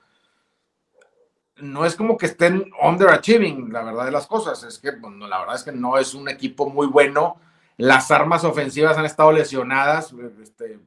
no 1.57 1.85
es 1.85 1.95
como 1.95 2.17
que 2.17 2.25
estén 2.25 2.71
underachieving, 2.81 3.71
la 3.71 3.83
verdad 3.83 4.05
de 4.05 4.11
las 4.11 4.27
cosas. 4.27 4.63
Es 4.63 4.79
que, 4.79 4.91
bueno, 4.91 5.27
la 5.27 5.39
verdad 5.39 5.55
es 5.55 5.63
que 5.63 5.71
no 5.71 5.97
es 5.97 6.13
un 6.13 6.29
equipo 6.29 6.69
muy 6.69 6.87
bueno. 6.87 7.37
Las 7.77 8.11
armas 8.11 8.43
ofensivas 8.43 8.97
han 8.97 9.05
estado 9.05 9.31
lesionadas. 9.31 10.13
Este, 10.41 10.79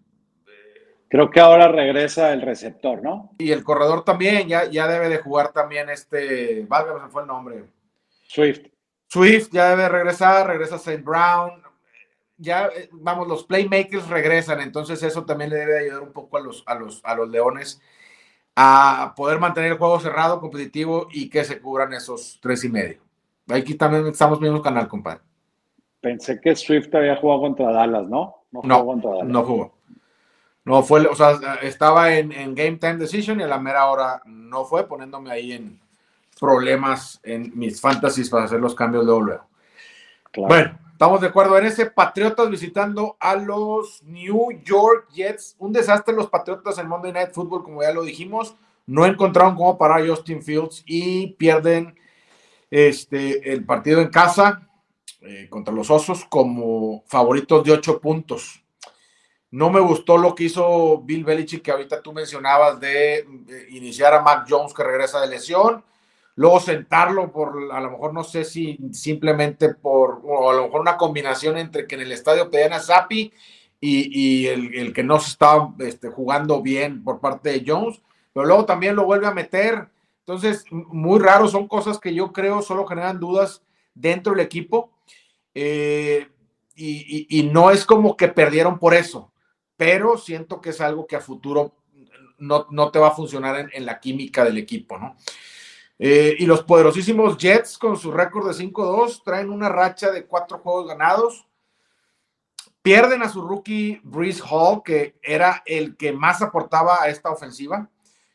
Creo 1.09 1.31
que 1.31 1.41
ahora 1.41 1.69
regresa 1.69 2.33
el 2.33 2.43
receptor, 2.43 3.03
¿no? 3.03 3.33
Y 3.39 3.53
el 3.53 3.65
corredor 3.65 4.05
también, 4.05 4.47
ya, 4.47 4.67
ya 4.67 4.87
debe 4.87 5.09
de 5.09 5.19
jugar 5.19 5.53
también 5.53 5.89
este, 5.89 6.67
válgame, 6.69 7.01
se 7.01 7.09
fue 7.09 7.23
el 7.23 7.29
nombre. 7.29 7.65
Swift. 8.27 8.67
Swift 9.07 9.49
ya 9.51 9.71
debe 9.71 9.89
regresar, 9.89 10.47
regresa 10.47 10.77
St. 10.77 11.03
Brown. 11.03 11.63
Ya, 12.37 12.67
eh, 12.67 12.91
vamos, 12.93 13.27
los 13.27 13.45
playmakers 13.45 14.09
regresan, 14.09 14.61
entonces 14.61 15.03
eso 15.03 15.25
también 15.25 15.51
le 15.51 15.57
debe 15.57 15.79
ayudar 15.79 16.03
un 16.03 16.13
poco 16.13 16.37
a 16.37 16.41
los, 16.41 16.63
a 16.67 16.75
los, 16.75 17.01
a 17.05 17.15
los 17.15 17.29
Leones 17.31 17.81
a 18.61 19.15
poder 19.15 19.39
mantener 19.39 19.71
el 19.71 19.79
juego 19.79 20.01
cerrado, 20.01 20.41
competitivo 20.41 21.07
y 21.13 21.31
que 21.31 21.45
se 21.45 21.61
cubran 21.61 21.93
esos 21.93 22.41
tres 22.43 22.65
y 22.65 22.69
medio. 22.69 22.99
Aquí 23.49 23.77
también 23.77 24.05
estamos 24.09 24.41
viendo 24.41 24.61
canal, 24.61 24.89
compadre. 24.89 25.21
Pensé 26.01 26.41
que 26.41 26.57
Swift 26.57 26.93
había 26.93 27.15
jugado 27.15 27.43
contra 27.43 27.71
Dallas, 27.71 28.09
¿no? 28.09 28.43
No 28.51 28.61
jugó. 28.61 28.67
No, 28.67 28.85
contra 28.85 29.11
Dallas. 29.11 29.27
no 29.29 29.45
jugó. 29.45 29.75
No 30.65 30.83
fue, 30.83 31.07
o 31.07 31.15
sea, 31.15 31.39
estaba 31.63 32.13
en, 32.17 32.33
en, 32.33 32.57
Game 32.57 32.79
Time 32.79 32.97
Decision 32.97 33.39
y 33.39 33.45
a 33.45 33.47
la 33.47 33.61
mera 33.61 33.87
hora 33.87 34.23
no 34.27 34.65
fue, 34.65 34.89
poniéndome 34.89 35.31
ahí 35.31 35.53
en 35.53 35.79
problemas 36.41 37.21
en 37.23 37.53
mis 37.55 37.81
fantasies 37.81 38.29
para 38.29 38.47
hacer 38.47 38.59
los 38.59 38.75
cambios 38.75 39.07
de 39.07 39.13
luego. 39.13 39.47
Claro. 40.33 40.49
Bueno, 40.49 40.79
Estamos 40.99 41.21
de 41.21 41.29
acuerdo 41.29 41.57
en 41.57 41.65
ese. 41.65 41.87
Patriotas 41.87 42.51
visitando 42.51 43.17
a 43.21 43.37
los 43.37 44.03
New 44.03 44.51
York 44.65 45.07
Jets. 45.15 45.55
Un 45.61 45.73
desastre 45.73 46.13
los 46.13 46.29
Patriotas 46.29 46.77
en 46.77 46.89
Monday 46.89 47.13
Night 47.13 47.31
Football, 47.31 47.63
como 47.63 47.85
ya 47.85 47.93
lo 47.93 48.03
dijimos. 48.03 48.57
No 48.85 49.07
encontraron 49.07 49.55
cómo 49.55 49.79
parar 49.79 50.03
a 50.03 50.07
Justin 50.09 50.43
Fields 50.43 50.83
y 50.87 51.35
pierden 51.35 51.97
este, 52.69 53.53
el 53.53 53.65
partido 53.65 54.01
en 54.01 54.09
casa 54.09 54.69
eh, 55.21 55.47
contra 55.49 55.73
los 55.73 55.89
Osos 55.89 56.25
como 56.25 57.05
favoritos 57.07 57.63
de 57.63 57.75
ocho 57.75 58.01
puntos. 58.01 58.61
No 59.53 59.71
me 59.71 59.79
gustó 59.79 60.19
lo 60.19 60.35
que 60.35 60.43
hizo 60.43 61.01
Bill 61.03 61.23
Belichick, 61.23 61.63
que 61.63 61.71
ahorita 61.71 62.03
tú 62.03 62.13
mencionabas 62.13 62.81
de, 62.81 63.25
de 63.47 63.71
iniciar 63.71 64.15
a 64.15 64.23
Mac 64.23 64.49
Jones, 64.51 64.75
que 64.75 64.83
regresa 64.83 65.21
de 65.21 65.29
lesión 65.29 65.85
luego 66.39 66.61
sentarlo 66.61 67.33
por, 67.33 67.73
a 67.73 67.81
lo 67.81 67.91
mejor 67.91 68.15
no 68.15 68.23
sé 68.23 68.45
si 68.45 68.79
simplemente 68.93 69.75
por, 69.75 70.21
o 70.23 70.51
a 70.51 70.55
lo 70.55 70.63
mejor 70.67 70.83
una 70.83 70.97
combinación 70.97 71.59
entre 71.59 71.89
que 71.89 71.97
en 71.97 72.03
el 72.03 72.13
estadio 72.13 72.49
pedían 72.49 72.75
a 72.75 72.79
Zappi 72.79 73.33
y, 73.81 74.21
y 74.45 74.47
el, 74.47 74.73
el, 74.73 74.93
que 74.93 75.03
no 75.03 75.19
se 75.19 75.31
estaba 75.31 75.75
este, 75.81 76.11
jugando 76.11 76.63
bien 76.63 77.03
por 77.03 77.19
parte 77.19 77.51
de 77.51 77.65
Jones, 77.67 78.01
pero 78.33 78.47
luego 78.47 78.67
también 78.67 78.95
lo 78.95 79.05
vuelve 79.05 79.27
a 79.27 79.35
meter. 79.35 79.89
Entonces, 80.21 80.65
muy 80.71 81.19
raro, 81.19 81.49
son 81.49 81.67
cosas 81.67 81.99
que 81.99 82.15
yo 82.15 82.33
creo 82.33 82.63
solo 82.63 82.87
generan 82.87 83.19
dudas 83.19 83.65
dentro 83.93 84.33
del 84.33 84.45
equipo. 84.45 84.93
Eh, 85.55 86.29
y, 86.77 87.27
y, 87.33 87.41
y, 87.41 87.51
no 87.51 87.73
es 87.73 87.85
como 87.85 88.17
que 88.17 88.29
perdieron 88.29 88.79
por 88.79 88.95
eso, 88.95 89.33
pero 89.77 90.17
siento 90.17 90.61
que 90.61 90.71
es 90.71 90.81
algo 90.81 91.09
que 91.09 91.17
a 91.17 91.21
futuro 91.21 91.75
no, 92.39 92.69
no 92.71 92.93
te 92.93 93.01
va 93.01 93.09
a 93.09 93.17
funcionar 93.17 93.59
en, 93.59 93.71
en 93.73 93.85
la 93.85 93.99
química 93.99 94.45
del 94.45 94.59
equipo, 94.59 94.99
¿no? 94.99 95.17
Eh, 95.99 96.37
y 96.39 96.47
los 96.47 96.63
poderosísimos 96.63 97.37
Jets, 97.37 97.77
con 97.77 97.97
su 97.97 98.13
récord 98.13 98.47
de 98.47 98.55
5-2, 98.55 99.23
traen 99.25 99.51
una 99.51 99.69
racha 99.69 100.11
de 100.11 100.27
cuatro 100.27 100.59
juegos 100.59 100.87
ganados. 100.87 101.47
Pierden 102.83 103.23
a 103.23 103.29
su 103.29 103.43
rookie 103.43 104.01
Breeze 104.05 104.43
Hall, 104.49 104.83
que 104.85 105.19
era 105.23 105.63
el 105.67 105.97
que 105.97 106.13
más 106.13 106.41
aportaba 106.41 107.03
a 107.03 107.09
esta 107.09 107.31
ofensiva. 107.31 107.91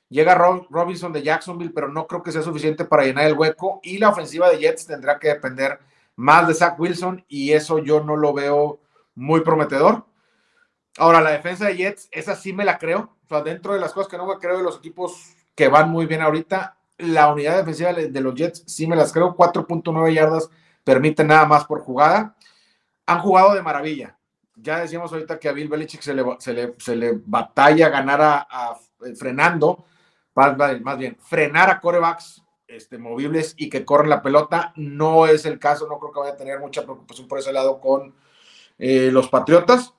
Llega 0.09 0.35
Rob 0.35 0.67
Robinson 0.69 1.13
de 1.13 1.23
Jacksonville, 1.23 1.71
pero 1.73 1.87
no 1.87 2.05
creo 2.05 2.21
que 2.21 2.31
sea 2.31 2.41
suficiente 2.41 2.85
para 2.85 3.03
llenar 3.03 3.25
el 3.25 3.37
hueco. 3.37 3.79
Y 3.81 3.97
la 3.97 4.09
ofensiva 4.09 4.49
de 4.49 4.59
Jets 4.59 4.85
tendrá 4.85 5.17
que 5.17 5.29
depender 5.29 5.79
más 6.15 6.47
de 6.47 6.53
Zach 6.53 6.79
Wilson, 6.79 7.25
y 7.27 7.53
eso 7.53 7.79
yo 7.79 8.03
no 8.03 8.15
lo 8.15 8.33
veo 8.33 8.79
muy 9.15 9.41
prometedor. 9.41 10.05
Ahora, 10.97 11.21
la 11.21 11.31
defensa 11.31 11.65
de 11.65 11.77
Jets, 11.77 12.09
esa 12.11 12.35
sí 12.35 12.53
me 12.53 12.65
la 12.65 12.77
creo. 12.77 13.15
O 13.25 13.27
sea, 13.27 13.41
dentro 13.41 13.73
de 13.73 13.79
las 13.79 13.93
cosas 13.93 14.09
que 14.09 14.17
no 14.17 14.27
me 14.27 14.37
creo 14.37 14.57
de 14.57 14.63
los 14.63 14.77
equipos 14.77 15.33
que 15.55 15.67
van 15.67 15.89
muy 15.89 16.05
bien 16.05 16.21
ahorita, 16.21 16.77
la 17.03 17.31
unidad 17.31 17.57
defensiva 17.57 17.93
de 17.93 18.21
los 18.21 18.35
Jets 18.35 18.63
sí 18.67 18.87
me 18.87 18.95
las 18.95 19.11
creo, 19.11 19.35
4.9 19.35 20.13
yardas 20.13 20.49
permite 20.83 21.23
nada 21.23 21.45
más 21.45 21.65
por 21.65 21.81
jugada. 21.81 22.35
Han 23.05 23.19
jugado 23.19 23.53
de 23.53 23.61
maravilla. 23.61 24.17
Ya 24.55 24.79
decíamos 24.79 25.11
ahorita 25.11 25.39
que 25.39 25.49
a 25.49 25.51
Bill 25.51 25.67
Belichick 25.67 26.01
se 26.01 26.13
le, 26.13 26.23
se 26.77 26.95
le, 26.95 27.19
batalla 27.25 27.89
ganar 27.89 28.21
a, 28.21 28.47
a 28.49 28.77
frenando, 29.17 29.85
más, 30.35 30.57
más, 30.81 30.97
bien, 30.97 31.17
frenar 31.19 31.69
a 31.69 31.79
corebacks 31.79 32.43
este, 32.67 32.97
movibles 32.97 33.55
y 33.57 33.69
que 33.69 33.83
corren 33.83 34.09
la 34.09 34.21
pelota. 34.21 34.73
No 34.75 35.25
es 35.25 35.45
el 35.45 35.59
caso, 35.59 35.87
no 35.87 35.99
creo 35.99 36.11
que 36.11 36.19
vaya 36.19 36.33
a 36.33 36.37
tener 36.37 36.59
mucha 36.59 36.83
preocupación 36.83 37.27
por 37.27 37.39
ese 37.39 37.51
lado 37.51 37.81
con 37.81 38.15
eh, 38.77 39.09
los 39.11 39.29
Patriotas. 39.29 39.93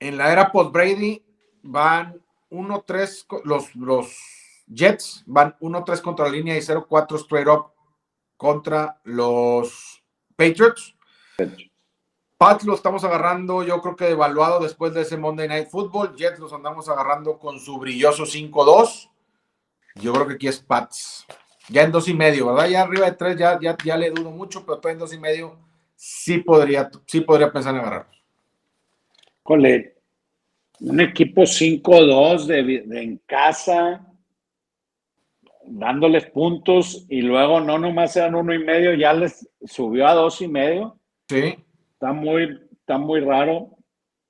En 0.00 0.18
la 0.18 0.32
era 0.32 0.50
post-Brady 0.50 1.24
van 1.62 2.20
1-3 2.50 3.42
los, 3.44 3.74
los 3.76 4.43
Jets 4.74 5.22
van 5.26 5.56
1-3 5.60 6.00
contra 6.00 6.26
la 6.26 6.32
línea 6.32 6.56
y 6.56 6.60
0-4 6.60 7.16
straight 7.16 7.48
up 7.48 7.72
contra 8.36 9.00
los 9.04 10.02
Patriots. 10.36 10.94
Pat 12.36 12.62
lo 12.64 12.74
estamos 12.74 13.04
agarrando, 13.04 13.62
yo 13.62 13.80
creo 13.80 13.96
que 13.96 14.10
evaluado 14.10 14.60
después 14.60 14.92
de 14.92 15.02
ese 15.02 15.16
Monday 15.16 15.48
Night 15.48 15.68
Football. 15.68 16.16
Jets 16.16 16.38
los 16.38 16.52
andamos 16.52 16.88
agarrando 16.88 17.38
con 17.38 17.60
su 17.60 17.78
brilloso 17.78 18.24
5-2. 18.24 19.10
Yo 19.96 20.12
creo 20.12 20.26
que 20.26 20.34
aquí 20.34 20.48
es 20.48 20.58
Pats. 20.58 21.26
Ya 21.68 21.82
en 21.82 21.92
dos 21.92 22.08
y 22.08 22.14
medio, 22.14 22.46
¿verdad? 22.46 22.68
Ya 22.68 22.82
arriba 22.82 23.06
de 23.06 23.16
tres 23.16 23.38
ya, 23.38 23.58
ya, 23.60 23.76
ya 23.82 23.96
le 23.96 24.10
dudo 24.10 24.30
mucho, 24.30 24.66
pero 24.66 24.78
todavía 24.78 24.94
en 24.94 24.98
dos 24.98 25.14
y 25.14 25.18
medio 25.18 25.56
sí 25.94 26.38
podría, 26.38 26.90
sí 27.06 27.20
podría 27.20 27.50
pensar 27.50 27.74
en 27.74 27.80
agarrarlos. 27.80 28.22
Cole, 29.42 29.96
un 30.80 31.00
equipo 31.00 31.42
5-2 31.42 32.46
de, 32.46 33.02
en 33.02 33.18
casa, 33.26 34.04
dándoles 35.66 36.26
puntos 36.26 37.06
y 37.08 37.22
luego 37.22 37.60
no 37.60 37.78
nomás 37.78 38.16
eran 38.16 38.34
uno 38.34 38.54
y 38.54 38.58
medio, 38.58 38.94
ya 38.94 39.12
les 39.12 39.48
subió 39.64 40.06
a 40.06 40.14
dos 40.14 40.40
y 40.40 40.48
medio. 40.48 40.98
Sí. 41.28 41.56
Está 41.92 42.12
muy, 42.12 42.60
está 42.72 42.98
muy 42.98 43.20
raro. 43.20 43.76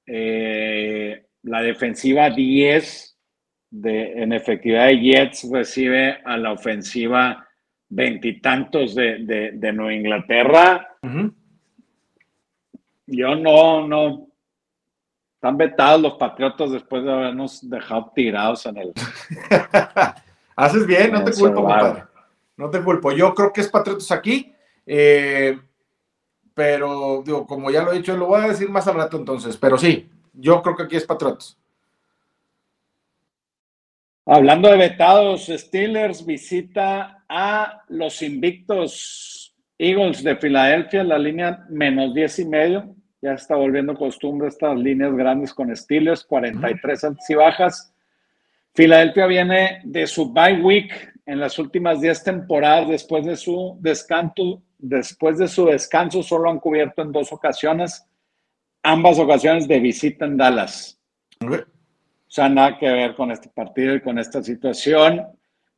Eh, 0.07 1.26
la 1.43 1.62
defensiva 1.62 2.30
10 2.30 3.18
de, 3.70 4.22
en 4.22 4.32
efectividad 4.32 4.87
de 4.87 5.01
Jets 5.01 5.49
recibe 5.51 6.18
a 6.24 6.37
la 6.37 6.53
ofensiva 6.53 7.47
veintitantos 7.89 8.95
de, 8.95 9.53
de, 9.53 9.72
Nueva 9.72 9.95
Inglaterra. 9.95 10.89
Yo 13.07 13.35
no, 13.35 13.87
no. 13.87 14.28
Están 15.35 15.57
vetados 15.59 16.01
los 16.01 16.14
Patriotas 16.14 16.70
después 16.70 17.05
de 17.05 17.12
habernos 17.12 17.68
dejado 17.68 18.12
tirados 18.14 18.64
en 18.66 18.78
el. 18.78 18.93
Haces 20.57 20.87
bien, 20.87 21.13
no 21.13 21.25
te 21.25 21.33
culpo, 21.33 21.63
compadre. 21.63 22.05
No 22.57 22.71
te 22.71 22.83
culpo. 22.83 23.13
Yo 23.13 23.35
creo 23.35 23.53
que 23.53 23.61
es 23.61 23.69
Patriotas 23.69 24.11
aquí. 24.11 24.53
Eh, 24.87 25.59
pero, 26.55 27.23
digo, 27.25 27.47
como 27.47 27.71
ya 27.71 27.83
lo 27.83 27.93
he 27.93 27.97
dicho, 27.97 28.17
lo 28.17 28.27
voy 28.27 28.43
a 28.43 28.49
decir 28.49 28.71
más 28.71 28.87
al 28.87 28.95
rato 28.95 29.17
entonces. 29.17 29.57
Pero 29.57 29.77
sí, 29.77 30.09
yo 30.33 30.63
creo 30.63 30.77
que 30.77 30.85
aquí 30.85 30.97
es 30.97 31.05
Patriotas. 31.05 31.59
Hablando 34.27 34.71
de 34.71 34.79
vetados, 34.79 35.47
Steelers 35.47 36.25
visita 36.25 37.25
a 37.29 37.83
los 37.89 38.23
invictos 38.23 39.55
Eagles 39.77 40.23
de 40.23 40.37
Filadelfia, 40.37 41.05
la 41.05 41.19
línea 41.19 41.67
menos 41.69 42.15
10 42.15 42.39
y 42.39 42.45
medio. 42.47 42.97
Ya 43.21 43.33
está 43.33 43.57
volviendo 43.57 43.95
costumbre 43.95 44.49
estas 44.49 44.79
líneas 44.79 45.15
grandes 45.15 45.53
con 45.53 45.75
Steelers, 45.75 46.25
43 46.25 47.05
altas 47.05 47.31
y 47.31 47.35
bajas. 47.35 47.93
Filadelfia 48.75 49.27
viene 49.27 49.81
de 49.85 50.07
su 50.07 50.33
bye 50.33 50.61
week 50.61 51.14
en 51.27 51.39
las 51.39 51.59
últimas 51.61 52.01
10 52.01 52.25
temporadas 52.25 52.89
después 52.89 53.25
de 53.25 53.37
su 53.37 53.79
descanso. 53.81 54.62
Después 54.79 55.39
de 55.39 55.47
su 55.47 55.66
descanso 55.66 56.22
solo 56.22 56.51
han 56.51 56.59
cubierto 56.59 57.03
en 57.03 57.12
dos 57.12 57.33
ocasiones, 57.33 58.05
ambas 58.83 59.18
ocasiones 59.18 59.68
de 59.68 59.79
visita 59.79 60.25
en 60.25 60.37
Dallas. 60.37 61.01
O 61.41 62.31
sea, 62.35 62.49
nada 62.49 62.77
que 62.77 62.89
ver 62.89 63.14
con 63.14 63.31
este 63.31 63.49
partido 63.49 63.95
y 63.95 64.01
con 64.01 64.18
esta 64.18 64.43
situación. 64.43 65.25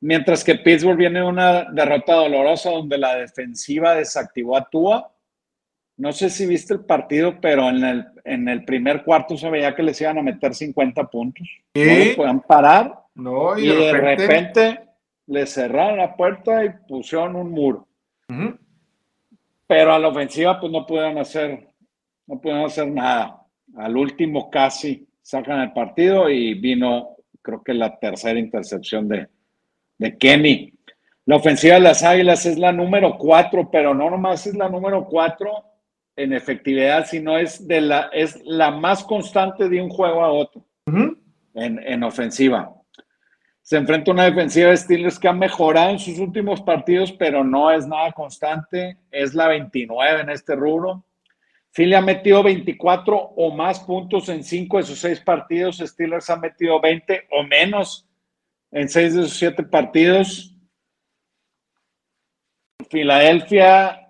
Mientras 0.00 0.42
que 0.42 0.54
Pittsburgh 0.54 0.96
viene 0.96 1.22
una 1.22 1.64
derrota 1.70 2.14
dolorosa 2.14 2.70
donde 2.70 2.96
la 2.96 3.14
defensiva 3.16 3.94
desactivó 3.94 4.56
a 4.56 4.68
Tua. 4.70 5.12
No 5.96 6.12
sé 6.12 6.28
si 6.28 6.46
viste 6.46 6.74
el 6.74 6.84
partido, 6.84 7.36
pero 7.40 7.68
en 7.70 7.82
el, 7.82 8.06
en 8.24 8.48
el 8.48 8.64
primer 8.64 9.02
cuarto 9.02 9.36
se 9.36 9.48
veía 9.48 9.74
que 9.74 9.82
les 9.82 9.98
iban 10.00 10.18
a 10.18 10.22
meter 10.22 10.54
50 10.54 11.04
puntos. 11.04 11.48
No 11.74 11.82
lo 11.82 12.16
podían 12.16 12.40
parar. 12.42 12.94
No, 13.14 13.58
y, 13.58 13.66
de, 13.68 13.92
repente... 13.92 14.80
le 15.26 15.46
cerraron 15.46 15.98
la 15.98 16.14
puerta 16.14 16.64
y 16.64 16.70
pusieron 16.86 17.34
un 17.34 17.50
muro. 17.50 17.88
Pero 19.66 19.94
a 19.94 19.98
la 19.98 20.08
ofensiva, 20.08 20.60
pues 20.60 20.70
no 20.70 20.86
pudieron 20.86 21.16
hacer, 21.18 21.66
no 22.26 22.40
pudieron 22.40 22.66
hacer 22.66 22.88
nada. 22.88 23.42
Al 23.76 23.96
último 23.96 24.50
casi 24.50 25.08
sacan 25.22 25.60
el 25.60 25.72
partido 25.72 26.28
y 26.28 26.54
vino, 26.54 27.16
creo 27.40 27.62
que 27.62 27.72
la 27.72 27.98
tercera 27.98 28.38
intercepción 28.38 29.08
de, 29.08 29.28
de 29.96 30.18
Kenny. 30.18 30.74
La 31.24 31.36
ofensiva 31.36 31.74
de 31.74 31.80
las 31.80 32.02
Águilas 32.02 32.44
es 32.44 32.58
la 32.58 32.70
número 32.70 33.16
cuatro, 33.16 33.70
pero 33.70 33.94
no 33.94 34.10
nomás 34.10 34.46
es 34.46 34.54
la 34.54 34.68
número 34.68 35.06
cuatro 35.06 35.64
en 36.16 36.32
efectividad, 36.32 37.06
sino 37.06 37.38
es, 37.38 37.68
de 37.68 37.82
la, 37.82 38.08
es 38.12 38.40
la 38.44 38.70
más 38.70 39.04
constante 39.04 39.68
de 39.68 39.80
un 39.80 39.90
juego 39.90 40.24
a 40.24 40.32
otro 40.32 40.64
en, 40.86 41.16
en, 41.54 42.02
ofensiva. 42.02 42.72
Se 43.60 43.76
enfrenta 43.76 44.10
a 44.10 44.14
una 44.14 44.24
defensiva 44.24 44.70
de 44.70 44.76
Steelers 44.76 45.18
que 45.18 45.28
ha 45.28 45.32
mejorado 45.32 45.90
en 45.90 45.98
sus 45.98 46.18
últimos 46.18 46.62
partidos, 46.62 47.12
pero 47.12 47.44
no 47.44 47.70
es 47.70 47.86
nada 47.86 48.12
constante. 48.12 48.96
Es 49.10 49.34
la 49.34 49.48
29 49.48 50.20
en 50.20 50.30
este 50.30 50.54
rubro. 50.54 51.04
Philly 51.76 51.94
ha 51.94 52.00
metido 52.00 52.42
24 52.42 53.14
o 53.14 53.54
más 53.54 53.80
puntos 53.80 54.30
en 54.30 54.42
5 54.42 54.78
de 54.78 54.82
sus 54.84 54.98
6 55.00 55.20
partidos. 55.20 55.78
Steelers 55.78 56.30
ha 56.30 56.36
metido 56.36 56.80
20 56.80 57.28
o 57.32 57.42
menos 57.42 58.08
en 58.70 58.88
6 58.88 59.14
de 59.14 59.22
sus 59.24 59.36
7 59.36 59.62
partidos. 59.64 60.54
Filadelfia 62.88 64.05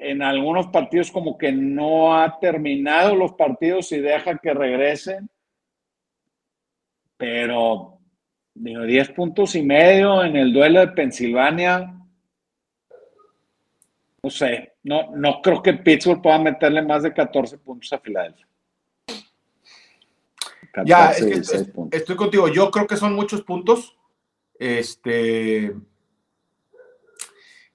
en 0.00 0.22
algunos 0.22 0.68
partidos 0.68 1.10
como 1.10 1.36
que 1.36 1.52
no 1.52 2.16
ha 2.16 2.38
terminado 2.38 3.14
los 3.14 3.32
partidos 3.32 3.92
y 3.92 4.00
deja 4.00 4.38
que 4.38 4.54
regresen. 4.54 5.28
Pero 7.16 7.98
digo, 8.54 8.82
10 8.82 9.10
puntos 9.10 9.54
y 9.54 9.62
medio 9.62 10.24
en 10.24 10.36
el 10.36 10.52
duelo 10.52 10.80
de 10.80 10.88
Pensilvania 10.88 11.98
no 14.22 14.30
sé, 14.30 14.74
no, 14.82 15.10
no 15.14 15.40
creo 15.40 15.62
que 15.62 15.74
Pittsburgh 15.74 16.20
pueda 16.20 16.38
meterle 16.38 16.82
más 16.82 17.02
de 17.02 17.12
14 17.12 17.58
puntos 17.58 17.92
a 17.92 17.98
Filadelfia. 17.98 18.46
ya, 20.84 21.12
es 21.12 21.24
que 21.24 21.96
estoy 21.96 22.16
contigo. 22.16 22.48
Yo 22.48 22.70
creo 22.70 22.86
que 22.86 22.96
son 22.96 23.14
muchos 23.14 23.42
puntos. 23.42 23.96
Este. 24.58 25.74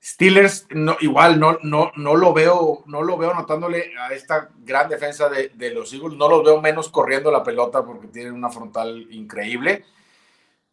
Steelers, 0.04 0.68
no, 0.72 0.98
igual 1.00 1.40
no, 1.40 1.60
no, 1.64 1.92
no 1.96 2.16
lo 2.16 2.34
veo, 2.34 2.84
no 2.88 3.02
lo 3.02 3.18
veo 3.18 3.34
notándole 3.34 3.94
a 3.98 4.14
esta 4.14 4.50
gran 4.58 4.90
defensa 4.90 5.30
de, 5.30 5.50
de, 5.50 5.72
los 5.72 5.94
Eagles, 5.94 6.18
no 6.18 6.28
los 6.28 6.44
veo 6.44 6.62
menos 6.62 6.90
corriendo 6.90 7.32
la 7.32 7.44
pelota 7.44 7.86
porque 7.86 8.08
tienen 8.08 8.34
una 8.34 8.50
frontal 8.50 9.08
increíble. 9.12 9.86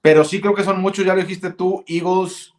Pero 0.03 0.25
sí 0.25 0.41
creo 0.41 0.55
que 0.55 0.65
son 0.65 0.81
muchos, 0.81 1.05
ya 1.05 1.15
lo 1.15 1.21
dijiste 1.21 1.51
tú, 1.51 1.85
Eagles 1.87 2.55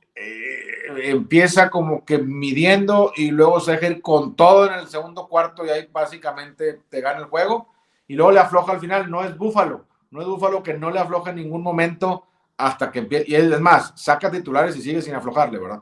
empieza 0.98 1.70
como 1.70 2.06
que 2.06 2.18
midiendo 2.18 3.14
y 3.16 3.32
luego 3.32 3.60
se 3.60 3.72
deja 3.72 3.88
ir 3.88 4.02
con 4.02 4.36
todo 4.36 4.68
en 4.68 4.80
el 4.80 4.88
segundo 4.88 5.28
cuarto 5.28 5.66
y 5.66 5.70
ahí 5.70 5.88
básicamente 5.92 6.82
te 6.90 7.02
gana 7.02 7.20
el 7.20 7.26
juego 7.26 7.70
y 8.08 8.16
luego 8.16 8.32
le 8.32 8.40
afloja 8.40 8.74
al 8.74 8.80
final. 8.80 9.10
No 9.10 9.24
es 9.24 9.38
Búfalo, 9.38 9.86
no 10.12 10.22
es 10.22 10.28
Búfalo 10.28 10.64
que 10.64 10.74
no 10.74 10.92
le 10.92 11.00
afloja 11.00 11.32
en 11.32 11.38
ningún 11.38 11.62
momento 11.62 12.26
hasta 12.58 12.92
que 12.92 13.00
empiece. 13.00 13.26
Y 13.28 13.36
es 13.36 13.60
más, 13.60 13.94
saca 13.96 14.30
titulares 14.30 14.76
y 14.76 14.82
sigue 14.82 15.02
sin 15.02 15.16
aflojarle, 15.16 15.60
¿verdad? 15.60 15.82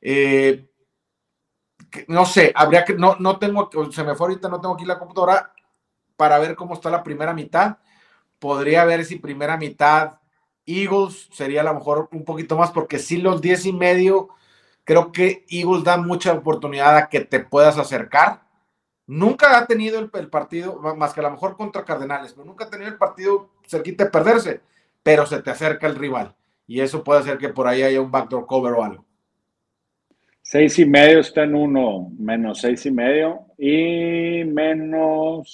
Eh, 0.00 0.70
no 2.08 2.24
sé, 2.24 2.52
habría 2.54 2.84
que, 2.84 2.94
no, 2.94 3.16
no 3.18 3.38
tengo, 3.38 3.70
se 3.90 4.04
me 4.04 4.14
fue 4.14 4.28
ahorita, 4.28 4.48
no 4.48 4.60
tengo 4.60 4.74
aquí 4.74 4.84
la 4.84 4.98
computadora 4.98 5.52
para 6.16 6.38
ver 6.38 6.54
cómo 6.54 6.74
está 6.74 6.90
la 6.90 7.02
primera 7.02 7.32
mitad. 7.32 7.78
Podría 8.38 8.84
ver 8.84 9.04
si 9.04 9.16
primera 9.16 9.56
mitad 9.56 10.20
Eagles 10.66 11.28
sería 11.32 11.62
a 11.62 11.64
lo 11.64 11.74
mejor 11.74 12.08
un 12.12 12.24
poquito 12.24 12.56
más, 12.56 12.70
porque 12.70 12.98
si 12.98 13.18
los 13.18 13.40
10 13.40 13.66
y 13.66 13.72
medio, 13.72 14.28
creo 14.84 15.12
que 15.12 15.44
Eagles 15.48 15.84
da 15.84 15.96
mucha 15.96 16.32
oportunidad 16.32 16.96
a 16.96 17.08
que 17.08 17.20
te 17.20 17.40
puedas 17.40 17.78
acercar. 17.78 18.42
Nunca 19.06 19.58
ha 19.58 19.66
tenido 19.66 19.98
el, 19.98 20.30
partido, 20.30 20.78
más 20.96 21.12
que 21.12 21.20
a 21.20 21.24
lo 21.24 21.32
mejor 21.32 21.56
contra 21.56 21.84
Cardenales, 21.84 22.32
pero 22.32 22.46
nunca 22.46 22.66
ha 22.66 22.70
tenido 22.70 22.88
el 22.88 22.98
partido 22.98 23.50
cerquita 23.66 24.04
de 24.04 24.10
perderse, 24.10 24.60
pero 25.02 25.26
se 25.26 25.42
te 25.42 25.50
acerca 25.50 25.86
el 25.86 25.96
rival. 25.96 26.36
Y 26.66 26.80
eso 26.80 27.02
puede 27.02 27.20
hacer 27.20 27.38
que 27.38 27.48
por 27.48 27.66
ahí 27.66 27.82
haya 27.82 28.00
un 28.00 28.12
backdoor 28.12 28.46
cover 28.46 28.72
o 28.74 28.84
algo. 28.84 29.04
Seis 30.52 30.80
y 30.80 30.84
medio 30.84 31.20
está 31.20 31.44
en 31.44 31.54
uno, 31.54 32.10
menos 32.18 32.60
seis 32.60 32.84
y 32.84 32.90
medio 32.90 33.46
y 33.56 34.42
menos. 34.44 35.46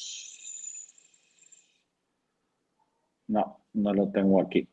No, 3.29 3.61
no 3.75 3.93
lo 3.93 4.09
tengo 4.09 4.41
aquí. 4.41 4.67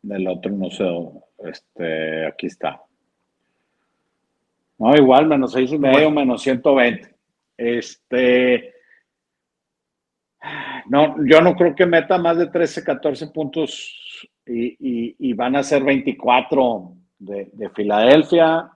Del 0.00 0.28
otro 0.28 0.50
no 0.52 0.70
sé, 0.70 0.88
este, 1.44 2.24
aquí 2.26 2.46
está. 2.46 2.80
No, 4.78 4.96
igual, 4.96 5.26
menos 5.26 5.52
seis 5.52 5.70
y 5.70 5.78
medio, 5.78 6.10
menos 6.10 6.40
120. 6.40 7.14
Este, 7.58 8.76
no, 10.86 11.16
yo 11.26 11.42
no 11.42 11.54
creo 11.54 11.74
que 11.74 11.84
meta 11.84 12.16
más 12.16 12.38
de 12.38 12.46
13, 12.46 12.82
14 12.82 13.26
puntos 13.26 14.26
y, 14.46 15.34
van 15.34 15.54
a 15.54 15.62
ser 15.62 15.84
24 15.84 16.94
de, 17.18 17.50
de, 17.52 17.68
Filadelfia. 17.68 18.70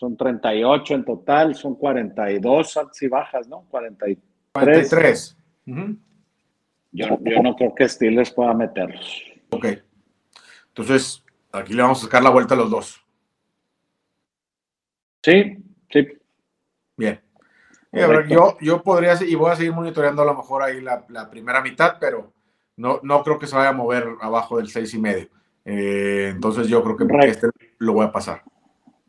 Son 0.00 0.16
38 0.16 0.94
en 0.94 1.04
total, 1.04 1.54
son 1.54 1.74
42 1.74 2.74
altas 2.78 3.02
y 3.02 3.08
bajas, 3.08 3.46
¿no? 3.48 3.66
43. 3.68 4.18
43. 4.50 5.36
yo, 6.92 7.18
yo 7.20 7.42
no 7.42 7.54
creo 7.54 7.74
que 7.74 7.86
Steelers 7.86 8.30
pueda 8.30 8.54
meterlos. 8.54 9.22
Ok. 9.50 9.66
Entonces, 10.68 11.22
aquí 11.52 11.74
le 11.74 11.82
vamos 11.82 11.98
a 11.98 12.06
sacar 12.06 12.22
la 12.22 12.30
vuelta 12.30 12.54
a 12.54 12.56
los 12.56 12.70
dos. 12.70 13.04
Sí, 15.22 15.58
sí. 15.90 16.08
Bien. 16.96 17.20
yo, 18.26 18.56
yo 18.58 18.82
podría, 18.82 19.22
y 19.22 19.34
voy 19.34 19.50
a 19.50 19.56
seguir 19.56 19.74
monitoreando 19.74 20.22
a 20.22 20.24
lo 20.24 20.34
mejor 20.34 20.62
ahí 20.62 20.80
la, 20.80 21.28
primera 21.28 21.60
mitad, 21.60 21.98
pero 22.00 22.32
no, 22.74 23.00
no 23.02 23.22
creo 23.22 23.38
que 23.38 23.46
se 23.46 23.54
vaya 23.54 23.68
a 23.68 23.74
mover 23.74 24.08
abajo 24.22 24.56
del 24.56 24.70
seis 24.70 24.94
y 24.94 24.98
medio. 24.98 25.28
Eh, 25.66 26.30
entonces 26.30 26.68
yo 26.68 26.82
creo 26.82 26.96
que 26.96 27.04
este 27.28 27.48
lo 27.76 27.92
voy 27.92 28.06
a 28.06 28.12
pasar. 28.12 28.42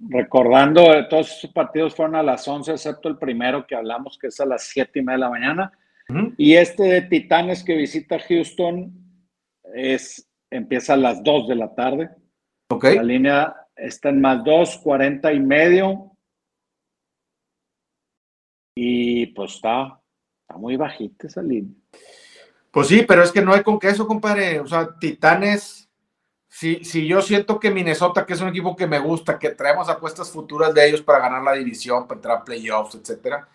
Recordando, 0.10 1.08
todos 1.10 1.32
esos 1.32 1.52
partidos 1.52 1.96
fueron 1.96 2.16
a 2.16 2.24
las 2.24 2.48
11, 2.48 2.72
excepto 2.72 3.08
el 3.08 3.18
primero 3.18 3.68
que 3.68 3.76
hablamos, 3.76 4.18
que 4.18 4.28
es 4.28 4.40
a 4.40 4.46
las 4.46 4.64
siete 4.64 5.00
y 5.00 5.04
media 5.04 5.18
de 5.18 5.20
la 5.20 5.30
mañana. 5.30 5.72
Y 6.38 6.56
este 6.56 6.84
de 6.84 7.02
Titanes 7.04 7.64
que 7.64 7.76
visita 7.76 8.20
Houston 8.20 8.92
es, 9.74 10.28
empieza 10.50 10.94
a 10.94 10.98
las 10.98 11.24
2 11.24 11.48
de 11.48 11.56
la 11.56 11.74
tarde. 11.74 12.10
Okay. 12.70 12.96
La 12.96 13.04
línea 13.04 13.56
está 13.76 14.10
en 14.10 14.22
más 14.22 14.44
2, 14.44 14.80
40 14.80 15.32
y 15.34 15.40
medio. 15.40 16.12
Y 18.76 19.28
pues 19.28 19.56
está, 19.56 20.02
está 20.42 20.58
muy 20.58 20.76
bajita 20.76 21.28
esa 21.28 21.42
línea. 21.42 21.76
Pues 22.72 22.88
sí, 22.88 23.04
pero 23.08 23.24
es 23.24 23.32
que 23.32 23.42
no 23.42 23.54
hay 23.54 23.64
con 23.64 23.80
queso, 23.80 24.08
compadre. 24.08 24.60
O 24.60 24.68
sea, 24.68 24.98
Titanes, 25.00 25.81
si, 26.54 27.08
yo 27.08 27.22
siento 27.22 27.62
que 27.62 27.72
Minnesota, 27.72 28.26
que 28.26 28.34
es 28.34 28.42
un 28.42 28.50
equipo 28.50 28.76
que 28.76 28.86
me 28.86 29.00
gusta, 29.00 29.40
que 29.40 29.52
traemos 29.52 29.88
apuestas 29.88 30.30
futuras 30.30 30.74
de 30.74 30.86
ellos 30.86 31.02
para 31.02 31.20
ganar 31.20 31.42
la 31.42 31.54
división, 31.54 32.06
para 32.06 32.18
entrar 32.18 32.38
a 32.38 32.44
playoffs, 32.44 32.96
etcétera. 32.96 33.48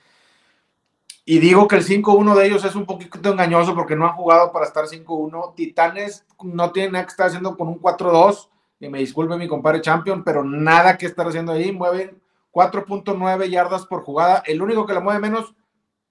Y 1.27 1.39
digo 1.39 1.69
que 1.69 1.77
el 1.77 1.85
5-1 1.85 2.35
de 2.35 2.47
ellos 2.47 2.65
es 2.65 2.75
un 2.75 2.87
poquito 2.87 3.31
engañoso 3.31 3.75
porque 3.75 3.95
no 3.95 4.07
han 4.07 4.15
jugado 4.15 4.51
para 4.51 4.65
estar 4.65 4.87
5-1. 4.87 5.55
Titanes 5.55 6.25
no 6.43 6.73
tienen 6.73 6.93
nada 6.93 7.05
que 7.05 7.11
estar 7.11 7.27
haciendo 7.27 7.55
con 7.55 7.69
un 7.69 7.81
4-2. 7.81 8.49
Y 8.81 8.89
me 8.89 9.01
disculpe 9.01 9.37
mi 9.37 9.47
compadre 9.47 9.83
Champion, 9.83 10.25
pero 10.25 10.43
nada 10.43 10.97
que 10.97 11.05
estar 11.05 11.29
haciendo 11.29 11.53
ahí. 11.53 11.73
Mueven 11.73 12.19
4.9 12.51 13.51
yardas 13.51 13.85
por 13.85 14.05
jugada. 14.05 14.43
El 14.47 14.63
único 14.63 14.87
que 14.87 14.95
la 14.95 15.01
mueve 15.01 15.21
menos 15.21 15.55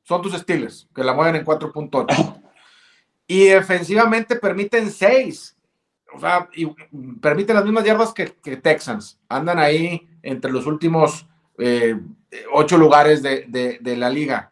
son 0.03 0.21
tus 0.21 0.33
Steelers, 0.33 0.87
que 0.93 1.03
la 1.03 1.13
mueven 1.13 1.37
en 1.37 1.45
4.8. 1.45 2.43
Y 3.25 3.45
defensivamente 3.45 4.35
permiten 4.35 4.91
6. 4.91 5.54
O 6.15 6.19
sea, 6.19 6.49
y 6.53 6.67
permiten 7.19 7.55
las 7.55 7.65
mismas 7.65 7.83
yardas 7.83 8.13
que, 8.13 8.27
Texans. 8.57 9.19
Andan 9.27 9.59
ahí 9.59 10.07
entre 10.21 10.51
los 10.51 10.65
últimos 10.65 11.27
eh, 11.57 11.99
ocho 12.51 12.77
lugares 12.77 13.21
de, 13.21 13.79
de 13.81 13.97
la 13.97 14.09
liga. 14.09 14.51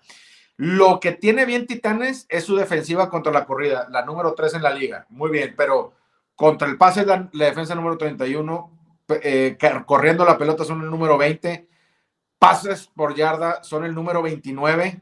Lo 0.58 1.00
que 1.00 1.14
tiene 1.14 1.46
bien 1.46 1.66
Titanes 1.66 2.28
es 2.30 2.46
su 2.46 2.56
defensiva 2.56 3.10
contra 3.10 3.32
la 3.32 3.46
corrida, 3.46 3.88
la 3.90 4.06
número 4.06 4.34
3 4.34 4.56
en 4.56 4.64
la 4.64 4.74
liga. 4.74 5.06
Muy 5.10 5.32
bien, 5.32 5.56
pero 5.58 5.94
contra 6.36 6.68
el 6.68 6.78
pase 6.78 7.06
la, 7.06 7.28
la 7.34 7.46
defensa 7.46 7.74
número 7.76 7.98
31, 7.98 8.72
eh, 9.24 9.58
corriendo 9.86 10.26
la 10.26 10.38
pelota 10.38 10.64
son 10.64 10.82
el 10.82 10.90
número 10.90 11.18
20, 11.18 11.68
pases 12.38 12.88
por 12.88 13.16
yarda 13.16 13.64
son 13.64 13.84
el 13.84 13.96
número 13.96 14.22
29. 14.22 15.02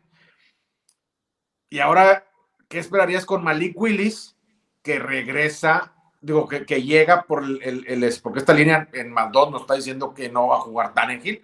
Y 1.70 1.80
ahora, 1.80 2.26
¿qué 2.70 2.80
esperarías 2.80 3.26
con 3.26 3.44
Malik 3.44 3.80
Willis, 3.80 4.38
que 4.82 5.00
regresa, 5.00 5.94
digo, 6.22 6.48
que, 6.48 6.66
que 6.66 6.84
llega 6.84 7.24
por 7.24 7.44
el, 7.44 7.86
el, 7.88 8.14
porque 8.22 8.40
esta 8.40 8.54
línea 8.54 8.88
en 8.94 9.12
Maldon 9.12 9.52
nos 9.52 9.62
está 9.62 9.74
diciendo 9.74 10.14
que 10.14 10.30
no 10.30 10.48
va 10.48 10.58
a 10.58 10.62
jugar 10.62 10.94
Tannehill. 10.94 11.44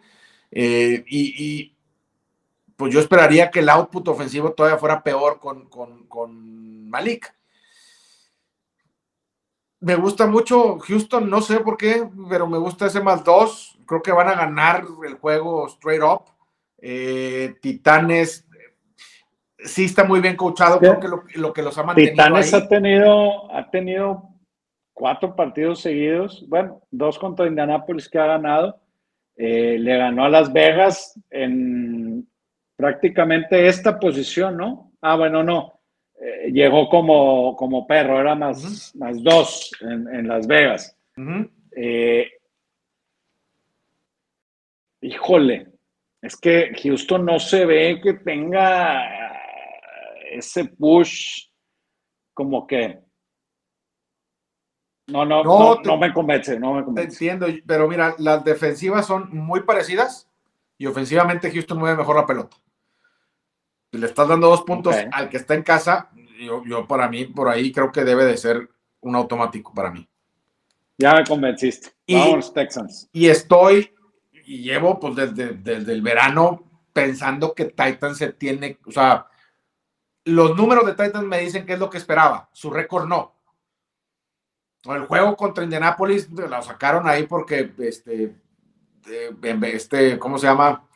Eh, 0.52 1.04
y, 1.08 1.46
y 1.46 1.78
pues 2.76 2.94
yo 2.94 3.00
esperaría 3.00 3.50
que 3.50 3.60
el 3.60 3.70
output 3.70 4.08
ofensivo 4.08 4.52
todavía 4.52 4.78
fuera 4.78 5.04
peor 5.04 5.40
con, 5.40 6.90
Malik. 6.90 7.36
Me 9.80 9.96
gusta 9.96 10.26
mucho 10.26 10.80
Houston, 10.80 11.30
no 11.30 11.42
sé 11.42 11.60
por 11.60 11.76
qué, 11.76 12.08
pero 12.30 12.48
me 12.48 12.58
gusta 12.58 12.86
ese 12.86 13.02
más 13.02 13.24
dos. 13.24 13.78
Creo 13.86 14.02
que 14.02 14.12
van 14.12 14.30
a 14.30 14.36
ganar 14.36 14.86
el 15.06 15.16
juego 15.16 15.68
straight 15.68 16.02
up. 16.02 16.26
Eh, 16.80 17.56
Titanes 17.62 18.48
sí 19.58 19.86
está 19.86 20.04
muy 20.04 20.20
bien 20.20 20.36
coachado, 20.36 20.80
creo 20.80 21.00
que 21.00 21.38
lo, 21.38 21.54
que 21.54 21.62
los 21.62 21.78
ha 21.78 21.84
mantenido. 21.84 22.14
Titanes 22.14 22.54
ha 22.54 22.68
tenido, 22.68 23.54
ha 23.54 23.70
tenido 23.70 24.30
cuatro 24.98 25.36
partidos 25.36 25.82
seguidos, 25.82 26.44
bueno, 26.50 26.82
dos 26.90 27.20
contra 27.20 27.46
Indianapolis 27.46 28.10
que 28.10 28.18
ha 28.18 28.26
ganado. 28.26 28.82
Eh, 29.36 29.78
le 29.80 29.96
ganó 29.96 30.26
a 30.26 30.30
Las 30.30 30.52
Vegas 30.52 31.20
en 31.30 32.28
prácticamente 32.76 33.68
esta 33.68 34.00
posición, 34.00 34.58
¿no? 34.58 34.92
Ah, 35.02 35.16
bueno, 35.16 35.44
no. 35.44 35.80
Eh, 36.20 36.52
llegó 36.52 36.90
como, 36.90 37.56
como 37.56 37.86
perro, 37.86 38.20
era 38.20 38.34
más, 38.34 38.96
más 38.96 39.22
dos 39.22 39.72
en, 39.82 40.28
Las 40.28 40.48
Vegas. 40.48 40.98
Eh, 41.76 42.32
híjole, 45.02 45.68
es 46.24 46.36
que 46.38 46.72
Houston 46.82 47.24
no 47.24 47.40
se 47.40 47.68
ve 47.68 48.02
que 48.02 48.14
tenga 48.14 49.08
ese 50.32 50.66
push 50.66 51.50
como 52.34 52.66
que 52.66 53.07
no, 55.08 55.26
no, 55.26 55.44
no, 55.44 55.82
no, 55.84 55.98
me 55.98 56.14
convence, 56.14 56.60
no 56.60 56.74
me 56.74 56.84
convence. 56.84 57.08
Te 57.08 57.14
entiendo, 57.14 57.48
pero 57.66 57.88
mira, 57.88 58.16
las 58.18 58.44
defensivas 58.44 59.06
son 59.06 59.30
muy 59.36 59.62
parecidas 59.62 60.30
y 60.78 60.86
ofensivamente 60.86 61.52
Houston 61.52 61.80
mueve 61.80 61.98
mejor 61.98 62.16
la 62.16 62.26
pelota 62.26 62.58
le 63.92 64.06
estás 64.06 64.28
dando 64.28 64.48
dos 64.48 64.64
puntos 64.64 64.96
al 65.12 65.30
que 65.30 65.38
está 65.38 65.54
en 65.56 65.64
casa, 65.64 66.10
yo, 66.40 66.64
yo, 66.66 66.88
para 66.88 67.10
mí, 67.10 67.26
por 67.26 67.50
ahí 67.50 67.72
creo 67.72 67.92
que 67.92 68.04
debe 68.04 68.26
de 68.26 68.38
ser 68.38 68.70
un 69.02 69.16
automático 69.16 69.74
para 69.74 69.92
mí. 69.92 70.08
Ya 70.98 71.14
me 71.14 71.24
convenciste. 71.24 71.90
Vamos, 72.08 72.54
Texans. 72.54 73.10
Y 73.12 73.28
estoy, 73.28 73.94
y 74.46 74.62
llevo 74.64 75.00
pues 75.00 75.16
desde, 75.16 75.54
desde 75.54 75.94
el 75.94 76.02
verano 76.02 76.64
pensando 76.94 77.54
que 77.54 77.66
Titans 77.66 78.18
se 78.18 78.34
tiene, 78.34 78.80
o 78.86 78.92
sea, 78.92 79.28
los 80.26 80.56
números 80.56 80.86
de 80.86 80.92
Titans 80.94 81.26
me 81.26 81.40
dicen 81.40 81.66
que 81.66 81.74
es 81.74 81.80
lo 81.80 81.90
que 81.90 81.98
esperaba, 81.98 82.50
su 82.52 82.70
récord 82.70 83.08
no. 83.08 83.36
El 84.84 85.06
juego 85.06 85.36
contra 85.36 85.64
Indianapolis 85.64 86.30
lo 86.30 86.62
sacaron 86.62 87.08
ahí 87.08 87.24
porque 87.28 87.74
este, 87.80 88.36
este, 89.64 90.20
¿cómo 90.20 90.38
se 90.38 90.48
llama? 90.48 90.88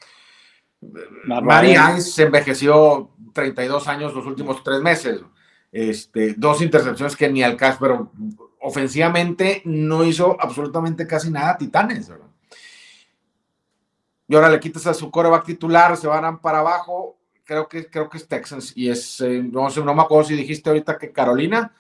Mari 1.26 2.02
se 2.02 2.24
envejeció 2.24 3.12
32 3.34 3.88
años 3.88 4.14
los 4.14 4.26
últimos 4.26 4.64
tres 4.64 4.82
meses. 4.82 5.22
Este, 5.72 6.34
dos 6.34 6.62
intercepciones 6.62 7.16
que 7.16 7.30
ni 7.30 7.44
al 7.44 7.56
caso, 7.56 7.78
pero 7.80 8.12
ofensivamente 8.60 9.62
no 9.66 10.04
hizo 10.04 10.38
absolutamente 10.40 11.08
casi 11.08 11.30
nada 11.30 11.58
Titanes. 11.58 12.12
Y 14.28 14.36
ahora 14.36 14.50
le 14.50 14.60
quitas 14.60 14.88
a 14.88 14.94
su 14.94 15.12
coreback 15.12 15.46
titular, 15.46 15.98
se 15.98 16.08
van 16.08 16.40
para 16.40 16.60
abajo. 16.60 17.18
Creo 17.44 17.68
que, 17.68 17.90
creo 17.90 18.10
que 18.10 18.18
es 18.18 18.28
Texans. 18.28 18.72
Y 18.76 18.90
es, 18.90 19.20
eh, 19.22 19.44
no 19.44 19.70
sé, 19.70 19.84
no 19.84 19.94
me 19.94 20.02
acuerdo 20.02 20.30
si 20.30 20.36
dijiste 20.36 20.70
ahorita 20.70 20.98
que 20.98 21.12
Carolina 21.12 21.74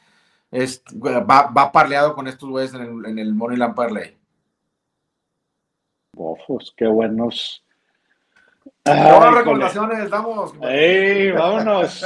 es, 0.51 0.83
va, 0.93 1.47
va 1.47 1.71
parleado 1.71 2.13
con 2.13 2.27
estos 2.27 2.49
güeyes 2.49 2.73
en 2.73 2.81
el, 2.81 3.05
en 3.05 3.19
el 3.19 3.33
Moneyland 3.33 3.75
Parlay. 3.75 4.17
Ojos, 6.15 6.73
qué 6.77 6.87
buenos 6.87 7.63
Buenas 8.83 9.33
recomendaciones 9.35 10.09
damos. 10.09 10.53
¡Ey, 10.61 11.31
vámonos! 11.31 12.03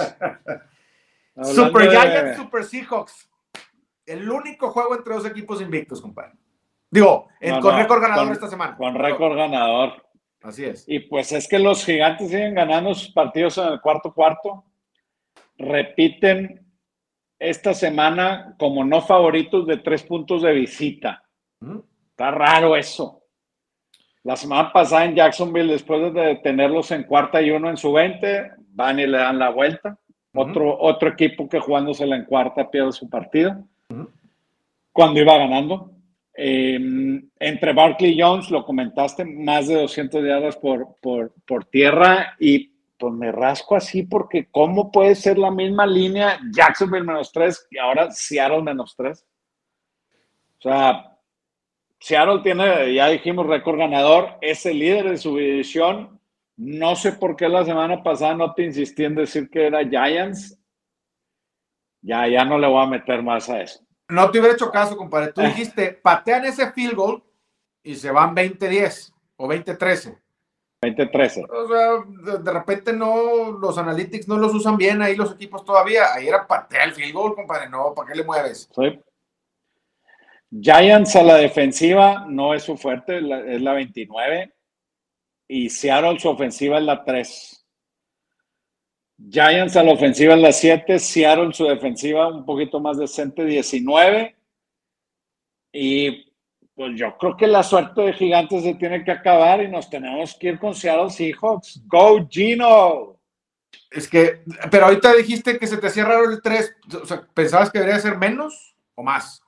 Super 1.44 1.90
Giants, 1.90 2.38
Super 2.38 2.64
Seahawks. 2.64 3.30
El 4.06 4.30
único 4.30 4.70
juego 4.72 4.96
entre 4.96 5.16
dos 5.16 5.26
equipos 5.26 5.62
invictos, 5.62 6.02
compadre. 6.02 6.34
Digo, 6.92 7.28
con 7.62 7.76
récord 7.76 8.02
ganador 8.02 8.32
esta 8.32 8.48
semana. 8.48 8.78
Con 8.78 8.96
récord 8.96 9.36
ganador. 9.36 10.06
Así 10.42 10.64
es. 10.64 10.86
Y 10.88 11.00
pues 11.00 11.32
es 11.32 11.48
que 11.48 11.60
los 11.60 11.84
gigantes 11.84 12.30
siguen 12.30 12.54
ganando 12.54 12.94
sus 12.94 13.12
partidos 13.12 13.58
en 13.58 13.68
el 13.68 13.82
cuarto 13.82 14.14
cuarto. 14.14 14.64
Repiten 15.58 16.65
esta 17.50 17.74
semana 17.74 18.56
como 18.58 18.84
no 18.84 19.02
favoritos 19.02 19.68
de 19.68 19.78
tres 19.78 20.04
puntos 20.04 20.42
de 20.42 20.54
visita. 20.54 21.24
Está 22.12 22.32
raro 22.32 22.76
eso. 22.76 23.22
La 24.24 24.36
semana 24.36 24.72
pasada 24.74 25.06
en 25.06 25.16
Jacksonville, 25.16 25.72
después 25.72 26.14
de 26.14 26.36
tenerlos 26.38 26.90
en 26.92 27.04
cuarta 27.04 27.42
y 27.42 27.52
uno 27.52 27.70
en 27.70 27.78
su 27.78 27.94
20, 27.94 28.52
van 28.70 29.00
y 29.00 29.06
le 29.06 29.18
dan 29.18 29.38
la 29.38 29.50
vuelta. 29.50 30.00
otro, 30.34 30.78
otro 30.80 31.10
equipo 31.10 31.48
que 31.48 31.60
jugándosela 31.60 32.16
en 32.16 32.26
cuarta 32.26 32.70
pierde 32.70 32.92
su 32.92 33.10
partido. 33.10 33.56
Cuando 34.92 35.20
iba 35.20 35.38
ganando. 35.38 35.92
Em, 36.38 37.30
entre 37.40 37.72
Barkley 37.72 38.12
y 38.12 38.22
Jones, 38.22 38.52
lo 38.52 38.66
comentaste, 38.66 39.24
más 39.24 39.70
de 39.70 39.76
200 39.76 40.22
yardas 40.22 40.58
por, 40.58 40.96
por, 41.02 41.34
por 41.48 41.64
tierra 41.66 42.36
y 42.40 42.75
pues 43.06 43.14
me 43.20 43.32
rasco 43.32 43.76
así 43.76 44.02
porque 44.02 44.48
¿cómo 44.50 44.92
puede 44.92 45.14
ser 45.14 45.38
la 45.38 45.52
misma 45.52 45.86
línea 45.86 46.40
Jacksonville 46.52 47.06
menos 47.06 47.32
3 47.32 47.68
y 47.70 47.78
ahora 47.78 48.10
Seattle 48.10 48.64
menos 48.64 48.96
3? 48.98 49.24
O 50.58 50.62
sea, 50.64 51.16
Seattle 52.00 52.40
tiene, 52.42 52.96
ya 52.96 53.10
dijimos, 53.10 53.46
récord 53.46 53.78
ganador, 53.78 54.40
es 54.42 54.66
el 54.66 54.80
líder 54.80 55.10
de 55.12 55.18
su 55.20 55.38
división. 55.38 56.20
No 56.58 56.96
sé 56.96 57.12
por 57.12 57.36
qué 57.36 57.48
la 57.48 57.64
semana 57.64 58.02
pasada 58.02 58.34
no 58.34 58.56
te 58.56 58.64
insistí 58.64 59.04
en 59.04 59.14
decir 59.14 59.52
que 59.52 59.68
era 59.68 59.88
Giants. 59.88 60.60
Ya, 62.02 62.28
ya 62.28 62.44
no 62.44 62.58
le 62.58 62.66
voy 62.66 62.82
a 62.84 62.90
meter 62.90 63.22
más 63.22 63.48
a 63.52 63.62
eso. 63.62 63.86
No 64.10 64.32
te 64.32 64.40
hubiera 64.40 64.56
hecho 64.56 64.72
caso, 64.72 64.98
compadre. 64.98 65.32
Tú 65.32 65.42
dijiste, 65.42 65.92
patean 65.92 66.46
ese 66.46 66.72
field 66.72 66.96
goal 66.96 67.24
y 67.84 67.94
se 67.94 68.10
van 68.10 68.36
20-10 68.36 69.14
o 69.36 69.48
20-13. 69.48 70.20
20-13. 70.86 71.48
O 71.50 71.68
sea, 71.68 72.38
de, 72.38 72.52
repente 72.52 72.94
no, 72.94 73.52
los 73.52 73.78
analytics 73.78 74.28
no 74.28 74.38
los 74.38 74.54
usan 74.54 74.78
bien 74.78 75.02
ahí 75.02 75.16
los 75.16 75.34
equipos 75.34 75.64
todavía. 75.66 76.14
Ahí 76.14 76.28
era 76.28 76.48
patear 76.48 76.90
el 76.90 76.94
field 76.94 77.14
goal, 77.14 77.36
compadre. 77.36 77.70
No, 77.70 77.94
¿para 77.94 78.10
qué 78.10 78.16
le 78.18 78.24
mueves? 78.24 78.70
Sí. 78.76 79.00
Giants 80.52 81.16
a 81.16 81.24
la 81.24 81.36
defensiva 81.36 82.26
no 82.28 82.54
es 82.54 82.64
su 82.64 82.78
fuerte, 82.78 83.18
es 83.18 83.62
la 83.62 83.74
29. 83.74 84.54
Y 85.48 85.70
Seattle 85.70 86.20
su 86.20 86.30
ofensiva 86.30 86.78
es 86.78 86.84
la 86.84 87.04
3. 87.04 87.66
Giants 89.30 89.76
a 89.78 89.84
la 89.84 89.94
ofensiva 89.94 90.34
en 90.34 90.42
las 90.42 90.60
7, 90.60 91.00
Seattle 91.00 91.54
su 91.54 91.66
defensiva 91.66 92.28
un 92.28 92.46
poquito 92.46 92.80
más 92.80 92.98
decente, 92.98 93.46
19. 93.46 94.36
Y 95.74 96.34
pues 96.76 96.92
yo 96.96 97.18
creo 97.18 97.38
que 97.38 97.48
la 97.48 97.64
suerte 97.64 98.02
de 98.02 98.14
Gigantes 98.14 98.64
se 98.64 98.76
tiene 98.76 99.04
que 99.04 99.12
acabar 99.12 99.64
y 99.64 99.70
nos 99.70 99.90
tenemos 99.90 100.36
que 100.36 100.50
ir 100.50 100.60
con 100.60 100.76
Seattle 100.76 101.10
Seahawks. 101.10 101.82
¡Go, 101.88 102.28
Gino! 102.30 103.18
Es 103.90 104.10
que, 104.10 104.44
pero 104.70 104.86
ahorita 104.86 105.14
dijiste 105.14 105.58
que 105.58 105.68
se 105.68 105.78
te 105.78 105.88
hacía 105.88 106.04
raro 106.04 106.30
el 106.30 106.42
3. 106.42 106.76
O 107.02 107.06
sea, 107.06 107.26
¿pensabas 107.34 107.72
que 107.72 107.80
debería 107.80 108.00
ser 108.00 108.18
menos 108.18 108.76
o 108.96 109.04
más? 109.04 109.42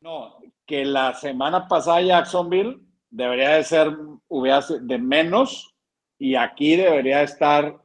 No, 0.00 0.38
que 0.64 0.84
la 0.84 1.14
semana 1.14 1.66
pasada 1.66 2.00
Jacksonville 2.00 2.78
debería 3.10 3.50
de 3.56 3.64
ser 3.64 3.96
hubiera 4.28 4.60
de 4.80 4.98
menos 4.98 5.74
y 6.18 6.36
aquí 6.36 6.76
debería 6.76 7.22
estar, 7.22 7.76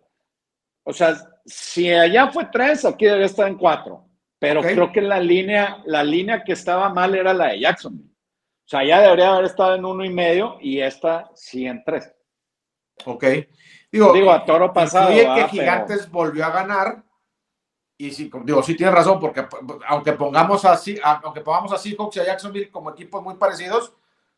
o 0.83 0.93
sea, 0.93 1.15
si 1.45 1.91
allá 1.91 2.31
fue 2.31 2.45
3, 2.45 2.85
aquí 2.85 3.05
debería 3.05 3.25
estar 3.25 3.47
en 3.47 3.57
4. 3.57 4.05
Pero 4.41 4.63
creo 4.63 4.91
que 4.91 5.01
la 5.01 5.19
línea, 5.19 5.83
la 5.85 6.03
línea 6.03 6.43
que 6.43 6.53
estaba 6.53 6.89
mal 6.89 7.13
era 7.13 7.31
la 7.31 7.49
de 7.49 7.59
Jacksonville. 7.59 8.09
O 8.09 8.67
sea, 8.71 8.83
ya 8.83 8.99
debería 8.99 9.33
haber 9.33 9.45
estado 9.45 9.75
en 9.75 9.85
uno 9.85 10.03
y 10.03 10.09
medio 10.09 10.57
y 10.59 10.79
esta 10.79 11.29
sí 11.35 11.67
en 11.67 11.83
tres. 11.83 12.11
Ok. 13.05 13.23
Digo, 13.91 14.11
digo 14.11 14.31
a 14.31 14.43
toro 14.43 14.73
pasado. 14.73 15.09
que 15.09 15.47
Gigantes 15.47 16.09
volvió 16.09 16.43
a 16.43 16.49
ganar. 16.49 17.03
Y 17.99 18.09
sí, 18.09 18.31
digo, 18.43 18.63
sí 18.63 18.75
tiene 18.75 18.91
razón, 18.91 19.19
porque 19.19 19.45
aunque 19.87 20.13
pongamos 20.13 20.65
así, 20.65 20.97
aunque 21.03 21.41
pongamos 21.41 21.71
a 21.73 21.77
Seahawks 21.77 22.15
y 22.15 22.19
a 22.21 22.25
Jacksonville 22.25 22.71
como 22.71 22.89
equipos 22.89 23.21
muy 23.21 23.35
parecidos, 23.35 23.93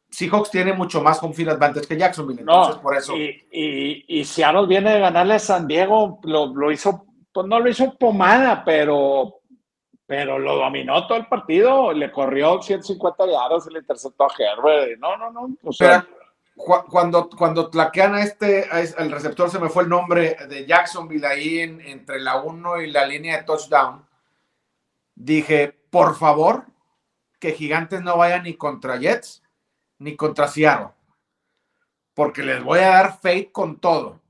Seahawks 0.10 0.52
tiene 0.52 0.74
mucho 0.74 1.02
más 1.02 1.24
home 1.24 1.34
field 1.34 1.52
advantage 1.52 1.88
que 1.88 1.98
Jacksonville. 1.98 2.42
Entonces, 2.42 2.76
por 2.82 2.98
eso. 2.98 3.16
Y, 3.16 3.48
y, 3.50 4.20
y, 4.20 4.26
Seattle 4.26 4.68
viene 4.68 4.92
de 4.92 5.00
ganarle 5.00 5.36
a 5.36 5.40
San 5.40 5.66
Diego, 5.66 6.20
lo, 6.24 6.48
lo 6.48 6.74
hizo, 6.74 7.06
pues 7.32 7.48
no 7.48 7.58
lo 7.62 7.70
hizo 7.70 7.98
pomada, 7.98 8.66
pero 8.66 9.43
pero 10.16 10.38
lo 10.38 10.58
dominó 10.58 11.08
todo 11.08 11.18
el 11.18 11.26
partido, 11.26 11.92
le 11.92 12.12
corrió 12.12 12.62
150 12.62 13.26
yardas 13.26 13.66
y 13.66 13.74
le 13.74 13.80
interceptó 13.80 14.26
a 14.26 14.34
Herbert. 14.38 15.00
No, 15.00 15.18
no, 15.18 15.32
no. 15.32 15.58
O 15.64 15.74
sea, 15.74 16.08
cuando, 16.56 17.28
cuando 17.32 17.68
tlaquean 17.72 18.14
a 18.14 18.22
este, 18.22 18.68
el 19.00 19.10
receptor, 19.10 19.50
se 19.50 19.58
me 19.58 19.70
fue 19.70 19.82
el 19.82 19.90
nombre 19.90 20.38
de 20.48 20.68
Jacksonville 20.68 21.26
ahí 21.26 21.62
entre 21.62 22.20
la 22.20 22.44
1 22.44 22.82
y 22.82 22.92
la 22.92 23.08
línea 23.08 23.38
de 23.38 23.44
touchdown, 23.44 24.06
dije, 25.16 25.76
por 25.90 26.16
favor, 26.16 26.68
que 27.40 27.54
Gigantes 27.54 28.04
no 28.04 28.16
vayan 28.16 28.44
ni 28.44 28.54
contra 28.54 28.98
Jets 28.98 29.42
ni 29.98 30.16
contra 30.16 30.48
Seattle, 30.48 30.90
porque 32.14 32.44
les 32.44 32.64
voy 32.64 32.82
a 32.82 32.90
dar 32.90 33.14
fate 33.14 33.52
con 33.52 33.80
todo. 33.80 34.22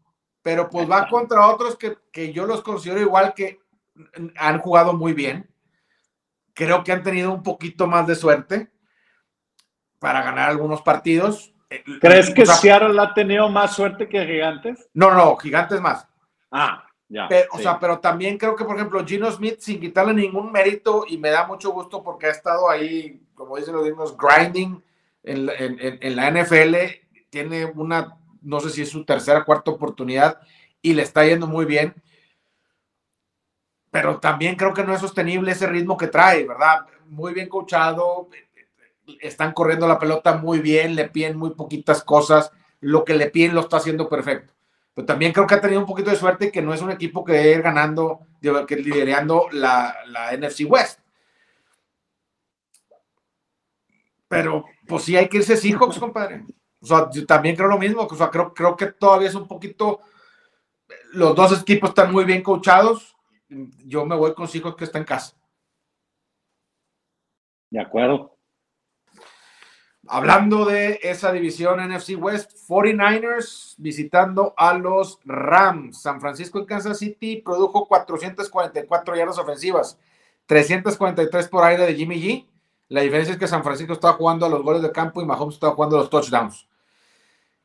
Pero 0.42 0.70
pues 0.70 0.90
va 0.90 1.10
contra 1.10 1.50
otros 1.50 1.76
que, 1.76 1.98
que 2.10 2.32
yo 2.32 2.46
los 2.46 2.62
considero 2.62 3.02
igual 3.02 3.34
que 3.34 3.60
han 4.38 4.60
jugado 4.60 4.94
muy 4.94 5.12
bien 5.12 5.53
creo 6.54 6.84
que 6.84 6.92
han 6.92 7.04
tenido 7.04 7.32
un 7.32 7.44
poquito 7.44 7.88
más 7.88 8.08
de 8.08 8.16
suerte 8.16 8.72
para 10.00 10.22
ganar 10.22 10.50
algunos 10.50 10.82
partidos. 10.82 11.54
Eh, 11.70 11.84
¿Crees 12.00 12.30
que 12.34 12.46
Seattle 12.46 13.00
ha 13.02 13.14
tenido 13.14 13.50
más 13.50 13.76
suerte 13.76 14.08
que 14.08 14.26
Gigantes? 14.26 14.90
No, 14.94 15.14
no, 15.14 15.36
Gigantes 15.38 15.82
más. 15.82 16.08
Ah, 16.52 16.86
ya. 17.08 17.28
Pero, 17.28 17.50
O 17.54 17.60
sea, 17.60 17.80
pero 17.80 18.00
también 18.00 18.38
creo 18.38 18.56
que, 18.56 18.66
por 18.66 18.76
ejemplo, 18.76 19.06
Gino 19.06 19.32
Smith, 19.32 19.60
sin 19.60 19.80
quitarle 19.80 20.14
ningún 20.14 20.52
mérito, 20.52 21.06
y 21.08 21.18
me 21.18 21.30
da 21.30 21.48
mucho 21.48 21.72
gusto 21.72 22.04
porque 22.04 22.28
ha 22.28 22.32
estado 22.32 22.70
ahí, 22.70 23.22
como 23.34 23.58
dicen 23.58 23.76
los 23.76 23.86
mismos, 23.86 24.16
grinding 24.18 24.84
en, 25.24 25.50
en 25.50 26.16
la 26.16 26.30
NFL, 26.30 26.76
tiene 27.30 27.66
una, 27.66 28.18
no 28.42 28.60
sé 28.60 28.70
si 28.70 28.82
es 28.82 28.90
su 28.90 29.06
tercera, 29.06 29.46
cuarta 29.46 29.72
oportunidad, 29.72 30.40
y 30.82 30.94
le 30.94 31.02
está 31.02 31.26
yendo 31.26 31.48
muy 31.48 31.66
bien 31.66 31.96
pero 33.94 34.20
también 34.20 34.56
creo 34.56 34.74
que 34.74 34.84
no 34.84 34.92
es 34.92 35.02
sostenible 35.02 35.52
ese 35.52 35.68
ritmo 35.68 35.98
que 35.98 36.08
trae, 36.08 36.48
¿verdad? 36.48 36.88
Muy 37.10 37.32
bien 37.32 37.48
coachado, 37.48 38.28
están 39.20 39.54
corriendo 39.54 39.88
la 39.88 40.00
pelota 40.00 40.36
muy 40.36 40.62
bien, 40.62 40.96
le 40.96 41.10
piden 41.10 41.38
muy 41.38 41.52
poquitas 41.52 42.04
cosas, 42.04 42.52
lo 42.80 43.06
que 43.06 43.14
le 43.14 43.30
piden 43.30 43.54
lo 43.54 43.62
está 43.62 43.78
haciendo 43.78 44.10
perfecto. 44.10 44.52
Pero 44.96 45.06
también 45.06 45.32
creo 45.32 45.46
que 45.46 45.54
ha 45.54 45.62
tenido 45.62 45.80
un 45.80 45.86
poquito 45.86 46.10
de 46.10 46.16
suerte 46.16 46.52
que 46.52 46.64
no 46.64 46.74
es 46.74 46.82
un 46.82 46.90
equipo 46.90 47.24
que 47.24 47.52
ir 47.52 47.62
ganando, 47.62 48.22
que 48.68 48.78
liderando 48.78 49.46
la, 49.52 49.96
la 50.08 50.36
NFC 50.36 50.62
West. 50.68 51.00
Pero 54.28 54.66
pues 54.88 55.04
sí 55.04 55.16
hay 55.16 55.30
que 55.30 55.38
irse 55.38 55.56
Seahawks, 55.56 56.00
compadre. 56.00 56.46
O 56.82 56.86
sea, 56.88 57.12
yo 57.12 57.28
también 57.28 57.56
creo 57.56 57.68
lo 57.68 57.78
mismo. 57.78 58.08
O 58.10 58.16
sea, 58.16 58.32
creo, 58.32 58.56
creo 58.56 58.76
que 58.76 58.88
todavía 58.88 59.28
es 59.28 59.36
un 59.36 59.48
poquito. 59.48 60.00
Los 61.12 61.36
dos 61.36 61.62
equipos 61.62 61.90
están 61.90 62.12
muy 62.12 62.24
bien 62.26 62.42
coachados 62.42 63.13
yo 63.86 64.06
me 64.06 64.16
voy 64.16 64.34
con 64.34 64.50
hijos 64.54 64.76
que 64.76 64.86
está 64.86 64.98
en 64.98 65.06
casa. 65.06 65.36
De 67.70 67.80
acuerdo. 67.80 68.38
Hablando 70.08 70.66
de 70.66 71.00
esa 71.02 71.32
división 71.32 71.80
NFC 71.80 72.16
West, 72.18 72.52
49ers 72.68 73.76
visitando 73.78 74.54
a 74.58 74.74
los 74.74 75.20
Rams. 75.24 76.02
San 76.02 76.20
Francisco 76.20 76.60
en 76.60 76.66
Kansas 76.66 77.00
City 77.00 77.38
produjo 77.38 77.88
444 77.88 79.16
yardas 79.16 79.38
ofensivas, 79.38 79.98
343 80.46 81.48
por 81.48 81.64
aire 81.64 81.86
de 81.86 81.96
Jimmy 81.96 82.22
G. 82.22 82.48
La 82.90 83.02
diferencia 83.02 83.34
es 83.34 83.40
que 83.40 83.48
San 83.48 83.64
Francisco 83.64 83.94
estaba 83.94 84.14
jugando 84.14 84.46
a 84.46 84.50
los 84.50 84.62
goles 84.62 84.82
de 84.82 84.92
campo 84.92 85.22
y 85.22 85.26
Mahomes 85.26 85.56
estaba 85.56 85.74
jugando 85.74 85.96
a 85.96 86.02
los 86.02 86.10
touchdowns. 86.10 86.68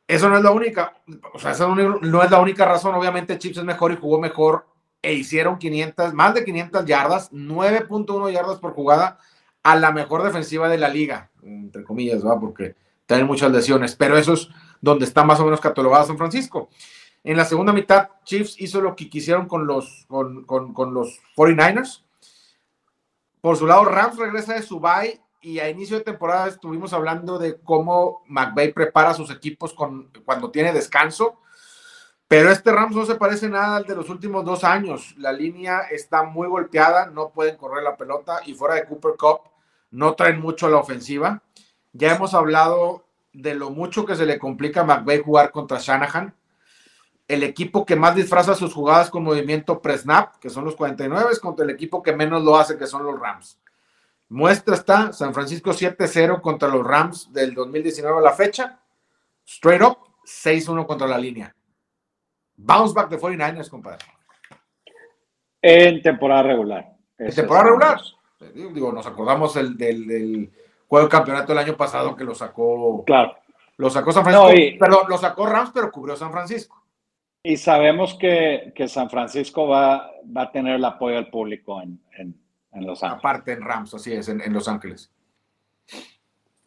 Eso 0.06 0.30
no 0.30 0.38
es 0.38 0.42
la 0.42 0.52
única, 0.52 1.02
o 1.34 1.38
sea, 1.38 1.50
eso 1.50 1.74
no 1.74 2.22
es 2.22 2.30
la 2.30 2.40
única 2.40 2.64
razón. 2.64 2.94
Obviamente 2.94 3.36
Chips 3.36 3.58
es 3.58 3.64
mejor 3.64 3.92
y 3.92 3.96
jugó 3.96 4.18
mejor 4.20 4.64
e 5.02 5.14
hicieron 5.14 5.58
500, 5.58 6.14
más 6.14 6.34
de 6.34 6.44
500 6.44 6.84
yardas, 6.84 7.32
9.1 7.32 8.32
yardas 8.32 8.58
por 8.58 8.74
jugada 8.74 9.18
a 9.62 9.76
la 9.76 9.92
mejor 9.92 10.22
defensiva 10.22 10.68
de 10.68 10.78
la 10.78 10.88
liga, 10.88 11.30
entre 11.42 11.84
comillas, 11.84 12.24
¿va? 12.24 12.38
porque 12.38 12.74
tienen 13.06 13.26
muchas 13.26 13.50
lesiones, 13.52 13.94
pero 13.94 14.18
eso 14.18 14.34
es 14.34 14.48
donde 14.80 15.04
está 15.04 15.24
más 15.24 15.40
o 15.40 15.44
menos 15.44 15.60
catalogado 15.60 16.06
San 16.06 16.18
Francisco. 16.18 16.68
En 17.24 17.36
la 17.36 17.44
segunda 17.44 17.72
mitad, 17.72 18.10
Chiefs 18.24 18.60
hizo 18.60 18.80
lo 18.80 18.94
que 18.94 19.10
quisieron 19.10 19.46
con 19.46 19.66
los, 19.66 20.06
con, 20.08 20.44
con, 20.44 20.94
los 20.94 21.20
49ers. 21.36 22.04
Por 23.40 23.56
su 23.56 23.66
lado, 23.66 23.84
Rams 23.84 24.16
regresa 24.16 24.54
de 24.54 24.62
su 24.62 24.80
y 25.40 25.58
a 25.58 25.68
inicio 25.68 25.98
de 25.98 26.04
temporada 26.04 26.48
estuvimos 26.48 26.92
hablando 26.92 27.38
de 27.38 27.60
cómo 27.60 28.22
McVay 28.26 28.72
prepara 28.72 29.14
sus 29.14 29.30
equipos 29.30 29.72
con, 29.72 30.10
cuando 30.24 30.50
tiene 30.50 30.72
descanso 30.72 31.40
pero 32.28 32.50
este 32.50 32.70
Rams 32.70 32.94
no 32.94 33.06
se 33.06 33.14
parece 33.14 33.48
nada 33.48 33.76
al 33.76 33.86
de 33.86 33.96
los 33.96 34.10
últimos 34.10 34.44
dos 34.44 34.62
años. 34.62 35.14
La 35.16 35.32
línea 35.32 35.80
está 35.90 36.24
muy 36.24 36.46
golpeada, 36.46 37.06
no 37.06 37.30
pueden 37.30 37.56
correr 37.56 37.82
la 37.82 37.96
pelota 37.96 38.40
y 38.44 38.52
fuera 38.52 38.74
de 38.74 38.84
Cooper 38.84 39.14
Cup 39.18 39.40
no 39.90 40.14
traen 40.14 40.38
mucho 40.38 40.66
a 40.66 40.70
la 40.70 40.76
ofensiva. 40.76 41.42
Ya 41.94 42.14
hemos 42.14 42.34
hablado 42.34 43.04
de 43.32 43.54
lo 43.54 43.70
mucho 43.70 44.04
que 44.04 44.14
se 44.14 44.26
le 44.26 44.38
complica 44.38 44.82
a 44.82 44.84
McVay 44.84 45.22
jugar 45.22 45.50
contra 45.50 45.78
Shanahan. 45.78 46.34
El 47.26 47.42
equipo 47.42 47.86
que 47.86 47.96
más 47.96 48.14
disfraza 48.14 48.54
sus 48.54 48.74
jugadas 48.74 49.10
con 49.10 49.22
movimiento 49.22 49.80
pre-snap, 49.80 50.36
que 50.36 50.50
son 50.50 50.64
los 50.64 50.76
49, 50.76 51.30
contra 51.40 51.64
el 51.64 51.70
equipo 51.70 52.02
que 52.02 52.14
menos 52.14 52.42
lo 52.42 52.56
hace, 52.56 52.76
que 52.76 52.86
son 52.86 53.04
los 53.04 53.18
Rams. 53.18 53.58
Muestra 54.30 54.74
está 54.74 55.12
San 55.14 55.32
Francisco 55.32 55.70
7-0 55.70 56.42
contra 56.42 56.68
los 56.68 56.86
Rams 56.86 57.32
del 57.32 57.54
2019 57.54 58.18
a 58.18 58.22
la 58.22 58.32
fecha. 58.32 58.78
Straight 59.46 59.82
up, 59.82 59.98
6-1 60.24 60.86
contra 60.86 61.06
la 61.06 61.16
línea. 61.16 61.54
Bounce 62.58 62.92
back 62.92 63.08
de 63.08 63.18
49ers, 63.18 63.70
compadre. 63.70 64.04
En 65.62 66.02
temporada 66.02 66.42
regular. 66.42 66.92
En 67.16 67.32
temporada 67.32 67.66
regular. 67.66 68.00
Digo, 68.54 68.92
nos 68.92 69.06
acordamos 69.06 69.54
del, 69.54 69.76
del, 69.76 70.50
juego 70.88 71.06
de 71.06 71.10
campeonato 71.10 71.52
del 71.52 71.64
año 71.64 71.76
pasado 71.76 72.16
que 72.16 72.24
lo 72.24 72.34
sacó. 72.34 73.04
Claro. 73.04 73.36
Lo 73.76 73.90
sacó 73.90 74.10
San 74.10 74.24
Francisco. 74.24 74.78
perdón, 74.80 75.06
lo 75.08 75.18
sacó 75.18 75.46
Rams, 75.46 75.70
pero 75.72 75.92
cubrió 75.92 76.16
San 76.16 76.32
Francisco. 76.32 76.84
Y 77.44 77.56
sabemos 77.56 78.14
que, 78.14 78.72
San 78.88 79.08
Francisco 79.08 79.68
va, 79.68 80.10
va, 80.36 80.42
a 80.42 80.52
tener 80.52 80.74
el 80.74 80.84
apoyo 80.84 81.14
del 81.14 81.30
público 81.30 81.80
en, 81.80 82.00
Los 82.72 83.04
Ángeles. 83.04 83.20
Aparte 83.20 83.52
en 83.52 83.62
Rams, 83.62 83.94
así 83.94 84.12
es, 84.12 84.28
en, 84.28 84.52
Los 84.52 84.66
Ángeles. 84.66 85.12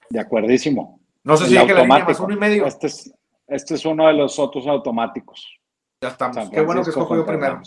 De 0.09 0.19
acuerdísimo. 0.19 1.01
No 1.23 1.35
sé 1.35 1.47
si 1.47 1.57
es 1.57 1.63
que 1.65 1.73
la 1.73 1.81
línea 1.81 2.05
más 2.05 2.19
uno 2.21 2.33
y 2.33 2.37
medio. 2.37 2.65
Este 2.65 2.87
es, 2.87 3.13
este 3.47 3.75
es 3.75 3.85
uno 3.85 4.07
de 4.07 4.13
los 4.13 4.39
otros 4.39 4.65
automáticos. 4.65 5.60
Ya 6.01 6.07
estamos. 6.07 6.49
Qué 6.49 6.61
bueno 6.61 6.83
que 6.83 6.89
escogió 6.89 7.23
primero. 7.25 7.61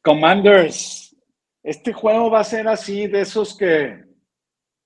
Commanders, 0.00 1.16
este 1.62 1.92
juego 1.92 2.30
va 2.30 2.40
a 2.40 2.44
ser 2.44 2.68
así 2.68 3.08
de 3.08 3.22
esos 3.22 3.56
que 3.56 4.04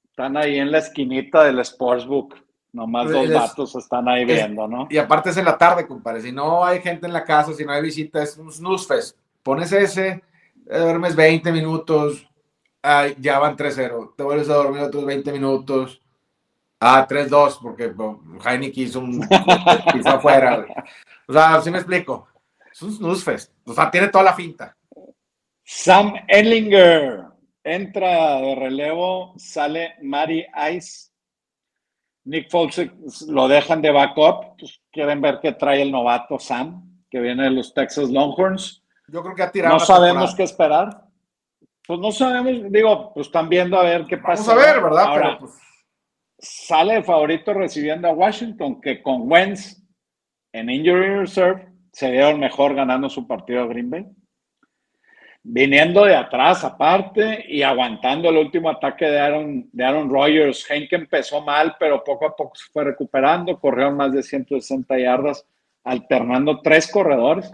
están 0.09 0.37
ahí 0.39 0.59
en 0.59 0.73
la 0.73 0.79
esquinita 0.79 1.45
del 1.45 1.63
Sportsbook. 1.65 2.35
Nomás 2.73 3.11
dos 3.13 3.33
vatos 3.33 3.77
están 3.77 4.09
ahí 4.09 4.25
viendo, 4.25 4.67
¿no? 4.67 4.89
Y 4.91 4.97
aparte 4.97 5.31
es 5.31 5.37
en 5.37 5.45
la 5.45 5.57
tarde, 5.57 5.87
compadre. 5.87 6.23
Si 6.23 6.33
no 6.33 6.65
hay 6.65 6.81
gente 6.81 7.07
en 7.07 7.13
la 7.13 7.23
casa, 7.23 7.53
si 7.53 7.65
no 7.65 7.73
hay 7.73 7.83
visita, 7.83 8.23
es 8.23 8.37
un 8.37 8.51
snooze 8.51 8.87
fest. 8.87 9.19
Pones 9.43 9.71
ese, 9.71 10.25
duermes 10.65 11.15
20 11.15 11.53
minutos, 11.53 12.27
ya 13.19 13.39
van 13.39 13.57
3-0. 13.57 14.15
Te 14.17 14.23
vuelves 14.25 14.49
a 14.49 14.55
dormir 14.55 14.83
otros 14.83 15.05
20 15.05 15.31
minutos. 15.31 16.01
Ah, 16.87 17.07
3-2, 17.09 17.61
porque 17.63 17.95
Heineken 18.45 18.85
hizo 18.85 19.01
un. 19.01 19.27
hizo 19.99 20.09
afuera. 20.09 20.67
O 21.27 21.33
sea, 21.33 21.59
sí 21.63 21.71
me 21.71 21.79
explico. 21.79 22.29
Es 22.71 22.83
un 22.83 22.93
snooze 22.93 23.25
fest. 23.25 23.53
O 23.65 23.73
sea, 23.73 23.91
tiene 23.91 24.09
toda 24.09 24.25
la 24.25 24.35
finta. 24.35 24.77
Sam 25.65 26.13
Ellinger 26.29 27.25
entra 27.63 28.37
de 28.37 28.55
relevo, 28.55 29.33
sale 29.39 29.95
Mari 30.03 30.45
Ice. 30.75 31.11
Nick 32.25 32.51
Foles 32.51 32.91
lo 33.29 33.49
dejan 33.49 33.81
de 33.81 33.91
backup. 33.91 34.59
Pues 34.59 34.79
quieren 34.93 35.23
ver 35.23 35.39
qué 35.41 35.53
trae 35.53 35.81
el 35.81 35.91
novato 35.91 36.39
Sam, 36.39 37.03
que 37.11 37.19
viene 37.19 37.45
de 37.45 37.51
los 37.51 37.73
Texas 37.73 38.11
Longhorns. 38.11 38.83
Yo 39.09 39.23
creo 39.23 39.35
que 39.35 39.43
ha 39.43 39.51
tirado. 39.51 39.75
No 39.75 39.81
sabemos 39.81 40.35
qué 40.35 40.43
esperar. 40.43 41.03
Pues 41.87 41.99
no 41.99 42.13
sabemos, 42.13 42.71
digo, 42.71 43.13
pues 43.15 43.29
están 43.29 43.49
viendo 43.49 43.79
a 43.79 43.85
ver 43.85 44.05
qué 44.07 44.19
pasa. 44.19 44.55
Vamos 44.55 44.65
a 44.65 44.73
ver, 44.73 44.83
¿verdad? 44.83 45.07
Pero, 45.15 45.39
pues... 45.39 45.53
Sale 46.45 46.97
el 46.97 47.05
favorito 47.05 47.55
recibiendo 47.55 48.07
a 48.07 48.13
Washington, 48.13 48.79
que 48.83 49.03
con 49.03 49.31
Wentz 49.33 49.83
en 50.53 50.69
Injury 50.69 51.21
Reserve 51.21 51.69
se 51.91 52.21
el 52.21 52.39
mejor 52.39 52.75
ganando 52.75 53.09
su 53.09 53.27
partido 53.27 53.63
a 53.63 53.67
Green 53.67 53.89
Bay. 53.89 54.07
Viniendo 55.43 56.05
de 56.05 56.15
atrás 56.15 56.63
aparte 56.63 57.47
y 57.49 57.63
aguantando 57.63 58.29
el 58.29 58.37
último 58.37 58.69
ataque 58.69 59.07
de 59.07 59.21
Aaron, 59.21 59.71
de 59.73 59.85
Aaron 59.85 60.11
Rodgers. 60.11 60.71
Henke 60.71 60.97
empezó 60.97 61.41
mal, 61.41 61.77
pero 61.79 62.05
poco 62.05 62.27
a 62.27 62.37
poco 62.37 62.55
se 62.57 62.71
fue 62.71 62.85
recuperando. 62.85 63.59
Corrieron 63.59 63.97
más 63.97 64.13
de 64.13 64.23
160 64.23 64.99
yardas, 64.99 65.47
alternando 65.83 66.61
tres 66.61 66.91
corredores. 66.93 67.51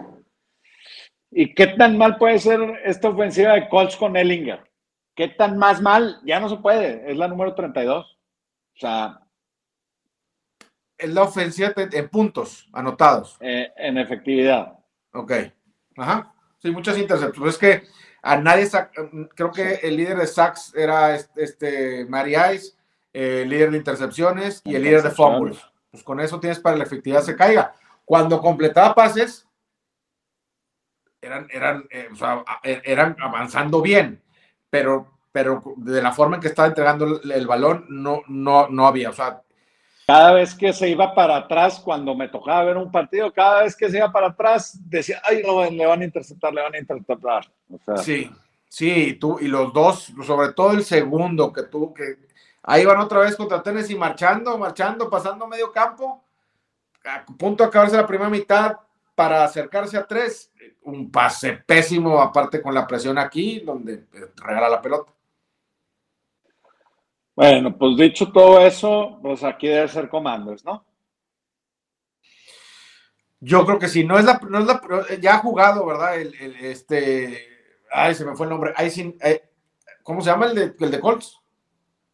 ¿Y 1.30 1.54
qué 1.54 1.68
tan 1.68 1.96
mal 1.96 2.16
puede 2.16 2.40
ser 2.40 2.60
esta 2.84 3.08
ofensiva 3.08 3.52
de 3.52 3.68
Colts 3.68 3.94
con 3.94 4.16
Ellinger? 4.16 4.68
¿Qué 5.14 5.28
tan 5.28 5.58
más 5.58 5.80
mal? 5.80 6.16
Ya 6.24 6.40
no 6.40 6.48
se 6.48 6.56
puede. 6.56 7.08
Es 7.08 7.16
la 7.16 7.28
número 7.28 7.54
32. 7.54 8.19
O 8.80 8.86
sea, 8.86 9.20
es 10.96 11.10
la 11.10 11.22
ofensiva 11.22 11.74
en 11.76 12.08
puntos 12.08 12.66
anotados. 12.72 13.36
Eh, 13.40 13.70
en 13.76 13.98
efectividad. 13.98 14.78
Ok. 15.12 15.32
Ajá. 15.98 16.32
Sí, 16.56 16.70
muchas 16.70 16.96
intercepciones. 16.96 17.54
Es 17.54 17.60
que 17.60 17.82
a 18.22 18.38
nadie, 18.38 18.66
creo 19.34 19.50
que 19.50 19.74
el 19.82 19.96
líder 19.96 20.16
de 20.16 20.26
sacks 20.26 20.74
era 20.74 21.14
este, 21.14 22.06
Mary 22.06 22.36
Ice, 22.54 22.72
el 23.12 23.50
líder 23.50 23.70
de 23.70 23.76
intercepciones 23.76 24.62
y 24.64 24.74
el 24.74 24.82
líder 24.82 25.02
de 25.02 25.10
fumbles. 25.10 25.58
Pues 25.90 26.02
con 26.02 26.18
eso 26.18 26.40
tienes 26.40 26.58
para 26.58 26.76
la 26.76 26.84
efectividad 26.84 27.22
se 27.22 27.36
caiga. 27.36 27.74
Cuando 28.06 28.40
completaba 28.40 28.94
pases, 28.94 29.46
eran, 31.20 31.48
eran, 31.50 31.86
eh, 31.90 32.08
e, 32.62 32.82
eran 32.84 33.14
avanzando 33.20 33.82
bien, 33.82 34.22
pero, 34.70 35.19
pero 35.32 35.62
de 35.76 36.02
la 36.02 36.12
forma 36.12 36.36
en 36.36 36.42
que 36.42 36.48
estaba 36.48 36.68
entregando 36.68 37.20
el, 37.22 37.30
el 37.30 37.46
balón, 37.46 37.86
no, 37.88 38.22
no, 38.28 38.68
no 38.68 38.86
había. 38.86 39.10
O 39.10 39.12
sea, 39.12 39.42
cada 40.10 40.32
vez 40.32 40.56
que 40.56 40.72
se 40.72 40.88
iba 40.88 41.14
para 41.14 41.36
atrás, 41.36 41.78
cuando 41.78 42.16
me 42.16 42.26
tocaba 42.26 42.64
ver 42.64 42.76
un 42.76 42.90
partido, 42.90 43.32
cada 43.32 43.62
vez 43.62 43.76
que 43.76 43.88
se 43.88 43.98
iba 43.98 44.10
para 44.10 44.26
atrás, 44.26 44.76
decía, 44.90 45.22
ay, 45.22 45.40
no, 45.46 45.64
le 45.70 45.86
van 45.86 46.00
a 46.00 46.04
interceptar, 46.04 46.52
le 46.52 46.62
van 46.62 46.74
a 46.74 46.78
interceptar. 46.78 47.48
sí, 48.02 48.28
sí, 48.68 49.12
tú, 49.20 49.38
y 49.40 49.46
los 49.46 49.72
dos, 49.72 50.12
sobre 50.26 50.52
todo 50.52 50.72
el 50.72 50.82
segundo, 50.82 51.52
que 51.52 51.62
tú, 51.62 51.94
que 51.94 52.16
ahí 52.64 52.84
van 52.84 52.98
otra 52.98 53.20
vez 53.20 53.36
contra 53.36 53.62
Tennessee 53.62 53.94
marchando, 53.94 54.58
marchando, 54.58 55.08
pasando 55.08 55.46
medio 55.46 55.70
campo, 55.70 56.24
a 57.04 57.24
punto 57.24 57.62
de 57.62 57.68
acabarse 57.68 57.96
la 57.96 58.04
primera 58.04 58.28
mitad 58.28 58.78
para 59.14 59.44
acercarse 59.44 59.96
a 59.96 60.08
tres, 60.08 60.50
un 60.82 61.08
pase 61.08 61.62
pésimo, 61.64 62.20
aparte 62.20 62.60
con 62.60 62.74
la 62.74 62.84
presión 62.84 63.16
aquí, 63.16 63.60
donde 63.60 64.06
regala 64.34 64.68
la 64.68 64.82
pelota. 64.82 65.12
Bueno, 67.40 67.74
pues 67.74 67.96
dicho 67.96 68.30
todo 68.30 68.60
eso, 68.60 69.18
pues 69.22 69.42
aquí 69.42 69.66
debe 69.66 69.88
ser 69.88 70.10
comandos, 70.10 70.62
¿no? 70.62 70.84
Yo 73.40 73.64
creo 73.64 73.78
que 73.78 73.88
sí, 73.88 74.04
no 74.04 74.18
es 74.18 74.26
la, 74.26 74.38
no 74.46 74.58
es 74.58 74.66
la 74.66 74.82
ya 75.18 75.36
ha 75.36 75.38
jugado, 75.38 75.86
¿verdad? 75.86 76.20
El, 76.20 76.34
este, 76.60 77.48
ay, 77.90 78.14
se 78.14 78.26
me 78.26 78.36
fue 78.36 78.44
el 78.44 78.50
nombre, 78.50 78.74
eh, 78.78 79.42
¿cómo 80.02 80.20
se 80.20 80.28
llama 80.28 80.48
el 80.48 80.54
de, 80.54 80.74
el 80.78 80.90
de 80.90 81.00
Colts? 81.00 81.40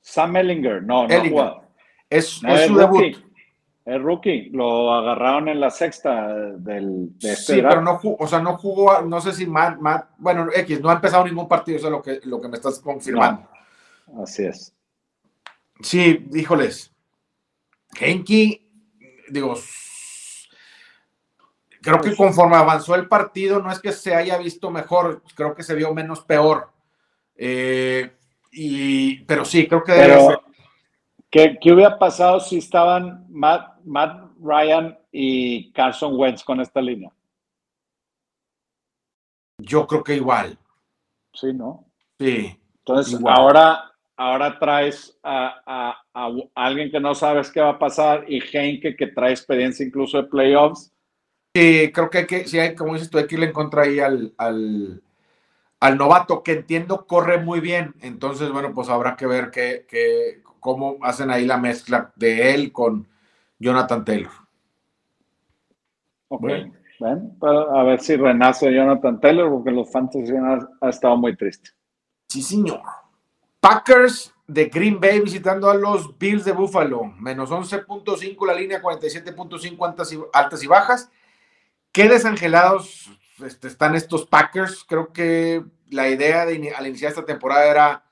Sam 0.00 0.36
Ellinger, 0.36 0.84
no, 0.84 1.08
no 1.08 1.62
Es, 2.08 2.26
su 2.28 2.76
debut. 2.76 3.16
Es 3.84 4.00
rookie, 4.00 4.50
lo 4.50 4.94
agarraron 4.94 5.48
en 5.48 5.58
la 5.58 5.70
sexta 5.70 6.32
del 6.54 7.18
de 7.18 7.32
este 7.32 7.54
Sí, 7.54 7.62
pero 7.62 7.82
no 7.82 7.96
jugó, 7.96 8.16
o 8.20 8.28
sea, 8.28 8.38
no 8.38 8.58
jugó, 8.58 9.02
no 9.02 9.20
sé 9.20 9.32
si 9.32 9.44
Matt, 9.44 9.80
bueno, 10.18 10.50
X, 10.54 10.80
no 10.80 10.90
ha 10.90 10.94
empezado 10.94 11.24
ningún 11.24 11.48
partido, 11.48 11.78
eso 11.78 11.88
es 11.88 11.92
lo 11.92 12.00
que, 12.00 12.20
lo 12.22 12.40
que 12.40 12.46
me 12.46 12.58
estás 12.58 12.78
confirmando. 12.78 13.48
así 14.22 14.44
es. 14.44 14.75
Sí, 15.80 16.26
híjoles. 16.32 16.92
Henky, 17.98 18.66
digo, 19.28 19.54
creo 21.82 22.00
que 22.00 22.16
conforme 22.16 22.56
avanzó 22.56 22.94
el 22.94 23.08
partido, 23.08 23.60
no 23.60 23.70
es 23.70 23.80
que 23.80 23.92
se 23.92 24.14
haya 24.14 24.36
visto 24.38 24.70
mejor, 24.70 25.22
creo 25.34 25.54
que 25.54 25.62
se 25.62 25.74
vio 25.74 25.94
menos 25.94 26.20
peor. 26.22 26.70
Eh, 27.36 28.16
y, 28.52 29.20
pero 29.24 29.44
sí, 29.44 29.66
creo 29.68 29.82
que 29.82 29.92
pero, 29.92 30.42
¿qué, 31.30 31.58
hubiera 31.72 31.98
pasado 31.98 32.40
si 32.40 32.58
estaban 32.58 33.26
Matt, 33.30 33.78
Ryan 34.40 34.98
y 35.12 35.72
Carson 35.72 36.18
Wentz 36.18 36.42
con 36.42 36.60
esta 36.60 36.80
línea? 36.80 37.12
Yo 39.58 39.86
creo 39.86 40.04
que 40.04 40.16
igual. 40.16 40.58
Sí, 41.32 41.52
¿no? 41.52 41.84
Sí. 42.18 42.58
Entonces, 42.78 43.18
ahora 43.26 43.95
ahora 44.16 44.58
traes 44.58 45.18
a, 45.22 45.94
alguien 46.54 46.90
que 46.90 47.00
no 47.00 47.14
sabes 47.14 47.50
qué 47.50 47.60
va 47.60 47.70
a 47.70 47.78
pasar 47.78 48.24
y 48.26 48.40
Henke 48.40 48.96
que 48.96 49.08
trae 49.08 49.30
experiencia 49.30 49.86
incluso 49.86 50.16
de 50.16 50.28
playoffs. 50.28 50.92
Sí, 51.54 51.90
creo 51.92 52.10
que 52.10 52.18
hay 52.18 52.26
que, 52.26 52.44
sí, 52.46 52.58
hay, 52.58 52.74
como 52.74 52.94
dices 52.94 53.10
tú, 53.10 53.18
hay 53.18 53.26
que 53.26 53.34
irle 53.34 53.46
en 53.46 53.52
contra 53.52 53.82
ahí 53.82 54.00
al, 54.00 54.34
al, 54.38 55.02
novato, 55.96 56.42
que 56.42 56.52
entiendo 56.52 57.06
corre 57.06 57.38
muy 57.38 57.60
bien. 57.60 57.94
Entonces, 58.00 58.50
bueno, 58.50 58.72
pues 58.74 58.88
habrá 58.88 59.16
que 59.16 59.26
ver 59.26 59.50
que, 59.50 60.42
cómo 60.60 60.96
hacen 61.02 61.30
ahí 61.30 61.46
la 61.46 61.58
mezcla 61.58 62.12
de 62.16 62.54
él 62.54 62.72
con 62.72 63.06
Jonathan 63.58 64.04
Taylor. 64.04 64.32
Ok, 66.28 66.44
a 67.42 67.82
ver 67.84 68.00
si 68.00 68.16
renace 68.16 68.74
Jonathan 68.74 69.20
Taylor, 69.20 69.50
porque 69.50 69.70
los 69.70 69.90
Fantasy 69.90 70.34
han 70.34 70.68
ha 70.80 70.88
estado 70.88 71.16
muy 71.16 71.36
triste. 71.36 71.70
Sí, 72.28 72.42
señor. 72.42 72.80
Packers 73.66 74.32
de 74.46 74.66
Green 74.66 75.00
Bay 75.00 75.18
visitando 75.18 75.68
a 75.68 75.74
los 75.74 76.16
Bills 76.16 76.44
de 76.44 76.52
Buffalo. 76.52 77.02
Menos 77.18 77.50
11.5 77.50 78.46
la 78.46 78.54
línea, 78.54 78.80
47.5 78.80 80.28
altas 80.32 80.62
y 80.62 80.66
bajas. 80.68 81.10
Qué 81.90 82.08
desangelados 82.08 83.10
este, 83.44 83.66
están 83.66 83.96
estos 83.96 84.24
Packers. 84.24 84.84
Creo 84.84 85.12
que 85.12 85.64
la 85.90 86.08
idea 86.08 86.46
de 86.46 86.72
al 86.76 86.86
iniciar 86.86 87.10
esta 87.10 87.24
temporada 87.24 87.66
era 87.66 88.04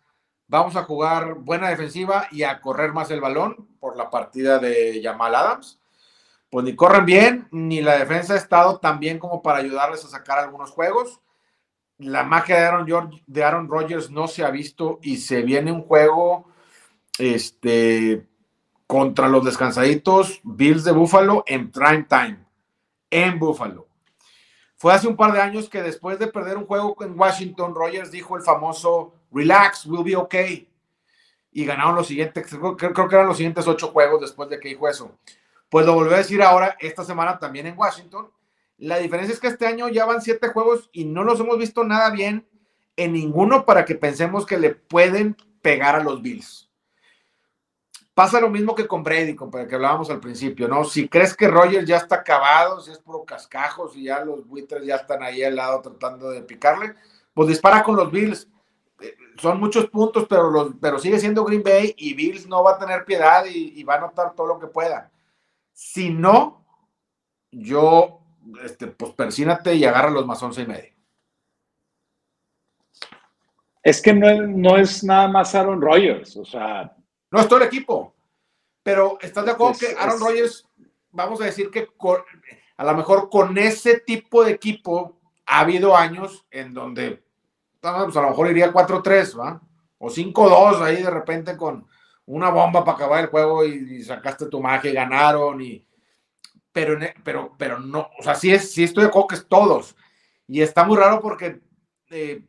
vamos 0.49 0.75
a 0.75 0.83
jugar 0.83 1.35
buena 1.35 1.69
defensiva 1.69 2.27
y 2.33 2.43
a 2.43 2.61
correr 2.61 2.93
más 2.93 3.13
el 3.13 3.21
balón 3.21 3.69
por 3.79 3.97
la 3.97 4.11
partida 4.11 4.59
de 4.59 5.01
Jamal 5.05 5.37
Adams. 5.37 5.81
Pues 6.51 6.65
ni 6.65 6.75
corren 6.75 7.07
bien, 7.07 7.47
ni 7.53 7.81
la 7.81 7.97
defensa 7.97 8.35
ha 8.35 8.39
estado 8.39 8.81
tan 8.81 8.99
bien 8.99 9.21
como 9.21 9.41
para 9.41 9.59
ayudarles 9.59 10.05
a 10.05 10.09
sacar 10.09 10.41
algunos 10.41 10.73
juegos 10.73 11.21
la 11.99 12.25
magia 12.25 12.57
de 13.27 13.45
Aaron, 13.45 13.69
Rodgers 13.69 14.11
no 14.11 14.27
se 14.27 14.45
ha 14.45 14.51
visto 14.51 14.99
y 15.03 15.19
se 15.19 15.43
viene 15.43 15.71
un 15.71 15.83
juego 15.83 16.49
este, 17.19 18.27
contra 18.87 19.29
los 19.29 19.45
descansaditos 19.45 20.41
Bills 20.43 20.85
de 20.85 20.93
Buffalo 20.93 21.45
en 21.47 21.71
prime 21.71 22.07
time, 22.09 22.45
en 23.11 23.39
Buffalo. 23.39 23.87
Fue 24.77 24.93
hace 24.93 25.07
un 25.07 25.17
par 25.17 25.33
de 25.33 25.41
años 25.41 25.69
que 25.69 25.83
después 25.83 26.19
de 26.19 26.27
perder 26.27 26.59
un 26.59 26.67
juego 26.67 26.97
en 27.01 27.19
Washington, 27.19 27.75
Rodgers 27.75 28.11
dijo 28.11 28.37
el 28.37 28.43
famoso 28.43 29.15
Relax, 29.33 29.87
we'll 29.87 30.05
be 30.05 30.17
okay. 30.17 30.69
Y 31.53 31.65
ganaron 31.65 31.95
los 31.95 32.09
siguientes, 32.09 32.47
creo 32.49 33.09
que 33.09 33.15
eran 33.15 33.29
los 33.29 33.37
siguientes 33.37 33.67
ocho 33.69 33.89
juegos 33.89 34.21
después 34.21 34.49
de 34.51 34.59
que 34.59 34.69
dijo 34.69 34.89
eso. 34.89 35.17
Pues 35.69 35.87
lo 35.87 35.95
volvió 35.95 36.15
a 36.15 36.19
decir 36.19 36.43
ahora, 36.43 36.77
esta 36.81 37.05
semana 37.05 37.39
también 37.39 37.67
en 37.67 37.79
Washington 37.79 38.29
la 38.79 38.99
diferencia 38.99 39.33
es 39.33 39.41
que 39.41 39.47
este 39.47 39.67
año 39.67 39.89
ya 39.89 40.05
van 40.05 40.23
siete 40.23 40.49
juegos 40.49 40.91
y 40.93 41.05
no 41.05 41.23
los 41.25 41.41
hemos 41.41 41.59
visto 41.59 41.85
nada 41.85 42.11
bien 42.11 42.47
en 42.97 43.13
ninguno 43.13 43.65
para 43.65 43.85
que 43.85 43.95
pensemos 43.95 44.47
que 44.47 44.59
le 44.59 44.71
pueden 44.71 45.37
pegar 45.63 45.95
a 45.95 46.03
los 46.03 46.23
Bills. 46.23 46.71
Pasa 48.15 48.41
lo 48.41 48.49
mismo 48.49 48.77
que 48.77 48.87
con 48.87 49.03
Brady, 49.03 49.35
con 49.35 49.51
que 49.51 49.75
hablábamos 49.75 50.09
al 50.09 50.21
principio, 50.21 50.69
¿no? 50.69 50.85
Si 50.85 51.09
crees 51.09 51.37
que 51.37 51.49
Rogers 51.49 51.87
ya 51.87 51.97
está 51.97 52.17
acabado, 52.17 52.81
si 52.81 52.93
es 52.93 52.99
puro 52.99 53.25
cascajos 53.25 53.97
y 53.97 54.05
ya 54.05 54.25
los 54.25 54.47
buitres 54.47 54.87
ya 54.87 54.97
están 54.97 55.23
ahí 55.23 55.43
al 55.43 55.57
lado 55.57 55.81
tratando 55.81 56.31
de 56.31 56.43
picarle, 56.43 56.95
pues 57.33 57.49
dispara 57.49 57.83
con 57.83 57.97
los 57.97 58.13
Bills. 58.13 58.49
Eh, 59.01 59.17
son 59.37 59.59
muchos 59.59 59.91
puntos, 59.91 60.27
pero, 60.29 60.73
pero 60.81 61.01
sigue 61.01 61.19
siendo 61.19 61.45
Green 61.45 61.65
Bay 61.65 61.93
y 61.97 62.15
Bills 62.15 62.47
no 62.47 62.63
va 62.63 62.73
a 62.73 62.79
tener 62.79 63.05
piedad 63.05 63.45
y, 63.47 63.81
y 63.81 63.83
va 63.83 63.95
a 63.95 63.99
anotar 63.99 64.35
todo 64.37 64.47
lo 64.47 64.61
que 64.61 64.69
pueda. 64.69 65.11
Si 65.73 66.11
no, 66.11 66.65
yo 67.51 68.24
este, 68.63 68.89
pues 68.89 69.13
persínate 69.13 69.75
y 69.75 69.85
agarra 69.85 70.11
los 70.11 70.27
más 70.27 70.43
once 70.43 70.63
y 70.63 70.67
medio. 70.67 70.95
Es 73.83 74.01
que 74.01 74.15
no, 74.15 74.77
es 74.77 75.05
nada 75.05 75.29
más 75.29 75.55
Aaron 75.55 75.81
Rodgers, 75.81 76.37
o 76.37 76.45
sea. 76.45 76.97
No 77.31 77.41
es 77.41 77.49
todo 77.49 77.59
el 77.59 77.67
equipo. 77.67 78.15
Pero 78.83 79.19
¿estás 79.21 79.45
de 79.45 79.51
acuerdo 79.51 79.79
que 79.79 79.95
Aaron 79.99 80.21
Rodgers, 80.21 80.67
vamos 81.11 81.41
a 81.41 81.45
decir 81.45 81.71
que 81.71 81.89
a 82.77 82.85
lo 82.85 82.95
mejor 82.95 83.29
con 83.29 83.57
ese 83.59 84.01
tipo 84.01 84.45
de 84.45 84.53
equipo 84.53 85.19
ha 85.47 85.61
habido 85.61 85.97
años 85.97 86.47
en 86.51 86.73
donde 86.73 87.23
pues 87.81 88.17
a 88.17 88.23
lo 88.23 88.31
mejor 88.31 88.51
iría 88.51 88.73
4-3, 88.73 89.39
¿va? 89.39 89.61
O 89.99 90.09
5-2 90.09 90.81
ahí 90.81 91.03
de 91.03 91.11
repente 91.11 91.57
con 91.57 91.87
una 92.27 92.51
bomba 92.51 92.85
para 92.85 92.97
acabar 92.97 93.25
el 93.25 93.31
juego 93.31 93.65
y, 93.65 94.03
sacaste 94.03 94.47
tu 94.47 94.61
magia 94.61 94.91
y 94.91 94.95
ganaron 94.95 95.61
y 95.61 95.87
pero, 96.75 96.99
pero, 97.23 97.55
pero 97.57 97.79
no, 97.79 98.11
o 98.19 98.23
sea, 98.23 98.35
sí, 98.35 98.53
es, 98.53 98.73
sí 98.73 98.83
estoy 98.83 99.05
de 99.05 99.09
acuerdo 99.09 99.29
que 99.29 99.37
es 99.37 99.47
todos. 99.47 99.97
Y 100.49 100.61
está 100.61 100.85
muy 100.85 100.97
raro 100.97 101.21
porque, 101.21 101.61
eh, 102.11 102.43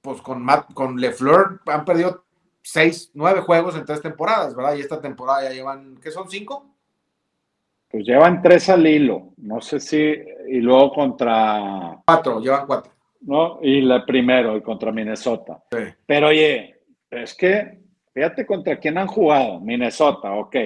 pues 0.00 0.22
con, 0.22 0.40
Matt, 0.40 0.72
con 0.72 0.96
LeFleur 0.96 1.60
han 1.66 1.84
perdido 1.84 2.24
seis, 2.62 3.10
nueve 3.12 3.40
juegos 3.40 3.74
en 3.74 3.84
tres 3.84 4.00
temporadas, 4.00 4.54
¿verdad? 4.54 4.76
Y 4.76 4.80
esta 4.80 5.00
temporada 5.00 5.42
ya 5.42 5.50
llevan, 5.50 5.98
¿qué 6.00 6.12
son? 6.12 6.30
¿Cinco? 6.30 6.76
Pues 7.88 8.06
llevan 8.06 8.40
tres 8.40 8.68
al 8.68 8.86
hilo, 8.86 9.34
no 9.38 9.60
sé 9.60 9.80
si, 9.80 9.98
y 9.98 10.60
luego 10.60 10.92
contra... 10.92 12.00
Cuatro, 12.06 12.40
llevan 12.40 12.66
cuatro. 12.66 12.92
¿No? 13.22 13.58
Y 13.62 13.80
la 13.80 14.06
primero, 14.06 14.56
y 14.56 14.62
contra 14.62 14.92
Minnesota. 14.92 15.60
Pero 16.06 16.28
oye, 16.28 16.80
es 17.10 17.34
que, 17.34 17.80
fíjate 18.14 18.46
contra 18.46 18.78
quién 18.78 18.96
han 18.96 19.08
jugado. 19.08 19.58
Minnesota, 19.60 20.32
ok, 20.34 20.56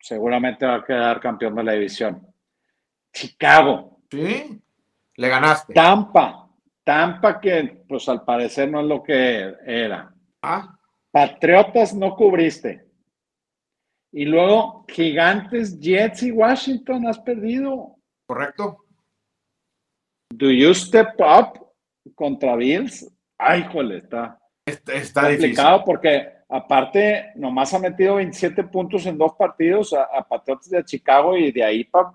seguramente 0.00 0.66
va 0.66 0.74
a 0.74 0.84
quedar 0.84 1.20
campeón 1.20 1.54
de 1.54 1.62
la 1.62 1.72
división. 1.72 2.28
Chicago. 3.18 3.98
Sí, 4.10 4.60
le 5.16 5.28
ganaste. 5.28 5.74
Tampa, 5.74 6.48
Tampa 6.84 7.40
que 7.40 7.84
pues 7.88 8.08
al 8.08 8.24
parecer 8.24 8.70
no 8.70 8.80
es 8.80 8.86
lo 8.86 9.02
que 9.02 9.54
era. 9.66 10.14
Ah. 10.40 10.78
Patriotas 11.10 11.94
no 11.94 12.14
cubriste. 12.14 12.86
Y 14.12 14.24
luego, 14.24 14.84
Gigantes, 14.88 15.78
Jets 15.80 16.22
y 16.22 16.30
Washington 16.30 17.08
has 17.08 17.18
perdido. 17.18 17.96
Correcto. 18.26 18.84
Do 20.30 20.50
you 20.50 20.72
step 20.72 21.18
up 21.18 21.58
contra 22.14 22.54
Bills? 22.54 23.10
Ay, 23.36 23.66
jole, 23.72 23.98
está, 23.98 24.38
está, 24.64 25.22
complicado 25.22 25.82
porque 25.84 26.28
aparte 26.48 27.32
nomás 27.34 27.72
ha 27.74 27.78
metido 27.78 28.16
27 28.16 28.64
puntos 28.64 29.06
en 29.06 29.18
dos 29.18 29.32
partidos 29.34 29.92
a, 29.92 30.22
Patriotas 30.26 30.70
de 30.70 30.84
Chicago 30.84 31.36
y 31.36 31.52
de 31.52 31.64
ahí 31.64 31.84
para 31.84 32.12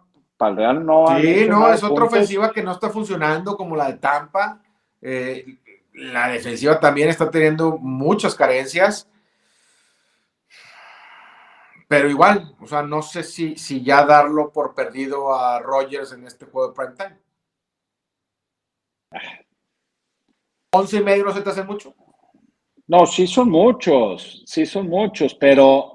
el 0.49 0.57
Real 0.57 0.85
no. 0.85 1.05
Sí, 1.19 1.45
no, 1.47 1.71
es 1.71 1.83
otra 1.83 2.05
ofensiva 2.05 2.51
que 2.51 2.63
no 2.63 2.71
está 2.71 2.89
funcionando 2.89 3.55
como 3.55 3.75
la 3.75 3.87
de 3.87 3.97
Tampa. 3.97 4.61
Eh, 5.01 5.57
la 5.93 6.29
defensiva 6.29 6.79
también 6.79 7.09
está 7.09 7.29
teniendo 7.29 7.77
muchas 7.77 8.35
carencias. 8.35 9.09
Pero 11.87 12.09
igual, 12.09 12.55
o 12.59 12.65
sea, 12.65 12.81
no 12.81 13.01
sé 13.01 13.23
si, 13.23 13.55
si 13.55 13.83
ya 13.83 14.03
darlo 14.05 14.51
por 14.51 14.73
perdido 14.73 15.35
a 15.35 15.59
Rogers 15.59 16.13
en 16.13 16.25
este 16.25 16.45
juego 16.45 16.69
de 16.69 16.73
prime 16.73 16.93
time. 16.95 17.19
11 20.71 20.97
y 20.97 21.03
medio 21.03 21.25
no 21.25 21.33
se 21.33 21.41
te 21.41 21.49
hace 21.51 21.63
mucho. 21.63 21.93
No, 22.87 23.05
sí 23.05 23.27
son 23.27 23.49
muchos, 23.49 24.43
sí 24.45 24.65
son 24.65 24.89
muchos, 24.89 25.35
pero 25.35 25.92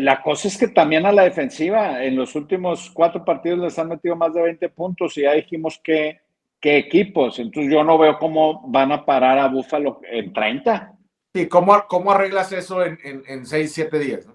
la 0.00 0.22
cosa 0.22 0.48
es 0.48 0.58
que 0.58 0.68
también 0.68 1.06
a 1.06 1.12
la 1.12 1.22
defensiva, 1.22 2.02
en 2.04 2.16
los 2.16 2.34
últimos 2.34 2.90
cuatro 2.90 3.24
partidos 3.24 3.58
les 3.58 3.78
han 3.78 3.88
metido 3.88 4.16
más 4.16 4.34
de 4.34 4.42
20 4.42 4.68
puntos 4.70 5.16
y 5.16 5.22
ya 5.22 5.32
dijimos 5.32 5.80
que, 5.82 6.20
qué 6.60 6.78
equipos, 6.78 7.38
entonces 7.38 7.70
yo 7.70 7.84
no 7.84 7.98
veo 7.98 8.18
cómo 8.18 8.62
van 8.68 8.90
a 8.90 9.04
parar 9.04 9.38
a 9.38 9.48
Búfalo 9.48 10.00
en 10.10 10.32
30. 10.32 10.96
¿Y 11.34 11.46
cómo, 11.46 11.84
cómo 11.88 12.12
arreglas 12.12 12.52
eso 12.52 12.84
en, 12.84 12.98
en, 13.02 13.44
seis, 13.44 13.72
siete 13.74 13.98
días? 13.98 14.26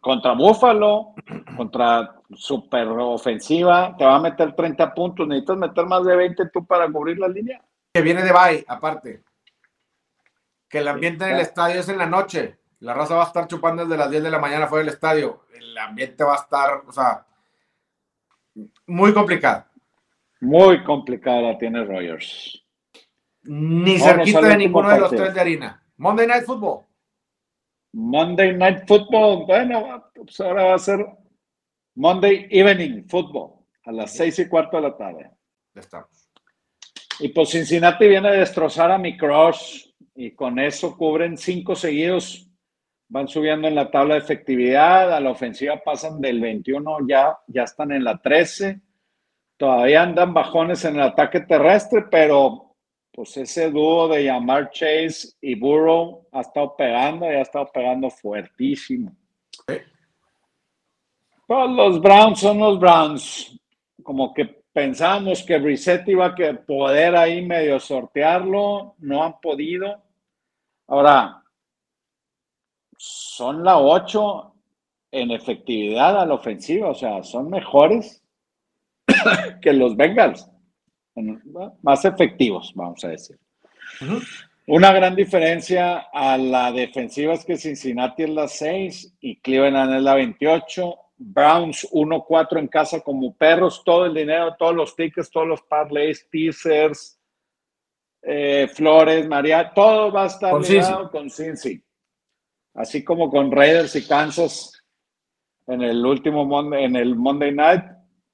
Contra 0.00 0.32
Búfalo, 0.32 1.14
contra 1.56 2.16
super 2.34 2.88
ofensiva, 2.88 3.94
te 3.96 4.04
va 4.04 4.16
a 4.16 4.20
meter 4.20 4.54
30 4.54 4.92
puntos, 4.92 5.26
necesitas 5.26 5.56
meter 5.56 5.86
más 5.86 6.04
de 6.04 6.16
20 6.16 6.50
tú 6.50 6.66
para 6.66 6.86
cubrir 6.90 7.18
la 7.18 7.28
línea. 7.28 7.62
Que 7.94 8.02
viene 8.02 8.22
de 8.22 8.32
bye, 8.32 8.64
aparte. 8.68 9.22
Que 10.68 10.78
el 10.78 10.88
ambiente 10.88 11.24
en 11.24 11.36
el 11.36 11.40
estadio 11.40 11.80
es 11.80 11.88
en 11.88 11.96
la 11.96 12.06
noche. 12.06 12.58
La 12.84 12.92
raza 12.92 13.14
va 13.14 13.22
a 13.22 13.26
estar 13.28 13.48
chupando 13.48 13.82
desde 13.82 13.96
las 13.96 14.10
10 14.10 14.24
de 14.24 14.30
la 14.30 14.38
mañana 14.38 14.66
fuera 14.66 14.84
del 14.84 14.92
estadio. 14.92 15.46
El 15.54 15.76
ambiente 15.78 16.22
va 16.22 16.34
a 16.34 16.42
estar, 16.42 16.82
o 16.86 16.92
sea, 16.92 17.26
muy 18.86 19.14
complicado. 19.14 19.64
Muy 20.42 20.84
complicada 20.84 21.40
la 21.40 21.56
tiene 21.56 21.82
Rogers. 21.82 22.62
Ni 23.44 23.98
cerquita 23.98 24.42
de 24.42 24.56
ninguno 24.58 24.90
de 24.90 25.00
los 25.00 25.10
tres 25.10 25.32
de 25.32 25.40
harina. 25.40 25.82
Monday 25.96 26.26
Night 26.26 26.44
Football. 26.44 26.84
Monday 27.92 28.54
Night 28.54 28.86
Football. 28.86 29.46
Bueno, 29.46 30.10
pues 30.14 30.38
ahora 30.40 30.64
va 30.64 30.74
a 30.74 30.78
ser 30.78 31.06
Monday 31.94 32.48
Evening 32.50 33.08
Football 33.08 33.64
a 33.86 33.92
las 33.92 34.14
seis 34.14 34.38
y 34.38 34.46
cuarto 34.46 34.76
de 34.76 34.82
la 34.82 34.94
tarde. 34.94 35.30
Ya 35.74 35.80
estamos. 35.80 36.28
Y 37.18 37.28
pues 37.28 37.48
Cincinnati 37.48 38.06
viene 38.06 38.28
a 38.28 38.32
destrozar 38.32 38.90
a 38.90 38.98
mi 38.98 39.16
crush 39.16 39.86
y 40.14 40.32
con 40.32 40.58
eso 40.58 40.94
cubren 40.98 41.38
cinco 41.38 41.74
seguidos. 41.74 42.50
Van 43.14 43.28
subiendo 43.28 43.68
en 43.68 43.76
la 43.76 43.92
tabla 43.92 44.14
de 44.14 44.20
efectividad. 44.22 45.14
A 45.14 45.20
la 45.20 45.30
ofensiva 45.30 45.80
pasan 45.80 46.20
del 46.20 46.40
21, 46.40 47.06
ya, 47.06 47.38
ya 47.46 47.62
están 47.62 47.92
en 47.92 48.02
la 48.02 48.20
13. 48.20 48.80
Todavía 49.56 50.02
andan 50.02 50.34
bajones 50.34 50.84
en 50.84 50.96
el 50.96 51.02
ataque 51.02 51.42
terrestre, 51.42 52.06
pero 52.10 52.74
pues 53.12 53.36
ese 53.36 53.70
dúo 53.70 54.08
de 54.08 54.24
llamar 54.24 54.68
Chase 54.70 55.28
y 55.40 55.54
Burrow 55.54 56.26
ha 56.32 56.40
estado 56.40 56.74
pegando 56.76 57.26
y 57.26 57.36
ha 57.36 57.42
estado 57.42 57.70
pegando 57.72 58.10
fuertísimo. 58.10 59.16
Pues 61.46 61.70
los 61.70 62.00
Browns 62.00 62.40
son 62.40 62.58
los 62.58 62.80
Browns. 62.80 63.56
Como 64.02 64.34
que 64.34 64.64
pensamos 64.72 65.44
que 65.44 65.60
Brissett 65.60 66.08
iba 66.08 66.26
a 66.26 66.34
poder 66.66 67.14
ahí 67.14 67.46
medio 67.46 67.78
sortearlo, 67.78 68.96
no 68.98 69.22
han 69.22 69.40
podido. 69.40 70.02
Ahora, 70.88 71.43
son 72.98 73.64
la 73.64 73.78
8 73.78 74.54
en 75.12 75.30
efectividad 75.30 76.20
a 76.20 76.26
la 76.26 76.34
ofensiva, 76.34 76.90
o 76.90 76.94
sea, 76.94 77.22
son 77.22 77.48
mejores 77.50 78.22
que 79.62 79.72
los 79.72 79.96
Bengals 79.96 80.50
más 81.82 82.04
efectivos, 82.04 82.72
vamos 82.74 83.04
a 83.04 83.08
decir. 83.08 83.38
Una 84.66 84.92
gran 84.92 85.14
diferencia 85.14 86.06
a 86.12 86.36
la 86.38 86.72
defensiva 86.72 87.34
es 87.34 87.44
que 87.44 87.56
Cincinnati 87.56 88.24
es 88.24 88.30
la 88.30 88.48
6 88.48 89.16
y 89.20 89.36
Cleveland 89.36 89.94
es 89.94 90.02
la 90.02 90.14
28. 90.14 90.96
Browns 91.16 91.86
1-4 91.92 92.58
en 92.58 92.68
casa 92.68 93.00
como 93.00 93.36
perros, 93.36 93.82
todo 93.84 94.06
el 94.06 94.14
dinero, 94.14 94.56
todos 94.58 94.74
los 94.74 94.96
tickets, 94.96 95.30
todos 95.30 95.46
los 95.46 95.62
parlays, 95.62 96.28
teasers, 96.28 97.20
eh, 98.22 98.68
Flores, 98.72 99.28
María, 99.28 99.72
todo 99.72 100.10
va 100.10 100.24
a 100.24 100.26
estar 100.26 100.50
con 100.50 100.62
ligado 100.62 101.10
con 101.10 101.30
Cincy. 101.30 101.82
Así 102.74 103.04
como 103.04 103.30
con 103.30 103.52
Raiders 103.52 103.94
y 103.96 104.06
Kansas 104.06 104.72
en 105.66 105.82
el 105.82 106.04
último 106.04 106.44
Monday, 106.44 106.84
en 106.84 106.96
el 106.96 107.14
Monday 107.16 107.52
Night, 107.52 107.84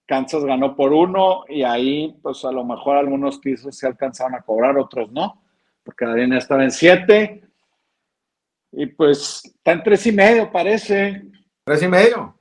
Kansas 0.06 0.44
ganó 0.44 0.74
por 0.74 0.92
uno 0.92 1.44
y 1.48 1.62
ahí, 1.62 2.16
pues 2.20 2.44
a 2.44 2.50
lo 2.50 2.64
mejor 2.64 2.96
algunos 2.96 3.38
pisos 3.38 3.76
se 3.76 3.86
alcanzaron 3.86 4.34
a 4.34 4.42
cobrar, 4.42 4.76
otros 4.76 5.12
no, 5.12 5.44
porque 5.84 6.04
la 6.04 6.14
línea 6.14 6.38
estaba 6.38 6.64
en 6.64 6.72
siete. 6.72 7.44
Y 8.72 8.86
pues 8.86 9.42
está 9.44 9.72
en 9.72 9.82
tres 9.82 10.06
y 10.06 10.12
medio, 10.12 10.50
parece. 10.50 11.22
Tres 11.64 11.82
y 11.82 11.88
medio. 11.88 12.36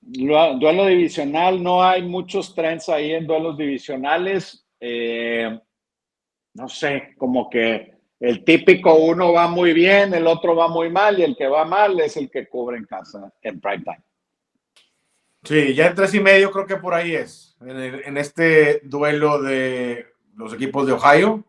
Duelo 0.00 0.86
divisional, 0.86 1.62
no 1.62 1.82
hay 1.82 2.02
muchos 2.02 2.54
trends 2.54 2.88
ahí 2.88 3.12
en 3.12 3.26
duelos 3.26 3.58
divisionales. 3.58 4.66
Eh, 4.80 5.58
no 6.54 6.68
sé, 6.68 7.14
como 7.18 7.50
que 7.50 7.89
el 8.20 8.44
típico 8.44 8.94
uno 8.94 9.32
va 9.32 9.48
muy 9.48 9.72
bien, 9.72 10.12
el 10.12 10.26
otro 10.26 10.54
va 10.54 10.68
muy 10.68 10.90
mal 10.90 11.18
y 11.18 11.22
el 11.22 11.36
que 11.36 11.48
va 11.48 11.64
mal 11.64 11.98
es 12.00 12.18
el 12.18 12.30
que 12.30 12.46
cubre 12.46 12.76
en 12.76 12.84
casa 12.84 13.32
en 13.40 13.60
prime 13.60 13.82
time. 13.82 14.04
Sí, 15.42 15.74
ya 15.74 15.86
en 15.86 15.94
tres 15.94 16.12
y 16.12 16.20
medio 16.20 16.50
creo 16.50 16.66
que 16.66 16.76
por 16.76 16.92
ahí 16.92 17.14
es, 17.14 17.56
en, 17.62 18.18
este 18.18 18.80
duelo 18.84 19.40
de 19.40 20.06
los 20.34 20.52
equipos 20.52 20.86
de 20.86 20.92
Ohio. 20.92 21.44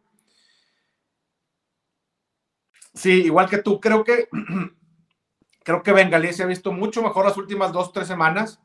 Sí, 2.93 3.23
igual 3.23 3.49
que 3.49 3.57
tú, 3.57 3.81
creo 3.81 4.05
que 4.05 4.29
creo 5.63 5.83
que 5.83 5.91
Bengalí 5.91 6.31
se 6.31 6.43
ha 6.43 6.47
visto 6.47 6.71
mucho 6.71 7.01
mejor 7.03 7.25
las 7.25 7.37
últimas 7.37 7.73
dos, 7.73 7.91
tres 7.91 8.07
semanas. 8.07 8.61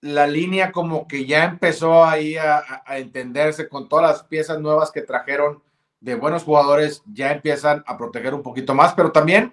La 0.00 0.26
línea 0.26 0.72
como 0.72 1.06
que 1.06 1.26
ya 1.26 1.44
empezó 1.44 2.04
ahí 2.04 2.36
a, 2.36 2.82
entenderse 2.96 3.68
con 3.68 3.88
todas 3.88 4.10
las 4.10 4.24
piezas 4.24 4.58
nuevas 4.58 4.90
que 4.90 5.02
trajeron 5.02 5.62
de 6.00 6.14
buenos 6.14 6.44
jugadores, 6.44 7.02
ya 7.06 7.32
empiezan 7.32 7.82
a 7.86 7.96
proteger 7.96 8.34
un 8.34 8.42
poquito 8.42 8.74
más, 8.74 8.94
pero 8.94 9.12
también 9.12 9.52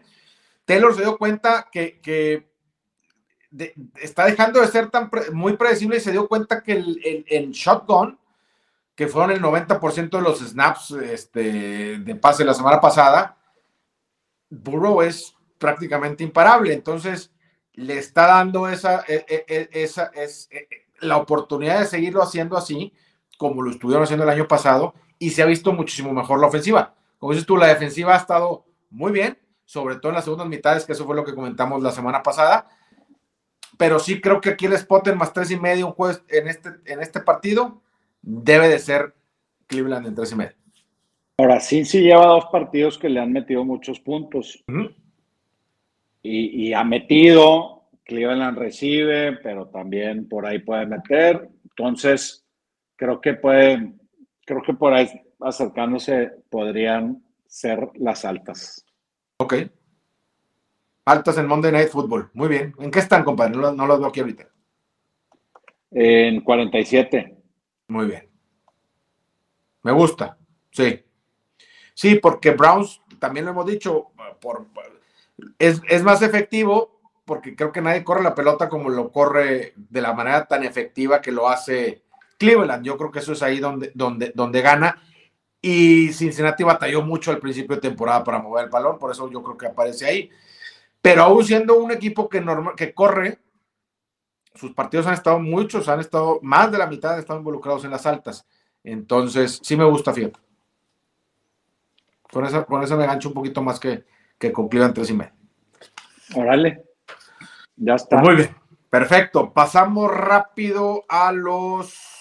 Taylor 0.66 0.96
se 0.96 1.02
dio 1.02 1.18
cuenta 1.18 1.68
que, 1.72 2.00
que 2.02 2.48
está 4.02 4.26
dejando 4.26 4.62
de 4.62 4.68
ser 4.68 4.90
tan 4.90 5.10
muy 5.32 5.58
predecible 5.58 5.98
y 5.98 6.02
se 6.02 6.12
dio 6.12 6.28
cuenta 6.28 6.64
que 6.64 6.74
el, 6.74 7.26
el, 7.28 7.52
shotgun, 7.52 8.20
que 8.96 9.08
fueron 9.08 9.32
el 9.32 9.42
90% 9.42 10.10
de 10.10 10.22
los 10.22 10.40
snaps 10.40 10.92
este, 10.92 12.00
de 12.00 12.16
pase 12.16 12.46
la 12.46 12.54
semana 12.54 12.80
pasada, 12.80 13.38
Burrow 14.50 15.02
es 15.02 15.36
prácticamente 15.58 16.24
imparable. 16.24 16.74
Entonces, 16.74 17.32
le 17.74 17.98
está 17.98 18.28
dando 18.28 18.68
esa, 18.68 19.04
e, 19.08 19.26
e, 19.28 19.46
e, 19.48 19.70
esa 19.84 20.12
es, 20.14 20.50
la 21.00 21.18
oportunidad 21.18 21.80
de 21.80 21.86
seguirlo 21.86 22.22
haciendo 22.22 22.58
así, 22.58 22.94
como 23.38 23.62
lo 23.62 23.72
estuvieron 23.72 24.04
haciendo 24.04 24.24
el 24.24 24.30
año 24.30 24.48
pasado, 24.48 24.94
y 25.24 25.30
se 25.30 25.42
ha 25.42 25.46
visto 25.46 25.72
muchísimo 25.72 26.12
mejor 26.12 26.42
la 26.42 26.48
ofensiva. 26.48 26.94
Como 27.18 27.32
dices 27.32 27.48
tú, 27.48 27.56
la 27.56 27.68
defensiva 27.68 28.14
ha 28.14 28.18
estado 28.18 28.66
muy 28.90 29.14
bien, 29.14 29.38
sobre 29.64 29.96
todo 29.96 30.10
en 30.10 30.16
las 30.16 30.26
segundas 30.26 30.50
mitades, 30.50 30.86
que 30.86 30.92
eso 30.92 31.06
fue 31.06 31.16
lo 31.16 31.24
que 31.24 31.34
comentamos 31.34 31.82
la 31.82 31.92
semana 31.92 32.22
pasada. 32.22 32.68
Pero 33.78 34.00
sí 34.00 34.20
creo 34.20 34.42
que 34.42 34.50
aquí 34.50 34.66
el 34.66 34.74
spot 34.74 35.08
en 35.08 35.18
más 35.18 35.32
tres 35.32 35.50
y 35.50 35.58
medio 35.58 35.88
un 35.88 35.94
jueves 35.94 36.22
en 36.28 36.50
este, 36.50 36.72
en 36.86 37.02
este 37.02 37.22
partido 37.22 37.82
debe 38.22 38.68
de 38.68 38.80
ser 38.80 39.16
Cleveland 39.68 40.08
en 40.08 40.16
tres 40.16 40.34
y 40.34 40.36
medio. 40.36 40.58
Ahora 41.38 41.62
sí, 41.62 41.86
sí 41.86 42.02
lleva 42.02 42.26
dos 42.26 42.48
partidos 42.52 42.98
que 42.98 43.08
le 43.08 43.22
han 43.22 43.32
metido 43.32 43.64
muchos 43.64 44.02
puntos. 44.02 44.62
y, 46.22 46.68
y, 46.68 46.74
ha 46.74 46.84
metido, 46.84 47.84
Cleveland 48.04 48.58
recibe, 48.58 49.38
pero 49.38 49.68
también 49.68 50.28
por 50.28 50.46
ahí 50.46 50.60
puede 50.60 50.86
meter. 50.86 51.50
Entonces, 51.64 52.46
creo 52.98 53.22
que 53.22 53.36
puede, 53.36 53.94
creo 54.46 54.62
que 54.62 54.74
por 54.74 54.94
ahí 54.94 55.10
acercándose 55.40 56.32
podrían 56.50 57.24
ser 57.48 57.90
las 57.96 58.26
altas. 58.26 58.86
Ok. 59.38 59.56
Altas 61.06 61.38
en 61.38 61.48
Monday 61.48 61.72
Night 61.72 61.90
Football. 61.90 62.30
Muy 62.34 62.48
bien. 62.48 62.74
¿En 62.80 62.92
qué 62.92 63.00
están, 63.00 63.24
compadre? 63.24 63.56
No, 63.56 63.72
no 63.72 63.86
los 63.86 64.00
veo 64.00 64.08
aquí 64.08 64.22
ahorita. 64.22 64.48
En 65.92 66.42
47. 66.42 67.38
Muy 67.90 68.08
bien. 68.08 68.30
Me 69.84 69.92
gusta. 69.92 70.38
Sí. 70.72 71.04
Sí, 71.94 72.16
porque 72.16 72.52
Browns, 72.52 73.02
también 73.20 73.46
lo 73.46 73.52
hemos 73.52 73.66
dicho, 73.66 74.12
por, 74.42 74.68
es, 75.60 75.82
es, 75.90 76.04
más 76.04 76.22
efectivo 76.22 77.02
porque 77.26 77.56
creo 77.56 77.72
que 77.72 77.82
nadie 77.82 78.04
corre 78.04 78.24
la 78.24 78.36
pelota 78.36 78.70
como 78.70 78.90
lo 78.90 79.12
corre 79.12 79.74
de 79.76 80.02
la 80.02 80.14
manera 80.14 80.46
tan 80.46 80.64
efectiva 80.64 81.22
que 81.22 81.32
lo 81.32 81.48
hace 81.48 82.03
Cleveland. 82.44 82.86
Yo 82.86 82.98
creo 82.98 83.12
que 83.12 83.20
eso 83.20 83.34
es 83.34 83.42
ahí 83.42 83.60
donde, 83.60 83.92
donde, 83.96 84.32
donde 84.36 84.62
gana. 84.62 85.02
Y 85.62 86.12
Cincinnati 86.12 86.64
batalló 86.64 87.02
mucho 87.02 87.32
al 87.32 87.40
principio 87.40 87.76
de 87.78 87.82
temporada 87.82 88.24
para 88.24 88.40
mover 88.40 88.66
el 88.66 88.70
balón, 88.70 89.00
por 89.00 89.12
eso 89.12 89.30
yo 89.32 89.42
creo 89.42 89.58
que 89.58 89.68
aparece 89.68 90.06
ahí. 90.06 90.30
Pero 91.02 91.24
aún 91.24 91.44
siendo 91.46 91.78
un 91.78 91.92
equipo 91.92 92.28
que, 92.28 92.42
normal, 92.42 92.76
que 92.76 92.94
corre, 92.94 93.40
sus 94.54 94.74
partidos 94.74 95.08
han 95.08 95.14
estado 95.14 95.40
muchos, 95.40 95.88
han 95.88 96.02
estado, 96.02 96.40
más 96.42 96.70
de 96.70 96.78
la 96.78 96.88
mitad 96.88 97.14
han 97.14 97.20
estado 97.20 97.40
involucrados 97.40 97.86
en 97.86 97.92
las 97.92 98.06
altas. 98.06 98.46
Entonces, 98.84 99.62
sí 99.64 99.78
me 99.78 99.86
gusta, 99.86 100.14
fíjate. 100.14 100.40
Con 102.30 102.46
eso, 102.46 102.66
con 102.66 102.84
eso 102.84 102.98
me 102.98 103.06
gancho 103.06 103.30
un 103.30 103.34
poquito 103.34 103.62
más 103.62 103.80
que, 103.80 104.06
que 104.38 104.52
con 104.52 104.68
Cleveland 104.68 104.96
3 104.96 105.10
y 105.10 105.14
medio. 105.14 105.34
Órale. 106.36 106.84
Ya 107.78 107.96
está. 107.96 108.20
Pues 108.20 108.24
muy 108.24 108.36
bien. 108.36 108.56
Perfecto. 108.90 109.54
Pasamos 109.54 110.12
rápido 110.12 111.06
a 111.08 111.32
los. 111.32 112.13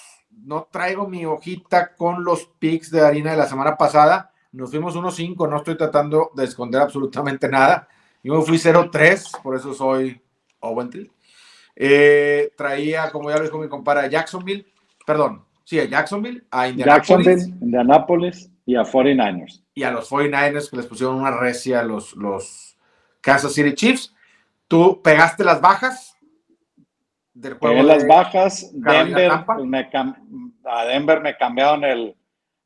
No 0.45 0.68
traigo 0.70 1.09
mi 1.09 1.24
hojita 1.24 1.95
con 1.95 2.24
los 2.24 2.47
picks 2.59 2.91
de 2.91 3.01
harina 3.01 3.33
de 3.33 3.37
la 3.37 3.47
semana 3.47 3.76
pasada. 3.76 4.33
Nos 4.53 4.70
fuimos 4.70 4.97
1-5. 4.97 5.49
No 5.49 5.59
estoy 5.59 5.76
tratando 5.76 6.30
de 6.35 6.45
esconder 6.45 6.83
absolutamente 6.83 7.49
nada. 7.49 7.89
Yo 8.22 8.35
me 8.35 8.43
fui 8.43 8.57
0-3, 8.57 9.43
por 9.43 9.57
eso 9.57 9.74
soy 9.74 10.20
Owentil. 10.61 11.11
Eh, 11.74 12.53
traía, 12.57 13.11
como 13.11 13.30
ya 13.30 13.37
lo 13.37 13.45
dijo 13.45 13.59
mi 13.59 13.68
compadre, 13.68 14.07
a 14.07 14.09
Jacksonville. 14.09 14.66
Perdón, 15.07 15.45
sí, 15.64 15.80
a 15.80 15.85
Jacksonville, 15.85 16.45
a 16.51 16.68
Indianapolis. 16.68 17.26
Jacksonville, 17.26 17.64
Indianapolis 17.64 18.51
y 18.66 18.76
a 18.76 18.83
49ers. 18.83 19.62
Y 19.74 19.83
a 19.83 19.91
los 19.91 20.11
49ers 20.11 20.70
que 20.70 20.76
les 20.76 20.87
pusieron 20.87 21.16
una 21.16 21.30
recia 21.30 21.80
a 21.80 21.83
los, 21.83 22.14
los 22.14 22.76
Kansas 23.20 23.53
City 23.53 23.74
Chiefs. 23.74 24.14
Tú 24.68 25.01
pegaste 25.03 25.45
las 25.45 25.61
bajas 25.61 26.11
del 27.35 27.55
juego. 27.55 27.76
Pegué 27.76 27.87
las 27.87 28.07
bajas. 28.07 28.70
Denver, 28.72 29.33
pues 29.47 29.66
me 29.66 29.91
a 30.64 30.85
Denver 30.85 31.20
me 31.20 31.37
cambiaron 31.37 31.85
el, 31.85 32.16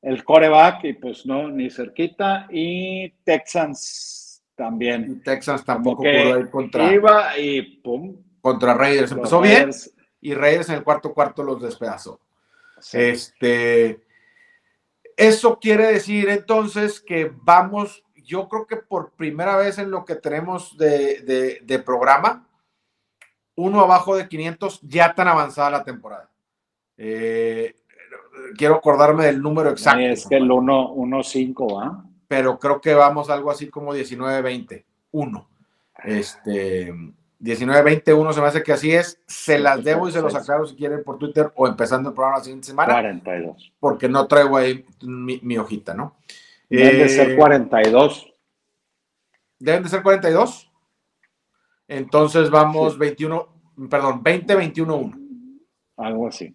el 0.03 0.25
coreback 0.25 0.85
y 0.85 0.93
pues 0.95 1.27
no, 1.27 1.49
ni 1.49 1.71
cerquita. 1.71 2.47
Y 2.51 3.11
Texans 3.25 4.43
también. 4.55 5.23
Texans 5.23 5.65
tampoco 5.65 6.03
pudo 6.03 6.39
ir 6.39 6.51
contra. 6.51 6.93
Iba 6.93 7.39
y 7.39 7.63
pum. 7.79 8.17
Contra 8.41 8.75
Raiders. 8.75 9.13
Empezó 9.13 9.41
bien. 9.41 9.71
Y 10.21 10.35
Raiders 10.35 10.69
en 10.69 10.77
el 10.77 10.85
cuarto 10.85 11.13
cuarto 11.13 11.43
los 11.43 11.63
despedazó. 11.63 12.21
Este 12.93 14.07
eso 15.17 15.59
quiere 15.59 15.87
decir 15.87 16.29
entonces 16.29 17.01
que 17.01 17.33
vamos, 17.43 18.05
yo 18.17 18.49
creo 18.49 18.67
que 18.67 18.77
por 18.77 19.13
primera 19.13 19.57
vez 19.57 19.79
en 19.79 19.91
lo 19.91 20.05
que 20.05 20.15
tenemos 20.15 20.77
de, 20.77 21.83
programa, 21.85 22.47
uno 23.57 23.81
abajo 23.81 24.17
de 24.17 24.29
500 24.29 24.81
ya 24.83 25.15
tan 25.15 25.29
avanzada 25.29 25.71
la 25.71 25.85
temporada. 25.85 26.31
Eh, 26.97 27.75
quiero 28.57 28.77
acordarme 28.77 29.25
del 29.25 29.43
número 29.43 29.71
exacto. 29.71 30.01
Es 30.01 30.27
que 30.27 30.37
el 30.37 30.49
1-5, 30.49 31.83
¿ah? 31.83 32.05
Pero 32.29 32.59
creo 32.59 32.81
que 32.81 32.95
vamos 32.95 33.31
algo 33.31 33.51
así 33.51 33.69
como 33.69 33.95
19-20, 33.95 34.85
1. 35.13 35.49
Este, 36.05 36.93
19-21 37.41 38.33
se 38.33 38.41
me 38.41 38.47
hace 38.47 38.63
que 38.63 38.73
así 38.73 38.93
es. 38.93 39.21
Se 39.27 39.59
las 39.59 39.85
debo 39.85 40.09
y 40.09 40.13
se 40.13 40.21
los 40.21 40.35
aclaro 40.35 40.67
si 40.67 40.75
quieren 40.75 41.05
por 41.05 41.19
Twitter 41.19 41.53
o 41.55 41.67
empezando 41.67 42.09
el 42.09 42.15
programa 42.15 42.39
la 42.39 42.45
siguiente 42.45 42.67
semana. 42.69 42.93
42. 42.93 43.73
Porque 43.79 44.09
no 44.09 44.27
traigo 44.27 44.57
ahí 44.57 44.85
mi, 45.03 45.59
hojita, 45.59 45.95
¿no? 45.95 46.17
Deben 46.69 46.99
de 46.99 47.09
ser 47.09 47.37
42. 47.37 48.27
Eh, 48.27 48.33
Deben 49.59 49.83
de 49.85 49.89
ser 49.89 50.03
42. 50.03 50.66
Entonces 51.89 52.51
vamos 52.51 52.99
21, 52.99 53.49
perdón, 53.89 54.23
20-21-1. 54.23 55.61
Algo 55.99 56.29
así. 56.29 56.55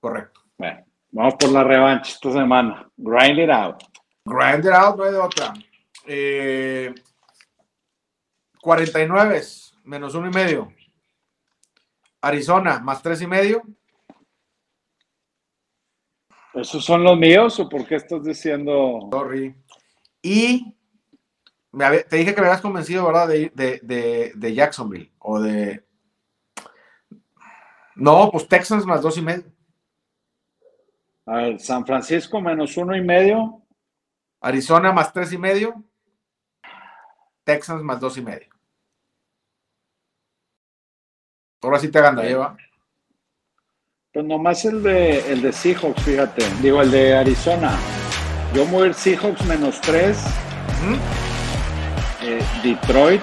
Correcto. 0.00 0.40
Bueno, 0.56 0.84
vamos 1.10 1.34
por 1.34 1.52
la 1.52 1.64
revancha 1.64 2.12
esta 2.12 2.32
semana. 2.32 2.90
Grind 2.96 3.38
it 3.38 3.50
out. 3.50 3.82
Grind 4.24 4.64
it 4.64 4.72
out, 4.72 4.96
no 4.96 5.04
hay 5.04 5.12
de 5.12 5.18
otra. 5.18 5.52
Eh, 6.06 6.94
49 8.60 9.42
menos 9.84 10.14
uno 10.14 10.28
y 10.28 10.32
medio. 10.32 10.72
Arizona, 12.22 12.80
más 12.80 13.02
tres 13.02 13.22
y 13.22 13.26
medio. 13.26 13.62
¿Esos 16.54 16.84
son 16.84 17.04
los 17.04 17.16
míos 17.16 17.58
o 17.60 17.68
por 17.68 17.86
qué 17.86 17.96
estás 17.96 18.22
diciendo? 18.24 19.08
Sorry. 19.10 19.54
Y 20.22 20.76
te 21.72 22.16
dije 22.16 22.34
que 22.34 22.40
me 22.40 22.48
habías 22.48 22.60
convencido, 22.60 23.06
¿verdad? 23.06 23.28
De, 23.28 24.54
Jacksonville 24.54 25.12
o 25.18 25.40
de. 25.40 25.84
No, 27.94 28.30
pues 28.30 28.48
Texans 28.48 28.86
más 28.86 29.02
dos 29.02 29.18
y 29.18 29.22
medio. 29.22 29.44
A 31.26 31.36
ver, 31.36 31.60
San 31.60 31.86
Francisco 31.86 32.40
menos 32.40 32.76
uno 32.76 32.96
y 32.96 33.02
medio. 33.02 33.62
Arizona 34.40 34.92
más 34.92 35.12
tres 35.12 35.32
y 35.32 35.38
medio. 35.38 35.84
Texans 37.44 37.82
más 37.82 38.00
dos 38.00 38.16
y 38.16 38.22
medio. 38.22 38.48
Ahora 41.62 41.78
sí 41.78 41.88
te 41.88 42.00
gana, 42.00 42.22
lleva. 42.22 42.56
Pues 44.12 44.24
nomás 44.24 44.64
el 44.64 44.82
de, 44.82 45.30
el 45.30 45.42
de 45.42 45.52
Seahawks, 45.52 46.02
fíjate. 46.02 46.42
Digo, 46.62 46.82
el 46.82 46.90
de 46.90 47.14
Arizona. 47.14 47.78
Yo 48.54 48.66
voy 48.66 48.84
a 48.84 48.86
ir 48.86 48.94
Seahawks 48.94 49.44
menos 49.44 49.80
3. 49.82 50.18
Eh, 52.22 52.42
Detroit. 52.62 53.22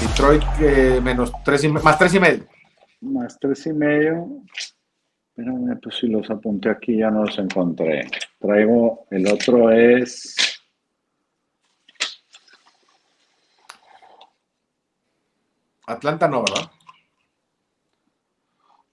Detroit 0.00 0.42
eh, 0.60 1.00
menos 1.00 1.32
3 1.44 1.64
y, 1.64 1.68
más 1.68 1.98
3 1.98 2.14
y 2.14 2.20
medio. 2.20 2.48
Más 3.00 3.38
3 3.38 3.66
y 3.66 3.72
medio. 3.72 4.26
Espérame, 5.28 5.78
pues 5.80 5.96
si 5.96 6.08
los 6.08 6.28
apunté 6.30 6.70
aquí 6.70 6.98
ya 6.98 7.10
no 7.10 7.24
los 7.24 7.38
encontré. 7.38 8.08
Traigo, 8.40 9.06
el 9.10 9.26
otro 9.28 9.70
es... 9.70 10.34
Atlanta 15.86 16.26
no, 16.26 16.42
¿verdad? 16.42 16.70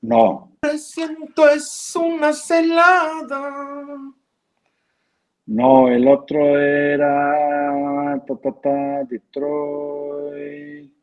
No. 0.02 0.52
Siento 0.78 1.50
es 1.50 1.96
una 1.96 2.32
celada. 2.32 4.14
No, 5.50 5.88
el 5.88 6.08
otro 6.08 6.60
era 6.60 8.24
Detroit. 9.10 10.94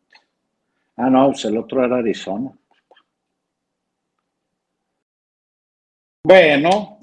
Ah, 0.96 1.10
no, 1.10 1.30
pues 1.30 1.46
el 1.46 1.58
otro 1.58 1.84
era 1.84 1.96
Arizona. 1.96 2.56
Bueno, 6.22 7.00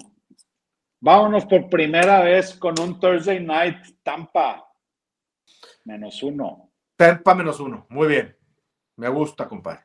vámonos 1.00 1.44
por 1.44 1.68
primera 1.68 2.22
vez 2.22 2.54
con 2.54 2.80
un 2.80 2.98
Thursday 2.98 3.44
Night 3.44 3.98
Tampa. 4.02 4.66
Menos 5.84 6.22
uno. 6.22 6.70
Tampa 6.96 7.34
menos 7.34 7.60
uno. 7.60 7.84
Muy 7.90 8.08
bien. 8.08 8.34
Me 8.96 9.10
gusta, 9.10 9.46
compadre. 9.46 9.82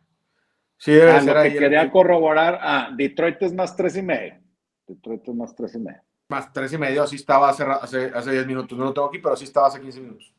Sí, 0.77 0.94
debe 0.94 1.11
ah, 1.11 1.22
ser 1.22 1.60
quería 1.60 1.91
corroborar, 1.91 2.57
ah, 2.61 2.90
Detroit 2.95 3.41
es 3.41 3.53
más 3.53 3.76
tres 3.76 3.98
y 3.98 4.02
medio. 4.02 4.40
Detroit 4.88 5.27
es 5.27 5.36
más 5.36 5.53
tres 5.53 5.76
y 5.76 5.80
medio. 5.80 6.09
Más 6.30 6.53
tres 6.53 6.72
y 6.73 6.77
medio, 6.77 7.03
así 7.03 7.15
estaba 7.18 7.49
hace, 7.49 7.64
hace, 7.64 8.11
hace 8.14 8.31
10 8.31 8.47
minutos. 8.47 8.77
No 8.77 8.85
lo 8.85 8.93
tengo 8.93 9.07
aquí, 9.07 9.19
pero 9.19 9.34
así 9.34 9.43
estaba 9.43 9.68
hace 9.68 9.81
15 9.81 9.99
minutos. 9.99 10.34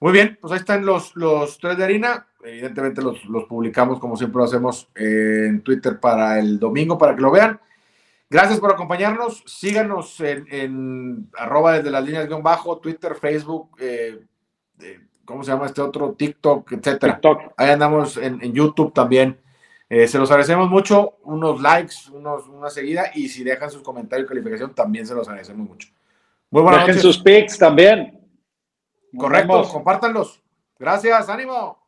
Muy 0.00 0.12
bien, 0.12 0.36
pues 0.40 0.52
ahí 0.52 0.58
están 0.58 0.84
los, 0.84 1.16
los 1.16 1.58
tres 1.58 1.78
de 1.78 1.84
harina. 1.84 2.26
evidentemente 2.42 3.00
los, 3.00 3.20
publicamos 3.48 3.98
como 3.98 4.16
siempre 4.16 4.38
lo 4.38 4.44
hacemos 4.44 4.88
en 4.94 5.62
Twitter 5.62 5.98
para 5.98 6.38
el 6.38 6.58
domingo, 6.58 6.98
para 6.98 7.14
que 7.14 7.22
lo 7.22 7.30
vean. 7.30 7.58
Gracias 8.28 8.60
por 8.60 8.72
acompañarnos. 8.72 9.42
Síganos 9.46 10.20
en, 10.20 11.30
arroba 11.38 11.74
desde 11.74 11.90
las 11.90 12.04
líneas 12.04 12.26
guion 12.26 12.42
bajo, 12.42 12.78
Twitter, 12.80 13.14
Facebook, 13.14 13.70
eh, 13.78 14.20
eh, 14.80 15.00
¿cómo 15.24 15.42
se 15.42 15.52
llama 15.52 15.66
este 15.66 15.80
otro? 15.80 16.12
TikTok, 16.12 16.72
etcétera. 16.72 17.20
Ahí 17.56 17.70
andamos 17.70 18.16
en, 18.16 18.52
YouTube 18.52 18.92
también. 18.92 19.40
Eh, 19.96 20.08
se 20.08 20.18
los 20.18 20.28
agradecemos 20.28 20.68
mucho. 20.68 21.18
Unos 21.22 21.60
likes, 21.60 21.94
unos, 22.12 22.48
una 22.48 22.68
seguida. 22.68 23.12
Y 23.14 23.28
si 23.28 23.44
dejan 23.44 23.70
sus 23.70 23.80
comentarios 23.80 24.26
y 24.26 24.28
calificación, 24.28 24.74
también 24.74 25.06
se 25.06 25.14
los 25.14 25.28
agradecemos 25.28 25.68
mucho. 25.68 25.88
Muy 26.50 26.62
buenas 26.62 26.84
Dejen 26.84 27.00
sus 27.00 27.16
pics 27.16 27.56
también. 27.56 28.20
Correcto, 29.16 29.68
compártanlos. 29.68 30.42
Gracias, 30.80 31.28
ánimo. 31.28 31.83